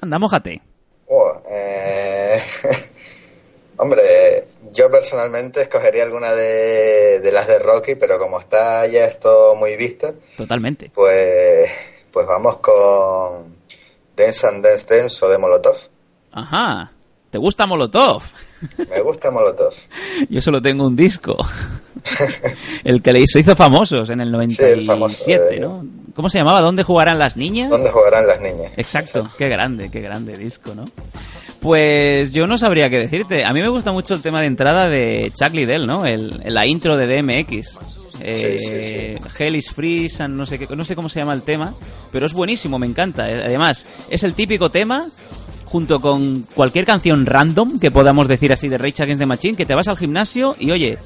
Anda, 0.00 0.18
mójate. 0.18 0.62
Oh, 1.06 1.42
eh, 1.50 2.42
Hombre, 3.78 4.02
yo 4.72 4.90
personalmente 4.90 5.62
escogería 5.62 6.02
alguna 6.04 6.32
de, 6.34 7.20
de 7.20 7.32
las 7.32 7.46
de 7.46 7.58
Rocky, 7.58 7.94
pero 7.96 8.18
como 8.18 8.40
está 8.40 8.86
ya 8.86 9.04
esto 9.06 9.54
muy 9.56 9.76
visto, 9.76 10.14
Totalmente. 10.36 10.90
pues, 10.94 11.70
pues 12.12 12.26
vamos 12.26 12.58
con 12.58 13.56
Dance 14.16 14.46
and 14.46 14.64
Dance 14.64 14.86
Dance 14.88 15.24
o 15.24 15.28
de 15.28 15.38
Molotov. 15.38 15.76
Ajá. 16.32 16.92
¿Te 17.30 17.38
gusta 17.38 17.66
Molotov? 17.66 18.22
Me 18.90 19.00
gusta 19.02 19.30
Molotov. 19.30 19.74
Yo 20.30 20.40
solo 20.40 20.62
tengo 20.62 20.86
un 20.86 20.96
disco. 20.96 21.36
el 22.84 23.02
que 23.02 23.12
le 23.12 23.20
hizo 23.20 23.54
famosos 23.56 24.08
en 24.10 24.20
el 24.20 24.30
97, 24.32 24.84
famoso 24.86 25.24
de- 25.30 25.60
¿no? 25.60 25.84
¿Cómo 26.14 26.28
se 26.30 26.38
llamaba? 26.38 26.60
¿Dónde 26.62 26.82
jugarán 26.82 27.18
las 27.18 27.36
niñas? 27.36 27.70
¿Dónde 27.70 27.90
jugarán 27.90 28.26
las 28.26 28.40
niñas? 28.40 28.72
Exacto, 28.76 29.30
qué 29.38 29.48
grande, 29.48 29.88
qué 29.90 30.00
grande 30.00 30.36
disco, 30.36 30.74
¿no? 30.74 30.84
Pues 31.60 32.32
yo 32.32 32.46
no 32.46 32.56
sabría 32.56 32.88
qué 32.88 32.98
decirte. 32.98 33.44
A 33.44 33.52
mí 33.52 33.60
me 33.60 33.68
gusta 33.68 33.90
mucho 33.92 34.14
el 34.14 34.22
tema 34.22 34.40
de 34.40 34.46
entrada 34.46 34.88
de 34.88 35.32
Chuck 35.34 35.52
Liddell, 35.54 35.86
¿no? 35.86 36.06
El, 36.06 36.40
la 36.46 36.66
intro 36.66 36.96
de 36.96 37.06
DMX. 37.22 37.78
Eh, 38.20 39.16
Hell 39.38 39.56
is 39.56 39.70
Free, 39.70 40.08
and 40.20 40.34
no 40.36 40.44
sé, 40.46 40.58
qué, 40.58 40.74
no 40.74 40.84
sé 40.84 40.94
cómo 40.96 41.08
se 41.08 41.20
llama 41.20 41.34
el 41.34 41.42
tema, 41.42 41.74
pero 42.12 42.26
es 42.26 42.32
buenísimo, 42.32 42.78
me 42.78 42.86
encanta. 42.86 43.30
Eh, 43.30 43.42
Además, 43.46 43.86
es 44.10 44.22
el 44.24 44.34
típico 44.34 44.70
tema 44.70 45.06
junto 45.64 46.00
con 46.00 46.42
cualquier 46.54 46.84
canción 46.84 47.26
random 47.26 47.78
que 47.78 47.90
podamos 47.90 48.26
decir 48.28 48.52
así 48.52 48.68
de 48.68 48.78
Rage 48.78 49.02
Against 49.02 49.20
the 49.20 49.26
Machine, 49.26 49.56
que 49.56 49.66
te 49.66 49.74
vas 49.74 49.86
al 49.88 49.96
gimnasio 49.98 50.56
y 50.58 50.70
oye, 50.70 50.98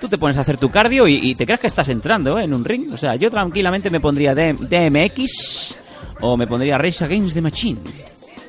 tú 0.00 0.08
te 0.08 0.16
pones 0.18 0.36
a 0.36 0.42
hacer 0.42 0.56
tu 0.58 0.70
cardio 0.70 1.08
y, 1.08 1.14
y 1.16 1.34
te 1.34 1.44
crees 1.44 1.60
que 1.60 1.66
estás 1.66 1.88
entrando 1.88 2.38
¿eh? 2.38 2.44
en 2.44 2.54
un 2.54 2.64
ring. 2.64 2.92
O 2.92 2.96
sea, 2.96 3.16
yo 3.16 3.30
tranquilamente 3.30 3.90
me 3.90 4.00
pondría 4.00 4.34
D- 4.34 4.52
DMX 4.54 5.76
o 6.20 6.36
me 6.36 6.46
pondría 6.46 6.78
Rage 6.78 7.04
Against 7.04 7.34
the 7.34 7.40
Machine. 7.42 7.80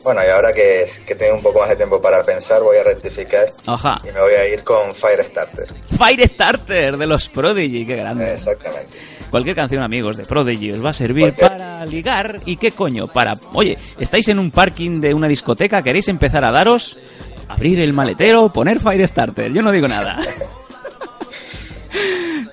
Bueno, 0.08 0.22
y 0.26 0.30
ahora 0.30 0.54
que, 0.54 0.86
que 1.06 1.16
tengo 1.16 1.36
un 1.36 1.42
poco 1.42 1.60
más 1.60 1.68
de 1.68 1.76
tiempo 1.76 2.02
para 2.02 2.24
pensar, 2.24 2.62
voy 2.62 2.78
a 2.78 2.84
rectificar 2.86 3.50
Ajá. 3.66 4.00
y 4.04 4.14
me 4.14 4.22
voy 4.22 4.32
a 4.36 4.48
ir 4.48 4.64
con 4.64 4.96
Firestarter. 4.96 5.68
Firestarter 5.98 6.96
de 6.96 7.06
los 7.06 7.28
Prodigy, 7.28 7.86
qué 7.86 7.98
grande. 7.98 8.36
Exactamente. 8.36 8.98
Cualquier 9.30 9.58
canción, 9.58 9.84
amigos, 9.84 10.16
de 10.16 10.24
Prodigy 10.24 10.72
os 10.72 10.86
va 10.86 10.92
a 10.92 10.94
servir 10.94 11.34
para 11.34 11.86
ligar. 11.86 12.40
¿Y 12.46 12.56
qué 12.56 12.72
coño? 12.72 13.08
Para. 13.08 13.34
Oye, 13.52 13.78
estáis 14.00 14.30
en 14.30 14.40
un 14.40 14.50
parking 14.50 15.02
de 15.02 15.14
una 15.14 15.28
discoteca, 15.28 15.84
queréis 15.84 16.08
empezar 16.08 16.46
a 16.46 16.52
daros. 16.52 16.98
Abrir 17.50 17.82
el 17.82 17.92
maletero, 17.92 18.48
poner 18.48 18.80
Firestarter. 18.80 19.52
Yo 19.52 19.62
no 19.62 19.74
digo 19.74 19.90
nada. 19.90 20.22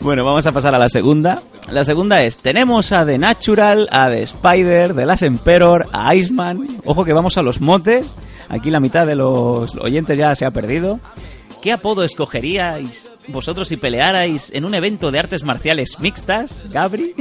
Bueno, 0.00 0.24
vamos 0.24 0.46
a 0.46 0.52
pasar 0.52 0.74
a 0.74 0.78
la 0.78 0.88
segunda. 0.88 1.42
La 1.70 1.84
segunda 1.84 2.22
es, 2.22 2.36
tenemos 2.36 2.92
a 2.92 3.06
The 3.06 3.16
Natural, 3.16 3.88
a 3.90 4.08
The 4.08 4.22
Spider, 4.22 4.94
The 4.94 5.06
Last 5.06 5.22
Emperor, 5.22 5.88
a 5.92 6.14
Iceman. 6.14 6.80
Ojo 6.84 7.04
que 7.04 7.12
vamos 7.12 7.38
a 7.38 7.42
los 7.42 7.60
motes. 7.60 8.14
Aquí 8.48 8.70
la 8.70 8.80
mitad 8.80 9.06
de 9.06 9.14
los 9.14 9.74
oyentes 9.76 10.18
ya 10.18 10.34
se 10.34 10.44
ha 10.44 10.50
perdido. 10.50 11.00
¿Qué 11.62 11.72
apodo 11.72 12.04
escogeríais 12.04 13.12
vosotros 13.28 13.68
si 13.68 13.78
pelearais 13.78 14.50
en 14.52 14.66
un 14.66 14.74
evento 14.74 15.10
de 15.10 15.18
artes 15.18 15.42
marciales 15.44 15.98
mixtas, 15.98 16.66
Gabri? 16.70 17.14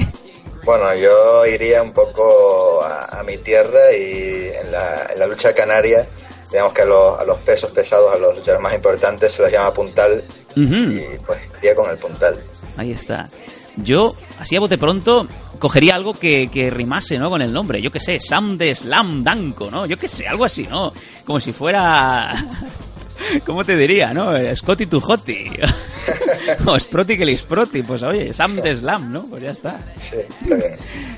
Bueno, 0.66 0.94
yo 0.96 1.46
iría 1.46 1.82
un 1.82 1.94
poco 1.94 2.84
a, 2.84 3.24
mi 3.26 3.38
tierra 3.38 3.92
y 3.94 4.50
en 4.62 4.72
la, 4.72 5.10
en 5.14 5.20
la 5.20 5.28
lucha 5.28 5.54
canaria, 5.54 6.06
digamos 6.52 6.74
que 6.74 6.82
a 6.82 6.86
los, 6.86 7.20
a 7.20 7.24
los 7.24 7.38
pesos 7.40 7.72
pesados, 7.72 8.14
a 8.14 8.18
los 8.18 8.38
luchadores 8.38 8.62
más 8.62 8.74
importantes, 8.74 9.34
se 9.34 9.42
los 9.42 9.52
llama 9.52 9.74
puntal 9.74 10.26
Y 10.56 11.00
pues 11.26 11.40
iría 11.60 11.76
con 11.76 11.90
el 11.90 11.98
puntal. 11.98 12.44
Ahí 12.78 12.92
está. 12.92 13.28
Yo, 13.78 14.16
así 14.40 14.56
a 14.56 14.60
bote 14.60 14.78
pronto, 14.78 15.28
cogería 15.58 15.96
algo 15.96 16.14
que, 16.14 16.50
que 16.52 16.70
rimase, 16.70 17.18
¿no? 17.18 17.30
Con 17.30 17.42
el 17.42 17.52
nombre. 17.52 17.82
Yo 17.82 17.92
qué 17.92 18.00
sé, 18.00 18.20
Sam 18.20 18.58
de 18.58 18.76
Slam 18.76 19.24
Danko, 19.24 19.72
¿no? 19.72 19.86
Yo 19.86 19.98
qué 19.98 20.08
sé, 20.08 20.28
algo 20.28 20.46
así, 20.46 20.68
¿no? 20.68 20.94
Como 21.26 21.40
si 21.40 21.52
fuera... 21.54 22.36
¿Cómo 23.46 23.64
te 23.64 23.76
diría, 23.76 24.14
no? 24.14 24.34
Scotty 24.56 24.86
to 24.86 25.00
Hotty. 25.00 25.50
o 26.66 26.80
Sproti 26.80 27.18
que 27.18 27.38
Sproti. 27.38 27.84
Pues 27.84 28.04
oye, 28.04 28.34
Sam 28.34 28.56
de 28.58 28.76
Slam, 28.76 29.12
¿no? 29.12 29.24
Pues 29.24 29.44
ya 29.44 29.52
está. 29.52 29.82
Sí, 29.96 30.18
está 30.18 30.56
bien. 30.56 30.78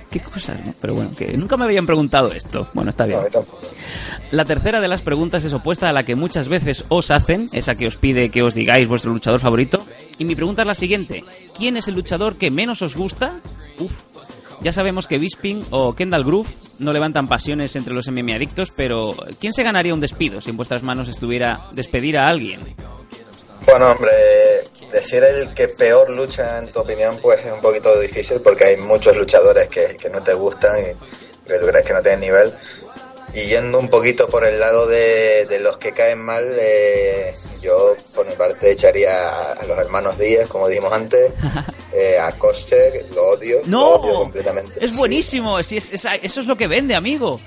Qué 0.09 0.19
cosas, 0.19 0.57
¿no? 0.65 0.73
Pero 0.79 0.95
bueno, 0.95 1.11
que 1.15 1.35
nunca 1.37 1.57
me 1.57 1.65
habían 1.65 1.85
preguntado 1.85 2.31
esto. 2.31 2.67
Bueno, 2.73 2.89
está 2.89 3.05
bien. 3.05 3.21
No, 3.21 3.27
tampoco. 3.27 3.61
La 4.31 4.45
tercera 4.45 4.79
de 4.79 4.87
las 4.87 5.01
preguntas 5.01 5.43
es 5.45 5.53
opuesta 5.53 5.89
a 5.89 5.93
la 5.93 6.03
que 6.03 6.15
muchas 6.15 6.47
veces 6.47 6.85
os 6.89 7.11
hacen, 7.11 7.49
esa 7.51 7.75
que 7.75 7.87
os 7.87 7.97
pide 7.97 8.29
que 8.29 8.43
os 8.43 8.53
digáis 8.53 8.87
vuestro 8.87 9.11
luchador 9.11 9.39
favorito. 9.39 9.85
Y 10.17 10.25
mi 10.25 10.35
pregunta 10.35 10.61
es 10.63 10.67
la 10.67 10.75
siguiente: 10.75 11.23
¿Quién 11.57 11.77
es 11.77 11.87
el 11.87 11.95
luchador 11.95 12.37
que 12.37 12.51
menos 12.51 12.81
os 12.81 12.95
gusta? 12.95 13.39
Uf. 13.79 14.03
Ya 14.61 14.73
sabemos 14.73 15.07
que 15.07 15.19
Bisping 15.19 15.65
o 15.71 15.93
Kendall 15.93 16.23
Groove 16.23 16.49
no 16.79 16.93
levantan 16.93 17.27
pasiones 17.27 17.75
entre 17.75 17.93
los 17.93 18.07
MMA 18.07 18.35
adictos, 18.35 18.71
pero 18.75 19.15
¿quién 19.39 19.53
se 19.53 19.63
ganaría 19.63 19.93
un 19.93 19.99
despido 19.99 20.41
si 20.41 20.49
en 20.49 20.57
vuestras 20.57 20.83
manos 20.83 21.07
estuviera 21.07 21.67
despedir 21.73 22.17
a 22.17 22.27
alguien? 22.27 22.75
Bueno, 23.65 23.91
hombre, 23.91 24.11
decir 24.91 25.23
el 25.23 25.53
que 25.53 25.67
peor 25.67 26.09
lucha 26.09 26.59
en 26.59 26.69
tu 26.69 26.79
opinión 26.79 27.17
pues 27.21 27.45
es 27.45 27.51
un 27.51 27.61
poquito 27.61 27.99
difícil 27.99 28.39
porque 28.41 28.65
hay 28.65 28.77
muchos 28.77 29.15
luchadores 29.15 29.67
que, 29.69 29.97
que 29.97 30.09
no 30.09 30.21
te 30.21 30.33
gustan 30.33 30.79
y 30.79 31.47
que 31.47 31.59
tú 31.59 31.65
crees 31.67 31.85
que 31.85 31.93
no 31.93 32.01
tienen 32.01 32.21
nivel. 32.21 32.53
Y 33.33 33.47
yendo 33.47 33.79
un 33.79 33.89
poquito 33.89 34.29
por 34.29 34.45
el 34.45 34.59
lado 34.59 34.87
de, 34.87 35.45
de 35.49 35.59
los 35.59 35.77
que 35.77 35.91
caen 35.91 36.19
mal, 36.19 36.45
eh, 36.57 37.35
yo 37.65 37.95
por 38.13 38.25
mi 38.25 38.33
parte 38.35 38.71
echaría 38.71 39.51
a, 39.53 39.65
los 39.65 39.77
hermanos 39.77 40.17
Díaz, 40.17 40.47
como 40.47 40.67
dijimos 40.67 40.93
antes, 40.93 41.31
eh, 41.93 42.17
a 42.19 42.31
Koster, 42.33 43.07
lo 43.13 43.29
odio, 43.31 43.57
¡No! 43.65 43.79
lo 43.81 43.87
odio 43.95 44.13
completamente. 44.15 44.73
Es 44.79 44.95
buenísimo, 44.95 45.61
si 45.63 45.77
es- 45.77 45.91
es- 45.91 46.05
eso 46.23 46.41
es 46.41 46.47
lo 46.47 46.55
que 46.55 46.67
vende, 46.67 46.95
amigo. 46.95 47.39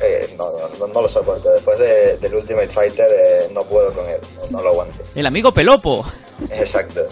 Eh, 0.00 0.34
no, 0.36 0.46
no, 0.78 0.86
no, 0.88 1.02
lo 1.02 1.08
soporto. 1.08 1.50
Después 1.52 1.78
de- 1.78 2.16
del 2.18 2.34
Ultimate 2.34 2.68
Fighter 2.68 3.08
eh, 3.10 3.48
no 3.52 3.62
puedo 3.64 3.92
con 3.92 4.08
él, 4.08 4.18
no, 4.36 4.58
no 4.58 4.62
lo 4.62 4.70
aguanto. 4.70 4.98
El 5.14 5.26
amigo 5.26 5.52
Pelopo. 5.54 6.04
Exacto. 6.50 7.06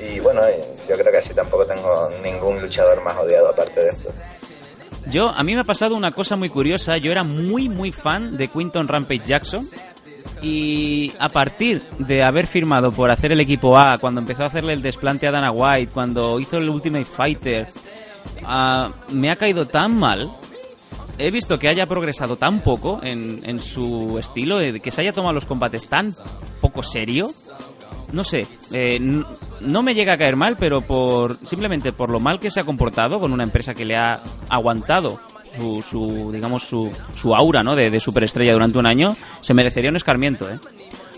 Y 0.00 0.20
bueno, 0.20 0.44
eh, 0.46 0.62
yo 0.88 0.96
creo 0.96 1.10
que 1.10 1.18
así 1.18 1.34
tampoco 1.34 1.66
tengo 1.66 2.08
ningún 2.22 2.60
luchador 2.62 3.02
más 3.02 3.16
odiado 3.18 3.48
aparte 3.48 3.80
de 3.80 3.90
esto. 3.90 4.10
Yo, 5.08 5.28
a 5.30 5.42
mí 5.42 5.54
me 5.56 5.62
ha 5.62 5.64
pasado 5.64 5.96
una 5.96 6.12
cosa 6.12 6.36
muy 6.36 6.48
curiosa. 6.48 6.96
Yo 6.96 7.10
era 7.10 7.24
muy, 7.24 7.68
muy 7.68 7.90
fan 7.90 8.36
de 8.36 8.46
Quinton 8.46 8.86
Rampage 8.86 9.22
Jackson. 9.26 9.68
Y 10.42 11.12
a 11.18 11.28
partir 11.28 11.82
de 11.98 12.22
haber 12.22 12.46
firmado 12.46 12.92
por 12.92 13.10
hacer 13.10 13.32
el 13.32 13.40
equipo 13.40 13.78
A, 13.78 13.98
cuando 13.98 14.20
empezó 14.20 14.42
a 14.42 14.46
hacerle 14.46 14.72
el 14.72 14.82
desplante 14.82 15.26
a 15.26 15.30
Dana 15.30 15.50
White, 15.50 15.92
cuando 15.92 16.40
hizo 16.40 16.58
el 16.58 16.68
Ultimate 16.68 17.04
Fighter, 17.04 17.68
ah, 18.44 18.90
me 19.10 19.30
ha 19.30 19.36
caído 19.36 19.66
tan 19.66 19.96
mal. 19.96 20.30
He 21.18 21.30
visto 21.30 21.58
que 21.58 21.68
haya 21.68 21.86
progresado 21.86 22.36
tan 22.36 22.62
poco 22.62 23.00
en, 23.02 23.60
su 23.60 24.18
estilo, 24.18 24.58
que 24.82 24.90
se 24.90 25.00
haya 25.02 25.12
tomado 25.12 25.34
los 25.34 25.46
combates 25.46 25.86
tan 25.86 26.16
poco 26.60 26.82
serio. 26.82 27.30
No 28.12 28.24
sé, 28.24 28.46
eh, 28.72 28.98
no 29.60 29.82
me 29.82 29.94
llega 29.94 30.14
a 30.14 30.18
caer 30.18 30.36
mal, 30.36 30.56
pero 30.58 30.82
por 30.82 31.36
simplemente 31.36 31.92
por 31.92 32.10
lo 32.10 32.20
mal 32.20 32.40
que 32.40 32.50
se 32.50 32.60
ha 32.60 32.64
comportado 32.64 33.20
con 33.20 33.32
una 33.32 33.42
empresa 33.42 33.74
que 33.74 33.84
le 33.84 33.96
ha 33.96 34.22
aguantado 34.48 35.20
su, 35.56 35.82
su 35.82 36.30
digamos, 36.32 36.62
su, 36.64 36.90
su 37.14 37.34
aura 37.34 37.62
¿no? 37.62 37.76
de, 37.76 37.90
de 37.90 38.00
superestrella 38.00 38.52
durante 38.52 38.78
un 38.78 38.86
año, 38.86 39.16
se 39.40 39.54
merecería 39.54 39.90
un 39.90 39.96
escarmiento. 39.96 40.48
¿eh? 40.50 40.58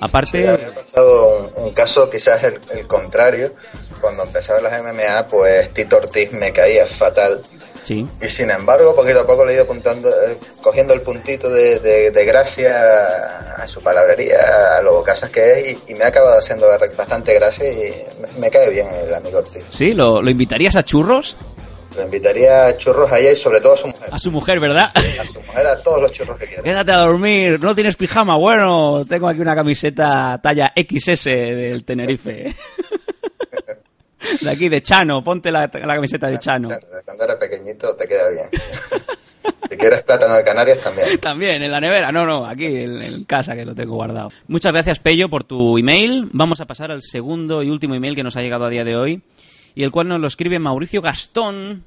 Aparte, 0.01 0.43
Sí, 0.43 0.47
había 0.47 0.75
pasado 0.75 1.51
un, 1.57 1.65
un 1.65 1.71
caso 1.73 2.11
quizás 2.11 2.43
el, 2.45 2.59
el 2.73 2.87
contrario. 2.87 3.53
Cuando 4.01 4.25
empezaron 4.25 4.63
las 4.65 4.83
MMA, 4.83 5.29
pues 5.29 5.73
Tito 5.73 5.97
Ortiz 5.97 6.33
me 6.33 6.53
caía 6.53 6.87
fatal. 6.87 7.41
sí. 7.83 8.07
Y 8.21 8.29
sin 8.29 8.51
embargo, 8.51 8.95
poquito 8.95 9.21
a 9.21 9.27
poco 9.27 9.45
le 9.45 9.53
he 9.53 9.55
ido 9.55 9.65
apuntando, 9.65 10.11
eh, 10.11 10.37
cogiendo 10.61 10.93
el 10.93 11.01
puntito 11.01 11.49
de, 11.49 11.79
de- 11.79 12.11
de 12.11 12.25
gracia 12.25 12.75
a, 13.57 13.63
a 13.63 13.67
su 13.69 13.81
palabrería, 13.83 14.77
a 14.79 14.83
lo 14.83 15.03
casas 15.05 15.31
que 15.31 15.53
es, 15.61 15.73
y, 15.87 15.93
y 15.93 15.95
me 15.95 16.05
ha 16.05 16.09
acabado 16.09 16.39
haciendo 16.39 16.67
bastante 16.99 17.33
gracia 17.35 17.71
y 17.73 18.05
me, 18.21 18.41
me 18.41 18.51
cae 18.51 18.69
bien 18.71 18.89
el 19.07 19.15
amigo 19.15 19.39
Ortiz. 19.39 19.63
¿Sí? 19.71 19.95
¿Lo, 19.95 20.21
lo 20.21 20.29
invitarías 20.29 20.77
a 20.77 20.83
churros? 20.85 21.37
Lo 21.97 22.03
invitaría 22.03 22.67
a 22.67 22.77
churros 22.77 23.11
allá 23.13 23.33
y 23.33 23.37
sobre 23.37 23.61
todo 23.61 23.75
a 23.75 23.77
su 23.77 23.87
mujer. 23.87 24.09
A 24.13 24.19
su 24.19 24.31
mujer, 24.31 24.61
¿verdad? 24.61 24.91
A 24.95 25.25
su 25.27 25.41
mujer, 25.41 25.67
a 25.67 25.77
todos 25.83 26.01
los 26.01 26.13
churros 26.13 26.39
que 26.39 26.47
quiera. 26.47 26.63
Quédate 26.63 26.93
a 26.93 26.97
dormir, 26.99 27.61
no 27.61 27.75
tienes 27.75 27.97
pijama. 27.97 28.37
Bueno, 28.37 29.05
tengo 29.09 29.29
aquí 29.29 29.41
una 29.41 29.55
camiseta 29.55 30.41
talla 30.43 30.73
XS 30.77 31.25
del 31.25 31.85
Tenerife. 31.85 32.55
De 34.41 34.51
aquí, 34.51 34.69
de 34.71 34.83
Chano, 34.83 35.23
ponte 35.23 35.51
la, 35.53 35.71
la 35.73 35.95
camiseta 35.95 36.29
de 36.29 36.39
Chano. 36.39 36.69
Claro, 36.69 36.87
Cuando 37.05 37.25
eres 37.25 37.37
pequeñito 37.37 37.95
te 37.95 38.09
queda 38.09 38.31
bien. 38.31 38.49
si 39.71 39.77
quieres 39.77 40.03
plátano 40.03 40.35
de 40.35 40.43
Canarias 40.45 40.81
también. 40.81 41.21
También, 41.21 41.63
en 41.63 41.71
la 41.71 41.79
nevera. 41.81 42.11
No, 42.11 42.25
no, 42.25 42.47
aquí 42.47 42.65
en, 42.65 43.03
en 43.03 43.25
casa 43.25 43.55
que 43.55 43.67
lo 43.67 43.75
tengo 43.75 43.97
guardado. 43.97 44.31
Muchas 44.49 44.73
gracias, 44.73 44.99
Pello, 44.99 45.29
por 45.29 45.45
tu 45.45 45.77
email. 45.77 46.31
Vamos 46.33 46.61
a 46.63 46.67
pasar 46.67 46.91
al 46.91 47.03
segundo 47.03 47.63
y 47.63 47.69
último 47.69 47.95
email 47.95 48.15
que 48.15 48.23
nos 48.23 48.37
ha 48.37 48.41
llegado 48.41 48.65
a 48.65 48.71
día 48.71 48.85
de 48.85 48.97
hoy. 48.97 49.23
Y 49.75 49.83
el 49.83 49.91
cual 49.91 50.09
nos 50.09 50.21
lo 50.21 50.27
escribe 50.27 50.59
Mauricio 50.59 51.03
Gastón, 51.03 51.85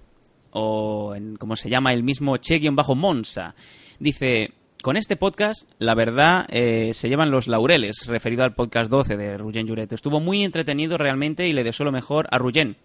o 0.51 1.13
en, 1.15 1.37
como 1.37 1.55
se 1.55 1.69
llama 1.69 1.93
el 1.93 2.03
mismo 2.03 2.37
Che-Monsa. 2.37 3.55
Dice, 3.99 4.51
con 4.81 4.97
este 4.97 5.15
podcast, 5.15 5.69
la 5.79 5.95
verdad, 5.95 6.45
eh, 6.49 6.91
se 6.93 7.09
llevan 7.09 7.31
los 7.31 7.47
laureles, 7.47 8.07
referido 8.07 8.43
al 8.43 8.53
podcast 8.53 8.89
12 8.89 9.17
de 9.17 9.37
Ruggen 9.37 9.67
Juret. 9.67 9.91
Estuvo 9.93 10.19
muy 10.19 10.43
entretenido 10.43 10.97
realmente 10.97 11.47
y 11.47 11.53
le 11.53 11.63
deseo 11.63 11.85
lo 11.85 11.91
mejor 11.91 12.27
a 12.31 12.37
Ruggen. 12.37 12.75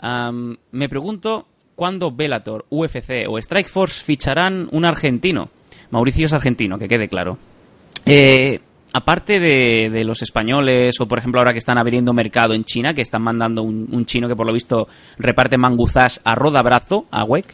Am, 0.00 0.56
me 0.70 0.88
pregunto 0.88 1.46
cuándo 1.74 2.10
Bellator, 2.10 2.66
UFC 2.70 3.26
o 3.28 3.40
Strikeforce 3.40 4.04
ficharán 4.04 4.68
un 4.72 4.84
argentino. 4.84 5.50
Mauricio 5.90 6.26
es 6.26 6.32
argentino, 6.32 6.78
que 6.78 6.88
quede 6.88 7.08
claro. 7.08 7.38
Eh, 8.04 8.60
aparte 8.92 9.40
de, 9.40 9.90
de 9.90 10.04
los 10.04 10.22
españoles, 10.22 11.00
o 11.00 11.06
por 11.06 11.18
ejemplo 11.18 11.40
ahora 11.40 11.52
que 11.52 11.58
están 11.58 11.78
abriendo 11.78 12.12
mercado 12.12 12.54
en 12.54 12.64
China, 12.64 12.94
que 12.94 13.02
están 13.02 13.22
mandando 13.22 13.62
un, 13.62 13.88
un 13.92 14.06
chino 14.06 14.28
que 14.28 14.36
por 14.36 14.46
lo 14.46 14.52
visto 14.52 14.88
reparte 15.18 15.58
manguzás 15.58 16.20
a 16.24 16.34
rodabrazo, 16.34 17.06
a 17.10 17.24
WEC, 17.24 17.46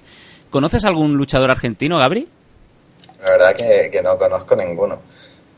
¿conoces 0.51 0.85
algún 0.85 1.14
luchador 1.14 1.51
argentino, 1.51 1.99
Gabri? 1.99 2.28
La 3.22 3.30
verdad 3.30 3.57
que, 3.57 3.91
que 3.91 4.03
no 4.03 4.16
conozco 4.18 4.55
ninguno. 4.55 4.99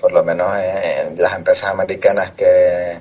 por 0.00 0.12
lo 0.12 0.22
menos 0.22 0.48
en 0.56 1.16
las 1.20 1.34
empresas 1.34 1.70
americanas 1.70 2.32
que 2.32 3.00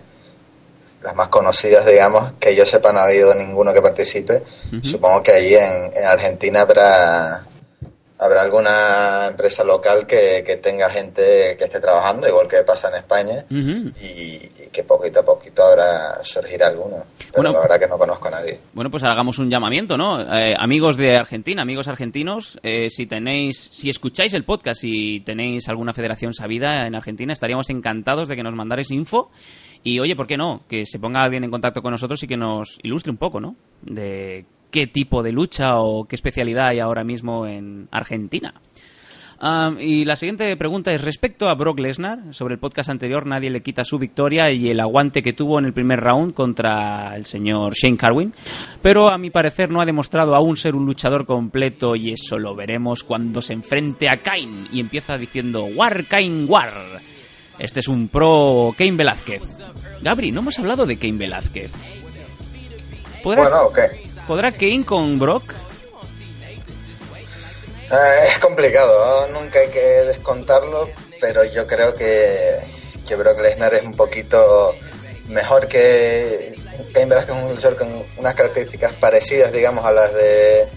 las 1.03 1.15
más 1.15 1.27
conocidas, 1.27 1.85
digamos, 1.85 2.33
que 2.39 2.55
yo 2.55 2.65
sepa 2.65 2.91
no 2.91 2.99
ha 2.99 3.03
habido 3.03 3.35
ninguno 3.35 3.71
que 3.73 3.81
participe. 3.81 4.41
Supongo 4.81 5.21
que 5.21 5.33
allí 5.33 5.53
en, 5.53 5.91
en 5.95 6.03
Argentina 6.03 6.61
habrá 6.61 7.45
habrá 8.17 8.43
alguna 8.43 9.27
empresa 9.27 9.63
local 9.63 10.07
que, 10.07 10.43
que, 10.45 10.57
tenga 10.57 10.89
gente 10.89 11.55
que 11.57 11.65
esté 11.65 11.79
trabajando, 11.79 12.27
igual 12.27 12.47
que 12.47 12.63
pasa 12.63 12.89
en 12.89 12.95
España, 12.95 13.45
uh 13.49 13.53
-huh. 13.53 13.93
y, 14.01 14.63
y, 14.63 14.69
que 14.71 14.83
poquito 14.83 15.19
a 15.19 15.25
poquito 15.25 15.63
habrá 15.63 16.23
surgirá 16.23 16.67
alguno. 16.67 17.03
Pero 17.17 17.43
bueno, 17.43 17.53
la 17.53 17.59
verdad 17.61 17.79
que 17.79 17.87
no 17.87 17.97
conozco 17.97 18.27
a 18.27 18.31
nadie. 18.31 18.59
Bueno, 18.73 18.89
pues 18.89 19.03
hagamos 19.03 19.37
un 19.39 19.49
llamamiento, 19.49 19.97
¿no? 19.97 20.21
Eh, 20.21 20.55
amigos 20.57 20.97
de 20.97 21.17
Argentina, 21.17 21.61
amigos 21.61 21.87
argentinos, 21.87 22.59
eh, 22.63 22.89
si 22.89 23.05
tenéis, 23.05 23.59
si 23.71 23.89
escucháis 23.89 24.33
el 24.33 24.45
podcast 24.45 24.81
y 24.83 25.19
tenéis 25.21 25.67
alguna 25.67 25.93
federación 25.93 26.33
sabida 26.33 26.87
en 26.87 26.95
Argentina, 26.95 27.33
estaríamos 27.33 27.69
encantados 27.69 28.27
de 28.27 28.35
que 28.35 28.43
nos 28.43 28.55
mandarais 28.55 28.91
info. 28.91 29.29
Y 29.83 29.99
oye, 29.99 30.15
¿por 30.15 30.25
qué 30.25 30.35
no? 30.35 30.63
Que 30.67 30.85
se 30.85 30.97
ponga 30.97 31.23
alguien 31.23 31.43
en 31.43 31.51
contacto 31.51 31.83
con 31.83 31.91
nosotros 31.91 32.21
y 32.23 32.27
que 32.27 32.37
nos 32.37 32.79
ilustre 32.81 33.11
un 33.11 33.17
poco, 33.17 33.39
¿no? 33.39 33.55
De 33.83 34.45
qué 34.75 34.87
tipo 34.87 35.23
de 35.23 35.31
lucha 35.31 35.79
o 35.79 36.03
qué 36.03 36.17
especialidad 36.17 36.67
hay 36.67 36.81
ahora 36.81 37.05
mismo 37.05 37.47
en 37.47 37.87
Argentina. 37.91 38.55
Um, 39.41 39.77
y 39.79 40.03
la 40.03 40.17
siguiente 40.17 40.53
pregunta 40.57 40.93
es 40.93 41.01
respecto 41.01 41.47
a 41.47 41.55
Brock 41.55 41.79
Lesnar. 41.79 42.33
Sobre 42.33 42.55
el 42.55 42.59
podcast 42.59 42.89
anterior 42.89 43.25
nadie 43.25 43.49
le 43.49 43.61
quita 43.61 43.85
su 43.85 43.97
victoria 43.97 44.51
y 44.51 44.69
el 44.69 44.81
aguante 44.81 45.23
que 45.23 45.31
tuvo 45.31 45.59
en 45.59 45.65
el 45.65 45.71
primer 45.71 46.01
round 46.01 46.33
contra 46.33 47.15
el 47.15 47.25
señor 47.25 47.73
Shane 47.73 47.95
Carwin. 47.95 48.33
Pero 48.81 49.07
a 49.07 49.17
mi 49.17 49.29
parecer 49.29 49.69
no 49.69 49.79
ha 49.79 49.85
demostrado 49.85 50.35
aún 50.35 50.57
ser 50.57 50.75
un 50.75 50.85
luchador 50.85 51.25
completo 51.25 51.95
y 51.95 52.11
eso 52.11 52.37
lo 52.37 52.53
veremos 52.53 53.05
cuando 53.05 53.41
se 53.41 53.53
enfrente 53.53 54.09
a 54.09 54.21
Kane 54.21 54.67
y 54.73 54.81
empieza 54.81 55.17
diciendo 55.17 55.63
War 55.63 56.03
Kane 56.03 56.43
War. 56.47 56.73
Este 57.59 57.79
es 57.79 57.87
un 57.87 58.09
pro 58.09 58.75
Kane 58.77 58.97
Velázquez. 58.97 59.43
Gabri, 60.01 60.33
no 60.33 60.41
hemos 60.41 60.59
hablado 60.59 60.85
de 60.85 60.97
Kane 60.97 61.17
Velázquez. 61.17 61.71
¿Podrá, 63.23 63.43
bueno, 63.43 63.63
okay. 63.67 64.14
¿Podrá 64.27 64.51
Kane 64.51 64.83
con 64.85 65.19
Brock? 65.19 65.53
Eh, 67.91 68.27
es 68.27 68.39
complicado, 68.39 69.27
¿no? 69.27 69.39
nunca 69.39 69.59
hay 69.59 69.69
que 69.69 69.79
descontarlo, 69.79 70.89
pero 71.21 71.43
yo 71.43 71.67
creo 71.67 71.93
que, 71.93 72.57
que 73.07 73.15
Brock 73.15 73.39
Lesnar 73.39 73.75
es 73.75 73.83
un 73.83 73.93
poquito 73.93 74.73
mejor 75.27 75.67
que 75.67 76.55
Kane 76.93 77.05
Velázquez, 77.05 77.35
un 77.35 77.49
luchador 77.49 77.77
con 77.77 78.05
unas 78.17 78.33
características 78.33 78.93
parecidas, 78.93 79.51
digamos, 79.51 79.85
a 79.85 79.91
las 79.91 80.13
de 80.13 80.67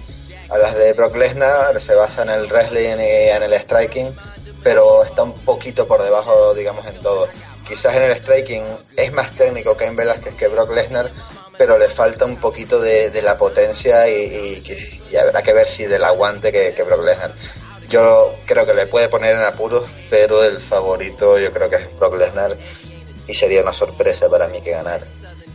a 0.51 0.59
las 0.59 0.74
de 0.74 0.92
Brock 0.92 1.16
Lesnar, 1.16 1.80
se 1.80 1.94
basa 1.94 2.22
en 2.22 2.30
el 2.30 2.49
wrestling 2.49 2.99
y 2.99 3.28
en 3.30 3.42
el 3.42 3.55
striking, 3.55 4.14
pero 4.62 5.05
está 5.05 5.22
un 5.22 5.32
poquito 5.32 5.86
por 5.86 6.03
debajo, 6.03 6.55
digamos, 6.55 6.86
en 6.86 7.01
todo. 7.01 7.28
Quizás 7.66 7.94
en 7.96 8.03
el 8.03 8.12
striking 8.12 8.64
es 8.96 9.12
más 9.12 9.34
técnico 9.36 9.76
Kane 9.76 9.96
Velázquez 9.96 10.34
que 10.34 10.49
Brock 10.49 10.70
Lesnar, 10.70 11.11
pero 11.59 11.77
le 11.77 11.89
falta 11.89 12.25
un 12.25 12.37
poquito 12.37 12.81
de, 12.81 13.11
de 13.11 13.21
la 13.21 13.37
potencia 13.37 14.09
y, 14.09 14.63
habrá 15.21 15.43
que 15.43 15.53
ver 15.53 15.67
si 15.67 15.85
del 15.85 16.05
aguante 16.05 16.53
que, 16.53 16.73
que 16.75 16.85
Brock 16.85 17.05
Lesnar. 17.05 17.35
Yo 17.91 18.37
creo 18.47 18.65
que 18.65 18.75
le 18.75 18.87
puede 18.87 19.09
poner 19.09 19.35
en 19.35 19.43
apuros, 19.43 19.85
pero 20.09 20.45
el 20.45 20.61
favorito 20.61 21.39
yo 21.39 21.53
creo 21.53 21.69
que 21.69 21.77
es 21.77 21.99
Brock 21.99 22.17
Lesnar 22.17 22.57
y 23.27 23.35
sería 23.35 23.63
una 23.63 23.73
sorpresa 23.73 24.31
para 24.31 24.47
mí 24.49 24.61
que 24.61 24.71
ganar. 24.71 25.05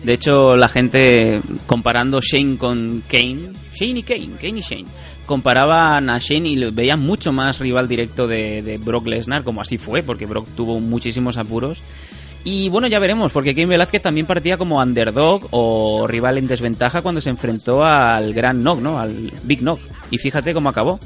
De 0.03 0.13
hecho, 0.13 0.57
la 0.57 0.67
gente 0.67 1.41
comparando 1.65 2.19
Shane 2.19 2.57
con 2.57 3.03
Kane, 3.07 3.53
Shane 3.73 3.99
y 3.99 4.03
Kane, 4.03 4.31
Kane 4.41 4.59
y 4.59 4.61
Shane, 4.61 4.85
comparaban 5.25 6.09
a 6.09 6.19
Shane 6.19 6.49
y 6.49 6.71
veían 6.71 6.99
mucho 6.99 7.31
más 7.31 7.59
rival 7.59 7.87
directo 7.87 8.27
de, 8.27 8.61
de 8.61 8.77
Brock 8.79 9.07
Lesnar, 9.07 9.43
como 9.45 9.61
así 9.61 9.77
fue, 9.77 10.03
porque 10.03 10.25
Brock 10.25 10.49
tuvo 10.57 10.81
muchísimos 10.81 11.37
apuros. 11.37 11.81
Y 12.45 12.69
bueno, 12.69 12.87
ya 12.87 12.99
veremos, 12.99 13.31
porque 13.31 13.55
Kane 13.55 13.67
Velázquez 13.67 14.01
también 14.01 14.27
partía 14.27 14.57
como 14.57 14.81
underdog 14.81 15.47
o 15.51 16.05
rival 16.07 16.37
en 16.37 16.47
desventaja 16.47 17.01
cuando 17.01 17.21
se 17.21 17.29
enfrentó 17.29 17.85
al 17.85 18.33
gran 18.33 18.61
Nog, 18.63 18.81
¿no? 18.81 18.99
Al 18.99 19.31
Big 19.43 19.61
Nog. 19.61 19.79
Y 20.11 20.17
fíjate 20.17 20.53
cómo 20.53 20.69
acabó. 20.69 20.99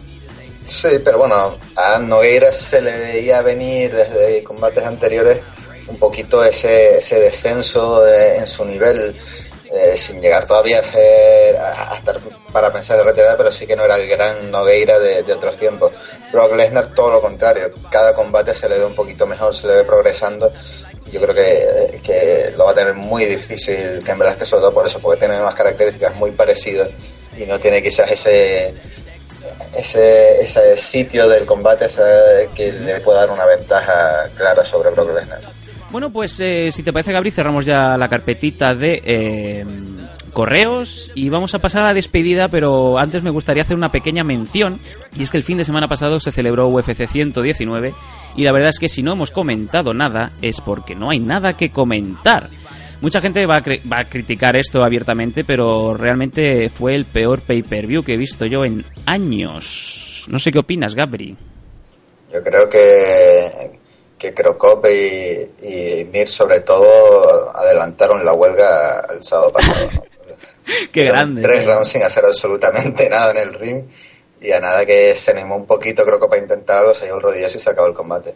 Sí, 0.65 0.89
pero 1.03 1.19
bueno, 1.19 1.55
a 1.75 1.99
Nogueira 1.99 2.51
se 2.51 2.81
le 2.81 2.97
veía 2.97 3.41
venir 3.41 3.93
desde 3.93 4.43
combates 4.43 4.83
anteriores 4.83 5.39
un 5.87 5.97
poquito 5.97 6.43
ese, 6.43 6.97
ese 6.97 7.19
descenso 7.19 8.01
de, 8.01 8.37
en 8.37 8.47
su 8.47 8.65
nivel, 8.65 9.15
eh, 9.71 9.97
sin 9.97 10.19
llegar 10.19 10.45
todavía 10.45 10.79
a, 10.79 10.83
ser, 10.83 11.55
a, 11.55 11.95
estar 11.95 12.19
para 12.51 12.73
pensar 12.73 12.99
en 12.99 13.05
retirada, 13.05 13.37
pero 13.37 13.51
sí 13.53 13.65
que 13.65 13.75
no 13.75 13.85
era 13.85 13.95
el 13.95 14.09
gran 14.09 14.51
Nogueira 14.51 14.99
de, 14.99 15.23
de 15.23 15.33
otros 15.33 15.57
tiempos. 15.57 15.93
Brock 16.33 16.53
Lesnar 16.55 16.93
todo 16.93 17.11
lo 17.11 17.21
contrario, 17.21 17.71
cada 17.89 18.13
combate 18.13 18.53
se 18.53 18.67
le 18.67 18.79
ve 18.79 18.85
un 18.85 18.95
poquito 18.95 19.25
mejor, 19.25 19.55
se 19.55 19.67
le 19.67 19.75
ve 19.75 19.83
progresando 19.85 20.51
yo 21.11 21.21
creo 21.21 21.35
que, 21.35 21.99
que, 22.03 22.53
lo 22.57 22.65
va 22.65 22.71
a 22.71 22.75
tener 22.75 22.93
muy 22.93 23.25
difícil 23.25 24.01
Ken 24.05 24.17
Velázquez, 24.17 24.47
sobre 24.47 24.61
todo 24.61 24.73
por 24.73 24.87
eso, 24.87 24.99
porque 24.99 25.19
tiene 25.19 25.39
unas 25.39 25.55
características 25.55 26.15
muy 26.15 26.31
parecidas 26.31 26.89
y 27.37 27.45
no 27.45 27.59
tiene 27.59 27.81
quizás 27.81 28.11
ese 28.11 28.73
ese, 29.75 30.41
ese 30.41 30.77
sitio 30.77 31.27
del 31.27 31.45
combate 31.45 31.85
ese, 31.85 32.49
que 32.55 32.71
le 32.71 32.99
pueda 33.01 33.19
dar 33.19 33.31
una 33.31 33.45
ventaja 33.45 34.29
clara 34.35 34.63
sobre 34.65 34.89
Brock 34.91 35.13
Lesnar. 35.13 35.41
Bueno, 35.91 36.09
pues 36.09 36.39
eh, 36.39 36.69
si 36.71 36.83
te 36.83 36.91
parece, 36.91 37.13
Gabri, 37.13 37.31
cerramos 37.31 37.65
ya 37.65 37.97
la 37.97 38.09
carpetita 38.09 38.75
de 38.75 39.01
eh, 39.05 39.65
correos 40.33 41.11
y 41.15 41.29
vamos 41.29 41.53
a 41.55 41.59
pasar 41.59 41.83
a 41.83 41.85
la 41.85 41.93
despedida, 41.93 42.47
pero 42.47 42.97
antes 42.99 43.23
me 43.23 43.29
gustaría 43.29 43.63
hacer 43.63 43.75
una 43.75 43.91
pequeña 43.91 44.23
mención, 44.23 44.79
y 45.15 45.23
es 45.23 45.31
que 45.31 45.37
el 45.37 45.43
fin 45.43 45.57
de 45.57 45.65
semana 45.65 45.87
pasado 45.87 46.19
se 46.19 46.31
celebró 46.31 46.67
UFC 46.67 47.07
119 47.07 47.93
y 48.35 48.43
la 48.43 48.51
verdad 48.51 48.69
es 48.69 48.79
que 48.79 48.89
si 48.89 49.03
no 49.03 49.13
hemos 49.13 49.31
comentado 49.31 49.93
nada 49.93 50.31
es 50.41 50.61
porque 50.61 50.95
no 50.95 51.09
hay 51.09 51.19
nada 51.19 51.53
que 51.53 51.71
comentar. 51.71 52.49
Mucha 53.01 53.21
gente 53.21 53.45
va 53.45 53.57
a, 53.57 53.63
va 53.91 53.99
a 53.99 54.05
criticar 54.05 54.55
esto 54.55 54.83
abiertamente, 54.83 55.43
pero 55.43 55.95
realmente 55.95 56.69
fue 56.69 56.95
el 56.95 57.05
peor 57.05 57.41
pay-per-view 57.41 58.03
que 58.03 58.15
he 58.15 58.17
visto 58.17 58.45
yo 58.45 58.65
en 58.65 58.85
años. 59.05 60.25
No 60.29 60.39
sé 60.39 60.51
qué 60.51 60.59
opinas, 60.59 60.95
Gabri. 60.95 61.37
Yo 62.33 62.43
creo 62.43 62.67
que, 62.69 63.79
que 64.17 64.33
Crocop 64.33 64.85
y, 64.87 66.05
Mir, 66.11 66.27
sobre 66.27 66.61
todo, 66.61 67.55
adelantaron 67.55 68.25
la 68.25 68.33
huelga 68.33 69.07
el 69.13 69.23
sábado 69.23 69.53
pasado. 69.53 69.89
qué 70.91 71.05
grande. 71.05 71.41
Tres 71.41 71.65
rounds 71.65 71.89
sin 71.89 72.03
hacer 72.03 72.25
absolutamente 72.25 73.09
nada 73.11 73.31
en 73.31 73.37
el 73.37 73.53
ring 73.53 73.83
y 74.39 74.51
a 74.51 74.59
nada 74.59 74.85
que 74.85 75.15
se 75.15 75.31
animó 75.31 75.55
un 75.55 75.65
poquito, 75.65 76.05
creo 76.05 76.19
que 76.19 76.27
para 76.27 76.41
intentar 76.41 76.79
algo, 76.79 76.93
se 76.93 77.05
dio 77.05 77.15
el 77.15 77.21
rodillazo 77.21 77.57
y 77.57 77.61
se 77.61 77.69
acabó 77.69 77.87
el 77.87 77.93
combate. 77.93 78.35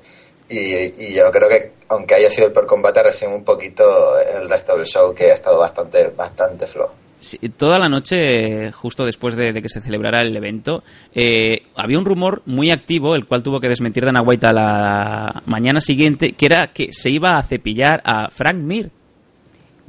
Y, 0.49 1.05
y, 1.05 1.13
yo 1.13 1.31
creo 1.31 1.47
que, 1.47 1.71
aunque 1.87 2.15
haya 2.15 2.29
sido 2.29 2.47
el 2.47 2.53
peor 2.53 2.65
combate, 2.65 3.01
recién 3.01 3.31
un 3.31 3.43
poquito 3.43 4.19
el 4.19 4.49
resto 4.49 4.75
del 4.75 4.85
show 4.85 5.13
que 5.13 5.31
ha 5.31 5.35
estado 5.35 5.59
bastante, 5.59 6.09
bastante 6.09 6.67
flojo. 6.67 6.93
Sí, 7.21 7.37
toda 7.55 7.77
la 7.77 7.87
noche, 7.87 8.71
justo 8.71 9.05
después 9.05 9.35
de, 9.35 9.53
de 9.53 9.61
que 9.61 9.69
se 9.69 9.79
celebrara 9.79 10.23
el 10.23 10.35
evento, 10.35 10.83
eh, 11.13 11.61
había 11.75 11.99
un 11.99 12.05
rumor 12.05 12.41
muy 12.47 12.71
activo, 12.71 13.13
el 13.13 13.27
cual 13.27 13.43
tuvo 13.43 13.59
que 13.59 13.69
desmentir 13.69 14.03
Dana 14.03 14.23
White 14.23 14.47
a 14.47 14.53
la 14.53 15.43
mañana 15.45 15.81
siguiente, 15.81 16.33
que 16.33 16.47
era 16.47 16.73
que 16.73 16.91
se 16.91 17.11
iba 17.11 17.37
a 17.37 17.43
cepillar 17.43 18.01
a 18.05 18.31
Frank 18.31 18.55
Mir. 18.55 18.89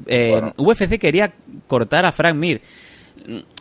Eh, 0.07 0.31
bueno. 0.31 0.55
UFC 0.57 0.99
quería 0.99 1.33
cortar 1.67 2.05
a 2.05 2.13
Frank 2.13 2.37
Mir 2.37 2.61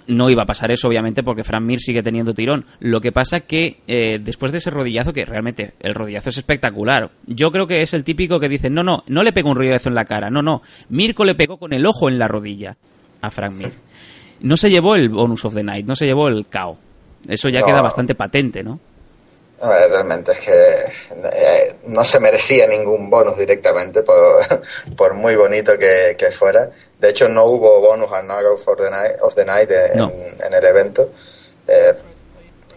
no 0.07 0.29
iba 0.29 0.43
a 0.43 0.45
pasar 0.45 0.71
eso, 0.71 0.87
obviamente, 0.87 1.23
porque 1.23 1.43
Frank 1.43 1.63
Mir 1.63 1.79
sigue 1.79 2.03
teniendo 2.03 2.33
tirón. 2.33 2.65
Lo 2.79 3.01
que 3.01 3.11
pasa 3.11 3.41
que 3.41 3.79
eh, 3.87 4.19
después 4.19 4.51
de 4.51 4.59
ese 4.59 4.69
rodillazo, 4.69 5.13
que 5.13 5.25
realmente 5.25 5.73
el 5.79 5.93
rodillazo 5.93 6.29
es 6.29 6.37
espectacular, 6.37 7.11
yo 7.27 7.51
creo 7.51 7.67
que 7.67 7.81
es 7.81 7.93
el 7.93 8.03
típico 8.03 8.39
que 8.39 8.49
dice, 8.49 8.69
no, 8.69 8.83
no, 8.83 9.03
no 9.07 9.23
le 9.23 9.33
pegó 9.33 9.49
un 9.49 9.57
rodillazo 9.57 9.89
en 9.89 9.95
la 9.95 10.05
cara, 10.05 10.29
no, 10.29 10.41
no, 10.41 10.61
Mirko 10.89 11.25
le 11.25 11.35
pegó 11.35 11.57
con 11.57 11.73
el 11.73 11.85
ojo 11.85 12.09
en 12.09 12.19
la 12.19 12.27
rodilla 12.27 12.77
a 13.21 13.29
Frank 13.29 13.53
Mir. 13.53 13.71
No 14.41 14.57
se 14.57 14.71
llevó 14.71 14.95
el 14.95 15.09
bonus 15.09 15.45
of 15.45 15.53
the 15.53 15.61
night, 15.61 15.85
no 15.85 15.95
se 15.95 16.07
llevó 16.07 16.27
el 16.27 16.47
KO. 16.47 16.75
Eso 17.27 17.47
ya 17.49 17.59
no. 17.59 17.65
queda 17.67 17.79
bastante 17.83 18.15
patente, 18.15 18.63
¿no? 18.63 18.79
A 19.61 19.69
ver, 19.69 19.91
realmente 19.91 20.31
es 20.31 20.39
que 20.39 20.85
eh, 21.33 21.75
no 21.85 22.03
se 22.03 22.19
merecía 22.19 22.65
ningún 22.65 23.09
bonus 23.09 23.37
directamente, 23.37 24.01
por, 24.01 24.43
por 24.97 25.13
muy 25.13 25.35
bonito 25.35 25.77
que, 25.77 26.15
que 26.17 26.31
fuera. 26.31 26.69
De 26.99 27.09
hecho, 27.09 27.27
no 27.27 27.45
hubo 27.45 27.79
bonus 27.79 28.11
al 28.11 28.25
Knockout 28.25 28.59
for 28.59 28.77
the 28.77 28.89
night, 28.89 29.15
of 29.21 29.35
the 29.35 29.45
Night 29.45 29.69
en, 29.71 29.97
no. 29.97 30.11
en 30.11 30.53
el 30.53 30.65
evento. 30.65 31.11
Eh, 31.67 31.93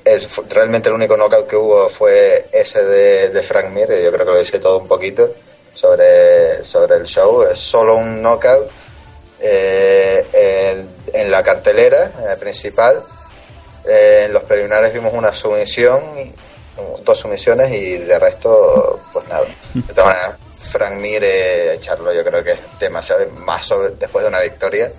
el, 0.05 0.29
realmente 0.51 0.89
el 0.91 0.95
único 0.95 1.17
knockout 1.17 1.49
que 1.49 1.57
hubo 1.57 1.89
fue 1.89 2.47
ese 2.53 2.85
de, 2.85 3.31
de 3.31 3.43
Frank 3.43 3.71
Mir, 3.71 3.89
yo 3.89 4.13
creo 4.13 4.27
que 4.27 4.33
lo 4.33 4.39
dice 4.39 4.59
todo 4.59 4.79
un 4.79 4.87
poquito 4.87 5.35
sobre, 5.75 6.65
sobre 6.65 6.97
el 6.97 7.05
show. 7.05 7.43
Es 7.43 7.59
solo 7.59 7.97
un 7.97 8.21
knockout 8.21 8.71
eh, 9.41 10.27
en, 10.33 11.21
en, 11.21 11.31
la 11.31 11.43
cartelera 11.43 12.13
eh, 12.31 12.37
principal. 12.39 13.03
en 13.87 14.33
los 14.33 14.43
preliminares 14.43 14.93
vimos 14.93 15.13
una 15.15 15.33
sumisión, 15.33 16.03
dos 17.05 17.19
sumisiones 17.19 17.73
y 17.73 17.99
de 17.99 18.19
resto, 18.19 19.01
pues 19.13 19.29
nada. 19.29 19.47
De 19.75 19.95
todas 19.95 20.15
maneras, 20.15 20.37
Frank 20.59 20.95
Mir, 21.01 21.23
eh, 21.23 21.75
echarlo 21.75 22.13
yo 22.13 22.25
creo 22.25 22.43
que 22.43 22.53
es 22.53 22.59
demasiado, 22.81 23.29
más 23.31 23.65
sobre, 23.65 23.95
después 23.95 24.25
de 24.25 24.29
una 24.29 24.41
victoria, 24.41 24.91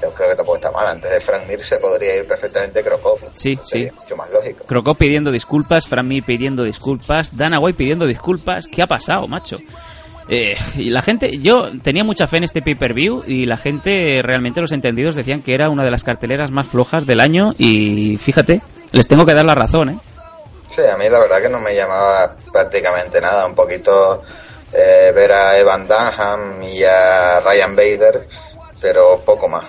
yo 0.00 0.10
creo 0.12 0.30
que 0.30 0.36
tampoco 0.36 0.56
está 0.56 0.70
mal. 0.70 0.86
Antes 0.86 1.10
de 1.10 1.20
Frank 1.20 1.46
Mir 1.46 1.64
se 1.64 1.76
podría 1.76 2.16
ir 2.16 2.26
perfectamente 2.26 2.82
Krokov. 2.82 3.20
Sí, 3.34 3.58
sí. 3.64 3.88
Mucho 4.00 4.16
más 4.16 4.30
lógico. 4.30 4.64
Crocop 4.64 4.98
pidiendo 4.98 5.30
disculpas, 5.30 5.86
Fran 5.86 6.08
Mir 6.08 6.24
pidiendo 6.24 6.64
disculpas, 6.64 7.36
Dana 7.36 7.60
White 7.60 7.78
pidiendo 7.78 8.06
disculpas. 8.06 8.66
¿Qué 8.66 8.82
ha 8.82 8.86
pasado, 8.86 9.26
macho? 9.28 9.58
Eh, 10.28 10.56
y 10.76 10.90
la 10.90 11.02
gente, 11.02 11.38
yo 11.38 11.68
tenía 11.82 12.04
mucha 12.04 12.26
fe 12.26 12.38
en 12.38 12.44
este 12.44 12.62
pay-per-view 12.62 13.24
y 13.26 13.46
la 13.46 13.56
gente, 13.56 14.20
realmente 14.22 14.60
los 14.60 14.72
entendidos 14.72 15.14
decían 15.14 15.42
que 15.42 15.54
era 15.54 15.68
una 15.68 15.84
de 15.84 15.90
las 15.90 16.04
carteleras 16.04 16.50
más 16.50 16.66
flojas 16.66 17.06
del 17.06 17.20
año 17.20 17.52
y 17.58 18.16
fíjate, 18.16 18.62
les 18.92 19.08
tengo 19.08 19.26
que 19.26 19.34
dar 19.34 19.44
la 19.44 19.54
razón, 19.54 19.90
¿eh? 19.90 19.98
Sí, 20.74 20.80
a 20.82 20.96
mí 20.96 21.08
la 21.10 21.18
verdad 21.18 21.42
que 21.42 21.50
no 21.50 21.60
me 21.60 21.74
llamaba 21.74 22.34
prácticamente 22.50 23.20
nada. 23.20 23.46
Un 23.46 23.54
poquito 23.54 24.22
eh, 24.72 25.12
ver 25.14 25.32
a 25.32 25.58
Evan 25.58 25.86
Dunham 25.86 26.62
y 26.62 26.82
a 26.82 27.40
Ryan 27.40 27.76
Bader, 27.76 28.26
pero 28.80 29.20
poco 29.20 29.48
más. 29.48 29.64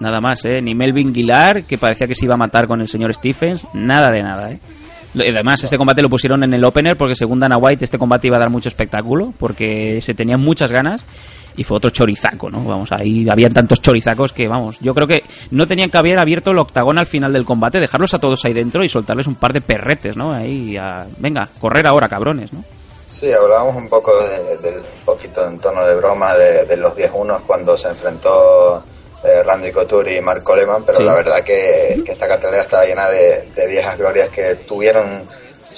Nada 0.00 0.20
más, 0.20 0.44
¿eh? 0.46 0.62
Ni 0.62 0.74
Melvin 0.74 1.12
Guilar, 1.12 1.64
que 1.64 1.76
parecía 1.76 2.06
que 2.06 2.14
se 2.14 2.24
iba 2.24 2.34
a 2.34 2.38
matar 2.38 2.66
con 2.66 2.80
el 2.80 2.88
señor 2.88 3.12
Stephens, 3.14 3.66
nada 3.74 4.10
de 4.10 4.22
nada, 4.22 4.52
¿eh? 4.52 4.58
Además, 5.14 5.64
este 5.64 5.78
combate 5.78 6.02
lo 6.02 6.10
pusieron 6.10 6.44
en 6.44 6.54
el 6.54 6.64
opener 6.64 6.96
porque 6.96 7.16
según 7.16 7.40
Dana 7.40 7.56
White 7.56 7.84
este 7.84 7.98
combate 7.98 8.28
iba 8.28 8.36
a 8.36 8.40
dar 8.40 8.50
mucho 8.50 8.68
espectáculo 8.68 9.32
porque 9.38 10.00
se 10.02 10.14
tenían 10.14 10.40
muchas 10.40 10.70
ganas 10.70 11.02
y 11.58 11.64
fue 11.64 11.76
otro 11.76 11.90
chorizaco, 11.90 12.48
¿no? 12.48 12.62
Vamos, 12.64 12.90
ahí 12.92 13.28
habían 13.28 13.52
tantos 13.52 13.82
chorizacos 13.82 14.32
que, 14.32 14.48
vamos, 14.48 14.78
yo 14.80 14.94
creo 14.94 15.06
que 15.06 15.24
no 15.50 15.66
tenían 15.68 15.90
que 15.90 15.98
haber 15.98 16.18
abierto 16.18 16.52
el 16.52 16.58
octagón 16.58 16.98
al 16.98 17.06
final 17.06 17.32
del 17.34 17.44
combate, 17.44 17.80
dejarlos 17.80 18.14
a 18.14 18.18
todos 18.20 18.44
ahí 18.44 18.52
dentro 18.54 18.82
y 18.84 18.88
soltarles 18.88 19.26
un 19.26 19.34
par 19.34 19.52
de 19.52 19.60
perretes, 19.60 20.16
¿no? 20.16 20.32
Ahí, 20.32 20.76
a- 20.76 21.06
venga, 21.18 21.48
correr 21.60 21.86
ahora, 21.86 22.08
cabrones, 22.08 22.52
¿no? 22.52 22.64
Sí, 23.10 23.32
hablábamos 23.32 23.74
un 23.76 23.88
poco 23.88 24.12
de- 24.22 24.56
del 24.58 24.82
poquito 25.04 25.46
en 25.48 25.58
tono 25.58 25.84
de 25.84 25.96
broma 25.96 26.34
de, 26.34 26.64
de 26.64 26.76
los 26.76 26.94
viejunos 26.94 27.42
cuando 27.46 27.76
se 27.76 27.88
enfrentó 27.88 28.84
eh, 29.24 29.42
Randy 29.42 29.72
Couture 29.72 30.14
y 30.16 30.20
Mark 30.20 30.44
Coleman, 30.44 30.84
pero 30.86 30.98
Sí. 30.98 31.04
la 31.04 31.14
verdad 31.14 31.42
que, 31.42 32.02
que 32.06 32.12
esta 32.12 32.28
cartelera 32.28 32.62
está 32.62 32.84
llena 32.84 33.08
de, 33.08 33.48
de 33.56 33.66
viejas 33.66 33.98
glorias 33.98 34.28
que 34.28 34.54
tuvieron 34.68 35.24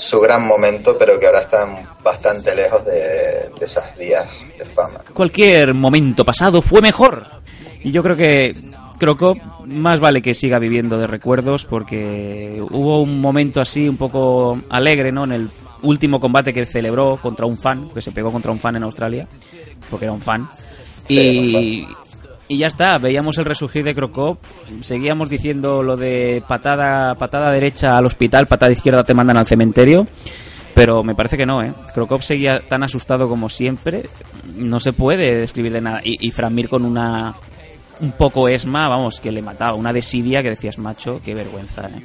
su 0.00 0.20
gran 0.20 0.46
momento, 0.46 0.96
pero 0.98 1.18
que 1.18 1.26
ahora 1.26 1.40
están 1.40 1.86
bastante 2.02 2.54
lejos 2.54 2.84
de, 2.84 3.50
de 3.58 3.66
esos 3.66 3.84
días 3.98 4.26
de 4.58 4.64
fama. 4.64 5.00
cualquier 5.12 5.74
momento 5.74 6.24
pasado 6.24 6.62
fue 6.62 6.80
mejor. 6.80 7.26
Y 7.82 7.92
yo 7.92 8.02
creo 8.02 8.16
que 8.16 8.54
Crocop 8.98 9.38
más 9.66 10.00
vale 10.00 10.20
que 10.20 10.34
siga 10.34 10.58
viviendo 10.58 10.98
de 10.98 11.06
recuerdos 11.06 11.64
porque 11.64 12.62
hubo 12.70 13.02
un 13.02 13.20
momento 13.20 13.60
así 13.60 13.88
un 13.88 13.96
poco 13.96 14.60
alegre, 14.68 15.10
¿no? 15.12 15.24
En 15.24 15.32
el 15.32 15.50
último 15.82 16.20
combate 16.20 16.52
que 16.52 16.66
celebró 16.66 17.18
contra 17.20 17.46
un 17.46 17.56
fan, 17.56 17.88
que 17.90 18.02
se 18.02 18.12
pegó 18.12 18.30
contra 18.30 18.52
un 18.52 18.60
fan 18.60 18.76
en 18.76 18.82
Australia, 18.82 19.26
porque 19.88 20.04
era 20.04 20.12
un 20.12 20.20
fan. 20.20 20.48
Y, 21.08 21.86
y 22.50 22.58
ya 22.58 22.66
está, 22.66 22.98
veíamos 22.98 23.38
el 23.38 23.44
resurgir 23.44 23.84
de 23.84 23.94
Crocop, 23.94 24.38
seguíamos 24.80 25.30
diciendo 25.30 25.84
lo 25.84 25.96
de 25.96 26.42
patada, 26.48 27.14
patada 27.14 27.52
derecha 27.52 27.96
al 27.96 28.06
hospital, 28.06 28.48
patada 28.48 28.72
izquierda 28.72 29.04
te 29.04 29.14
mandan 29.14 29.36
al 29.36 29.46
cementerio. 29.46 30.08
Pero 30.74 31.04
me 31.04 31.14
parece 31.14 31.36
que 31.36 31.46
no, 31.46 31.62
¿eh? 31.62 31.72
Krokop 31.94 32.22
seguía 32.22 32.60
tan 32.68 32.82
asustado 32.82 33.28
como 33.28 33.48
siempre. 33.48 34.08
No 34.56 34.80
se 34.80 34.92
puede 34.92 35.36
describir 35.36 35.72
de 35.72 35.80
nada. 35.80 36.00
Y, 36.02 36.26
y 36.26 36.30
Fran 36.32 36.54
Mir 36.54 36.68
con 36.68 36.84
una... 36.84 37.34
Un 38.00 38.12
poco 38.12 38.48
esma, 38.48 38.88
vamos, 38.88 39.20
que 39.20 39.30
le 39.30 39.42
mataba. 39.42 39.74
Una 39.74 39.92
desidia 39.92 40.42
que 40.42 40.50
decías, 40.50 40.78
macho, 40.78 41.20
qué 41.24 41.34
vergüenza, 41.34 41.82
¿eh? 41.86 42.02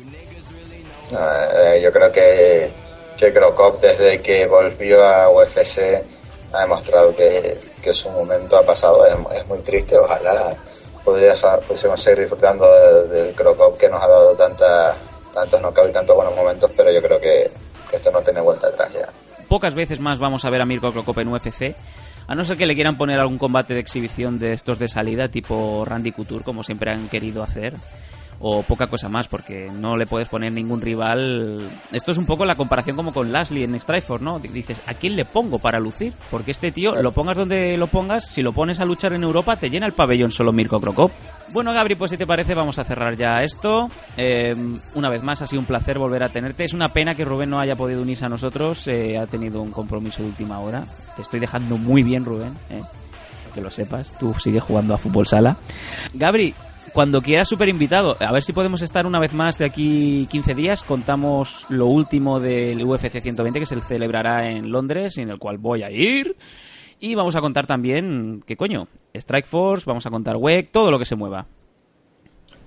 Eh, 1.12 1.82
yo 1.84 1.92
creo 1.92 2.12
que, 2.12 2.70
que 3.18 3.34
Krokop 3.34 3.82
desde 3.82 4.22
que 4.22 4.46
volvió 4.46 5.04
a 5.04 5.30
UFC 5.30 6.04
ha 6.54 6.62
demostrado 6.62 7.16
que, 7.16 7.58
que 7.86 7.94
su 7.94 8.10
momento 8.10 8.58
ha 8.58 8.66
pasado. 8.66 9.06
Es, 9.06 9.14
es 9.40 9.48
muy 9.48 9.60
triste, 9.60 9.98
ojalá 9.98 10.54
pudiésemos 11.06 12.02
seguir 12.02 12.20
disfrutando 12.22 12.66
de- 12.66 13.08
del 13.08 13.36
Krokop 13.36 13.78
que 13.78 13.88
nos 13.90 14.02
ha 14.02 14.08
dado 14.08 14.36
tanta, 14.36 14.96
tantos 15.34 15.62
knockouts 15.62 15.90
y 15.90 15.94
tantos 15.94 16.16
buenos 16.16 16.36
momentos, 16.36 16.72
pero 16.76 16.92
yo 16.92 17.02
creo 17.02 17.20
que, 17.20 17.50
que 17.90 17.96
esto 17.98 18.12
no 18.12 18.22
tiene 18.22 18.42
vuelta 18.42 18.68
atrás 18.68 18.92
ya. 18.94 19.08
Pocas 19.48 19.76
veces 19.76 20.00
más 20.00 20.18
vamos 20.20 20.44
a 20.46 20.50
ver 20.50 20.62
a 20.62 20.66
Mirko 20.66 20.92
Krokop 20.92 21.20
en 21.20 21.28
UFC. 21.30 21.76
A 22.28 22.34
no 22.34 22.44
ser 22.44 22.58
que 22.58 22.66
le 22.66 22.74
quieran 22.74 22.98
poner 22.98 23.20
algún 23.20 23.38
combate 23.38 23.76
de 23.76 23.80
exhibición 23.82 24.40
de 24.40 24.54
estos 24.54 24.80
de 24.80 24.88
salida, 24.88 25.28
tipo 25.30 25.86
Randy 25.86 26.12
Couture, 26.12 26.44
como 26.44 26.64
siempre 26.64 26.92
han 26.92 27.08
querido 27.08 27.44
hacer. 27.44 27.76
O 28.40 28.64
poca 28.64 28.88
cosa 28.88 29.08
más, 29.08 29.28
porque 29.28 29.70
no 29.72 29.96
le 29.96 30.06
puedes 30.08 30.28
poner 30.28 30.52
ningún 30.52 30.82
rival. 30.82 31.70
Esto 31.92 32.12
es 32.12 32.18
un 32.18 32.26
poco 32.26 32.46
la 32.46 32.56
comparación 32.56 32.96
como 32.96 33.14
con 33.14 33.32
Lashley 33.32 33.64
en 33.64 33.80
Strikeforce, 33.80 34.24
¿no? 34.24 34.40
Dices, 34.40 34.82
¿a 34.88 34.94
quién 34.94 35.16
le 35.16 35.24
pongo 35.26 35.58
para 35.60 35.80
lucir? 35.80 36.14
Porque 36.30 36.52
este 36.52 36.72
tío, 36.72 37.02
lo 37.02 37.12
pongas 37.14 37.38
donde 37.38 37.78
lo 37.78 37.88
pongas, 37.88 38.26
si 38.26 38.42
lo 38.42 38.52
pones 38.52 38.80
a 38.80 38.86
luchar 38.86 39.14
en 39.14 39.24
Europa, 39.24 39.56
te 39.58 39.70
llena 39.70 39.86
el 39.86 39.94
pabellón 39.94 40.32
solo 40.32 40.52
Mirko 40.52 40.82
Krokop. 40.82 41.12
Bueno, 41.54 41.72
Gabri, 41.74 41.96
pues 41.96 42.12
si 42.12 42.18
te 42.18 42.28
parece, 42.28 42.54
vamos 42.54 42.78
a 42.80 42.84
cerrar 42.84 43.16
ya 43.16 43.42
esto. 43.42 43.90
Eh, 44.18 44.56
una 44.96 45.10
vez 45.10 45.24
más, 45.24 45.42
ha 45.42 45.48
sido 45.48 45.62
un 45.62 45.66
placer 45.66 45.98
volver 45.98 46.24
a 46.24 46.30
tenerte. 46.30 46.66
Es 46.66 46.74
una 46.74 46.90
pena 46.90 47.16
que 47.16 47.24
Rubén 47.24 47.50
no 47.50 47.60
haya 47.60 47.76
podido 47.76 48.02
unirse 48.02 48.26
a 48.26 48.30
nosotros. 48.30 48.88
eh, 48.88 49.18
ha 49.18 49.28
tenido 49.28 49.62
un 49.62 49.72
compromiso 49.72 50.22
de 50.24 50.30
última 50.30 50.60
hora. 50.60 50.86
Te 51.16 51.22
estoy 51.22 51.40
dejando 51.40 51.78
muy 51.78 52.04
bien, 52.04 52.26
Rubén. 52.26 52.54
eh, 52.70 52.82
que 53.54 53.62
lo 53.62 53.72
sepas. 53.72 54.12
Tú 54.20 54.34
sigues 54.38 54.62
jugando 54.64 54.94
a 54.94 54.98
fútbol 54.98 55.26
sala. 55.26 55.56
Gabri, 56.14 56.54
cuando 56.96 57.22
quieras, 57.22 57.50
súper 57.50 57.68
invitado. 57.68 58.16
A 58.22 58.32
ver 58.32 58.42
si 58.42 58.54
podemos 58.54 58.82
estar 58.82 59.06
una 59.06 59.20
vez 59.20 59.34
más 59.34 59.58
de 59.58 59.66
aquí 59.66 60.30
15 60.32 60.56
días. 60.56 60.86
Contamos 60.86 61.66
lo 61.68 61.88
último 61.88 62.40
del 62.40 62.82
UFC 62.82 63.20
120 63.20 63.60
que 63.60 63.66
se 63.66 63.82
celebrará 63.82 64.50
en 64.50 64.72
Londres 64.72 65.18
y 65.18 65.22
en 65.22 65.30
el 65.30 65.38
cual 65.38 65.58
voy 65.58 65.84
a 65.84 65.92
ir. 65.92 66.38
Y 67.02 67.14
vamos 67.16 67.36
a 67.36 67.42
contar 67.42 67.68
también, 67.68 68.42
¿qué 68.48 68.56
coño? 68.56 68.88
Strike 69.14 69.46
Force, 69.46 69.84
vamos 69.86 70.06
a 70.06 70.10
contar 70.10 70.38
WEC, 70.38 70.72
todo 70.72 70.90
lo 70.90 70.98
que 70.98 71.04
se 71.04 71.18
mueva. 71.18 71.46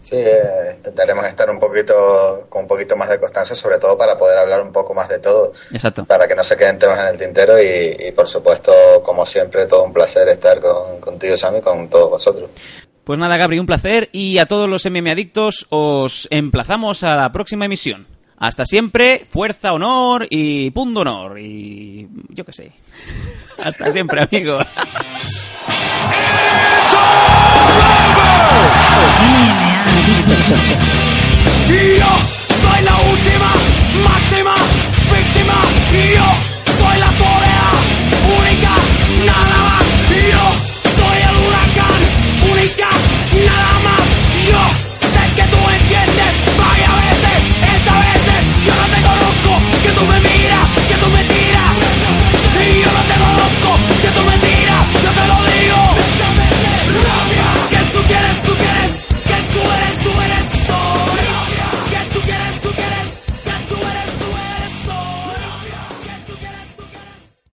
Sí, 0.03 0.17
eh, 0.17 0.75
intentaremos 0.77 1.27
estar 1.27 1.49
un 1.49 1.59
poquito 1.59 2.47
con 2.51 2.63
un 2.63 2.69
poquito 2.69 2.97
más 2.97 3.09
de 3.09 3.19
constancia, 3.19 3.57
sobre 3.57 3.79
todo 3.79 3.97
para 3.97 4.19
poder 4.19 4.39
hablar 4.39 4.61
un 4.61 4.73
poco 4.73 4.93
más 4.93 5.09
de 5.09 5.21
todo, 5.21 5.55
Exacto. 5.73 6.05
para 6.05 6.29
que 6.29 6.35
no 6.35 6.45
se 6.45 6.55
queden 6.55 6.79
temas 6.79 6.99
en 7.01 7.07
el 7.07 7.19
tintero 7.19 7.61
y, 7.61 7.97
y, 7.99 8.13
por 8.13 8.29
supuesto, 8.29 8.73
como 9.03 9.25
siempre, 9.25 9.65
todo 9.67 9.85
un 9.85 9.93
placer 9.93 10.29
estar 10.29 10.61
con, 10.61 11.01
contigo, 11.01 11.35
Sammy, 11.35 11.63
con 11.63 11.89
todos 11.89 12.11
vosotros. 12.11 12.51
Pues 13.09 13.19
nada, 13.19 13.39
Gabri, 13.39 13.59
un 13.59 13.65
placer 13.65 14.11
y 14.13 14.37
a 14.37 14.45
todos 14.45 14.69
los 14.69 14.85
MMA 14.85 15.13
adictos 15.13 15.67
os 15.71 16.29
emplazamos 16.31 17.03
a 17.05 17.17
la 17.17 17.33
próxima 17.33 17.65
emisión. 17.65 18.07
Hasta 18.37 18.67
siempre, 18.67 19.25
fuerza, 19.27 19.73
honor 19.73 20.27
y 20.29 20.71
punto 20.73 21.01
honor. 21.01 21.39
Y 21.41 22.07
yo 22.29 22.45
qué 22.45 22.53
sé. 22.53 22.71
Hasta 23.65 23.93
siempre, 23.93 24.21
amigos. 24.21 24.67
Yo 31.71 32.13
soy 32.61 32.85
la 32.85 32.97
última, 33.11 33.55
máxima, 34.05 34.55
víctima. 35.15 35.63
Yo 36.15 36.58